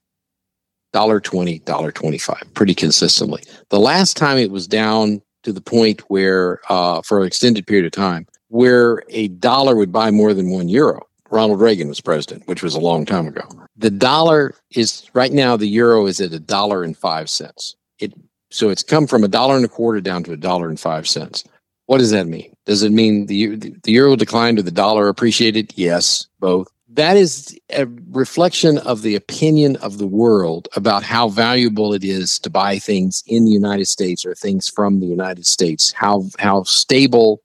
Dollar 0.97 1.21
20, 1.21 1.59
dollar 1.59 1.93
25, 1.93 2.43
pretty 2.55 2.75
consistently. 2.75 3.43
The 3.69 3.79
last 3.79 4.17
time 4.17 4.39
it 4.39 4.51
was 4.51 4.67
down 4.67 5.21
to 5.43 5.53
the 5.53 5.61
point 5.61 6.01
where, 6.09 6.61
uh, 6.71 7.03
for 7.03 7.21
an 7.21 7.27
extended 7.27 7.67
period 7.67 7.85
of 7.85 7.93
time, 7.93 8.27
where 8.49 9.03
a 9.11 9.29
dollar 9.29 9.77
would 9.77 9.93
buy 9.93 10.11
more 10.11 10.33
than 10.33 10.49
one 10.49 10.71
euro 10.71 11.07
Ronald 11.31 11.61
Reagan 11.61 11.89
was 11.89 12.01
president, 12.01 12.49
which 12.49 12.63
was 12.63 12.75
a 12.75 12.81
long 12.81 13.05
time 13.05 13.27
ago. 13.27 13.43
The 13.77 13.91
dollar 13.91 14.55
is 14.75 15.11
right 15.13 15.33
now 15.33 15.55
the 15.55 15.69
euro 15.69 16.07
is 16.07 16.19
at 16.19 16.33
a 16.33 16.41
dollar 16.41 16.83
and 16.83 16.97
five 16.97 17.29
cents. 17.29 17.77
It 17.99 18.15
so 18.51 18.71
it's 18.71 18.83
come 18.83 19.07
from 19.07 19.23
a 19.23 19.29
dollar 19.29 19.57
and 19.57 19.65
a 19.67 19.69
quarter 19.69 20.01
down 20.01 20.25
to 20.25 20.33
a 20.33 20.37
dollar 20.39 20.71
and 20.71 20.81
five 20.81 21.07
cents. 21.07 21.45
What 21.87 21.99
does 21.99 22.11
that 22.11 22.27
mean? 22.27 22.55
Does 22.65 22.83
it 22.83 22.93
mean 22.93 23.27
the 23.27 23.57
the 23.83 23.93
euro 23.93 24.17
declined 24.17 24.59
or 24.59 24.63
the 24.63 24.71
dollar 24.71 25.09
appreciated? 25.09 25.75
Yes, 25.77 26.27
both. 26.41 26.69
That 26.97 27.19
is 27.19 27.55
a 27.69 27.87
reflection 28.11 28.79
of 28.79 29.03
the 29.03 29.17
opinion 29.17 29.77
of 29.77 29.99
the 29.99 30.07
world 30.07 30.67
about 30.75 31.03
how 31.03 31.29
valuable 31.29 31.93
it 31.93 32.03
is 32.03 32.39
to 32.39 32.49
buy 32.49 32.79
things 32.79 33.23
in 33.27 33.45
the 33.45 33.51
United 33.51 33.85
States 33.85 34.25
or 34.25 34.35
things 34.35 34.67
from 34.67 35.01
the 35.01 35.07
United 35.07 35.45
States. 35.45 35.93
How 35.93 36.25
how 36.39 36.63
stable 36.63 37.43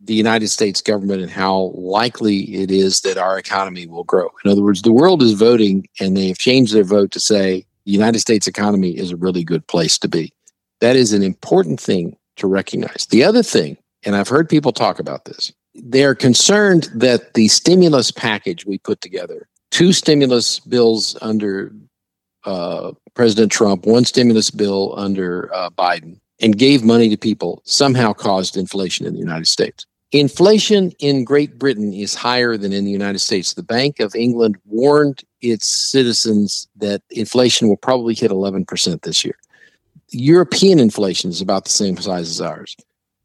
the 0.00 0.12
United 0.12 0.48
States 0.48 0.82
government 0.82 1.22
and 1.22 1.30
how 1.30 1.72
likely 1.74 2.40
it 2.54 2.70
is 2.70 3.00
that 3.00 3.16
our 3.16 3.38
economy 3.38 3.86
will 3.86 4.04
grow. 4.04 4.28
In 4.44 4.50
other 4.50 4.62
words, 4.62 4.82
the 4.82 4.92
world 4.92 5.22
is 5.22 5.32
voting 5.32 5.88
and 5.98 6.14
they 6.14 6.28
have 6.28 6.36
changed 6.36 6.74
their 6.74 6.84
vote 6.84 7.10
to 7.12 7.20
say 7.20 7.64
the 7.86 7.92
United 7.92 8.18
States 8.18 8.46
economy 8.46 8.90
is 8.90 9.12
a 9.12 9.16
really 9.16 9.44
good 9.44 9.66
place 9.66 9.96
to 9.98 10.08
be. 10.08 10.30
That 10.80 10.94
is 10.94 11.14
an 11.14 11.22
important 11.22 11.80
thing 11.80 12.18
to 12.36 12.46
recognize. 12.46 13.06
The 13.08 13.24
other 13.24 13.42
thing, 13.42 13.78
and 14.04 14.14
I've 14.14 14.28
heard 14.28 14.46
people 14.50 14.72
talk 14.72 14.98
about 14.98 15.24
this, 15.24 15.52
they're 15.74 16.14
concerned 16.14 16.88
that 16.94 17.34
the 17.34 17.48
stimulus 17.48 18.10
package 18.10 18.64
we 18.66 18.78
put 18.78 19.00
together, 19.00 19.48
two 19.70 19.92
stimulus 19.92 20.60
bills 20.60 21.16
under 21.20 21.72
uh, 22.44 22.92
President 23.14 23.50
Trump, 23.50 23.86
one 23.86 24.04
stimulus 24.04 24.50
bill 24.50 24.94
under 24.96 25.52
uh, 25.54 25.70
Biden, 25.70 26.20
and 26.40 26.58
gave 26.58 26.84
money 26.84 27.08
to 27.08 27.16
people 27.16 27.62
somehow 27.64 28.12
caused 28.12 28.56
inflation 28.56 29.06
in 29.06 29.14
the 29.14 29.20
United 29.20 29.46
States. 29.46 29.86
Inflation 30.12 30.92
in 31.00 31.24
Great 31.24 31.58
Britain 31.58 31.92
is 31.92 32.14
higher 32.14 32.56
than 32.56 32.72
in 32.72 32.84
the 32.84 32.90
United 32.90 33.18
States. 33.18 33.54
The 33.54 33.64
Bank 33.64 33.98
of 33.98 34.14
England 34.14 34.56
warned 34.64 35.24
its 35.40 35.66
citizens 35.66 36.68
that 36.76 37.02
inflation 37.10 37.68
will 37.68 37.76
probably 37.76 38.14
hit 38.14 38.30
11% 38.30 39.02
this 39.02 39.24
year. 39.24 39.36
European 40.10 40.78
inflation 40.78 41.30
is 41.30 41.40
about 41.40 41.64
the 41.64 41.72
same 41.72 41.96
size 41.96 42.30
as 42.30 42.40
ours. 42.40 42.76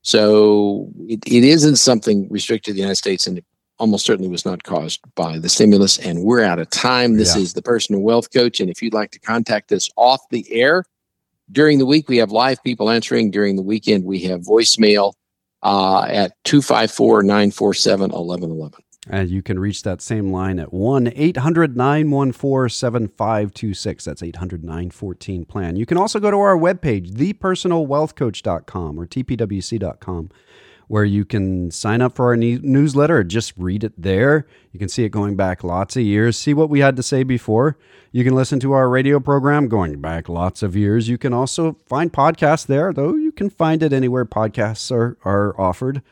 So 0.10 0.90
it, 1.08 1.20
it 1.28 1.44
isn't 1.44 1.76
something 1.76 2.28
restricted 2.32 2.72
to 2.72 2.74
the 2.74 2.80
United 2.80 2.96
States, 2.96 3.28
and 3.28 3.38
it 3.38 3.46
almost 3.78 4.08
certainly 4.08 4.28
was 4.28 4.44
not 4.44 4.64
caused 4.64 5.02
by 5.14 5.38
the 5.38 5.50
stimulus. 5.50 6.00
And 6.00 6.24
we're 6.24 6.44
out 6.44 6.58
of 6.58 6.68
time. 6.72 7.18
This 7.18 7.36
yeah. 7.36 7.44
is 7.44 7.54
the 7.54 7.62
Personal 7.62 8.02
Wealth 8.02 8.34
Coach. 8.34 8.60
And 8.60 8.72
if 8.72 8.82
you'd 8.82 8.96
like 8.96 9.12
to 9.12 9.20
contact 9.20 9.72
us 9.72 9.88
off 9.98 10.22
the 10.32 10.52
air, 10.52 10.84
during 11.52 11.78
the 11.78 11.86
week, 11.86 12.10
we 12.10 12.18
have 12.18 12.32
live 12.32 12.64
people 12.64 12.90
answering. 12.90 13.30
During 13.30 13.56
the 13.56 13.62
weekend, 13.62 14.04
we 14.04 14.20
have 14.24 14.42
voicemail 14.42 15.14
uh, 15.62 16.06
at 16.08 16.34
254 16.44 17.22
947 17.22 18.10
1111. 18.10 18.84
And 19.10 19.30
you 19.30 19.42
can 19.42 19.60
reach 19.60 19.82
that 19.84 20.02
same 20.02 20.32
line 20.32 20.60
at 20.60 20.72
1 20.72 21.12
800 21.16 21.76
914 21.76 22.70
7526. 22.70 24.06
That's 24.06 24.22
800 24.22 24.64
914 24.64 25.46
plan. 25.46 25.76
You 25.76 25.88
can 25.88 25.98
also 25.98 26.20
go 26.20 26.30
to 26.30 26.38
our 26.38 26.56
webpage, 26.56 27.14
thepersonalwealthcoach.com 27.14 29.00
or 29.00 29.08
tpwc.com, 29.08 30.30
where 30.88 31.06
you 31.06 31.26
can 31.26 31.72
sign 31.72 32.02
up 32.02 32.16
for 32.16 32.28
our 32.28 32.38
newsletter 32.38 33.18
or 33.18 33.24
just 33.24 33.54
read 33.58 33.84
it 33.84 34.00
there. 34.00 34.46
You 34.72 34.80
can 34.80 34.90
see 34.90 35.04
it 35.04 35.10
going 35.10 35.36
back 35.36 35.64
lots 35.64 35.96
of 35.96 36.04
years, 36.04 36.38
see 36.38 36.54
what 36.54 36.70
we 36.70 36.82
had 36.82 36.96
to 36.96 37.04
say 37.04 37.24
before. 37.24 37.78
You 38.12 38.24
can 38.24 38.36
listen 38.36 38.60
to 38.60 38.74
our 38.74 38.90
radio 38.90 39.20
program 39.20 39.68
going 39.68 40.02
back 40.02 40.30
lots 40.30 40.62
of 40.62 40.76
years. 40.76 41.10
You 41.10 41.18
can 41.18 41.34
also 41.34 41.78
find 41.88 42.14
podcasts 42.14 42.68
there, 42.68 42.94
though 42.94 43.16
you 43.16 43.32
can 43.32 43.50
find 43.50 43.82
it 43.82 43.92
anywhere 43.92 44.26
podcasts 44.26 44.92
are, 44.92 45.18
are 45.26 45.60
offered. 45.60 46.04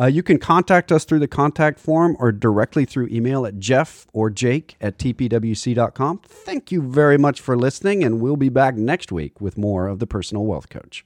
Uh, 0.00 0.06
you 0.06 0.22
can 0.22 0.38
contact 0.38 0.90
us 0.90 1.04
through 1.04 1.18
the 1.18 1.28
contact 1.28 1.78
form 1.78 2.16
or 2.18 2.32
directly 2.32 2.86
through 2.86 3.06
email 3.08 3.44
at 3.44 3.58
jeff 3.58 4.06
or 4.14 4.30
jake 4.30 4.76
at 4.80 4.96
tpwc.com. 4.96 6.20
Thank 6.24 6.72
you 6.72 6.80
very 6.80 7.18
much 7.18 7.40
for 7.40 7.56
listening, 7.56 8.02
and 8.02 8.20
we'll 8.20 8.36
be 8.36 8.48
back 8.48 8.76
next 8.76 9.12
week 9.12 9.40
with 9.40 9.58
more 9.58 9.88
of 9.88 9.98
the 9.98 10.06
Personal 10.06 10.46
Wealth 10.46 10.70
Coach. 10.70 11.04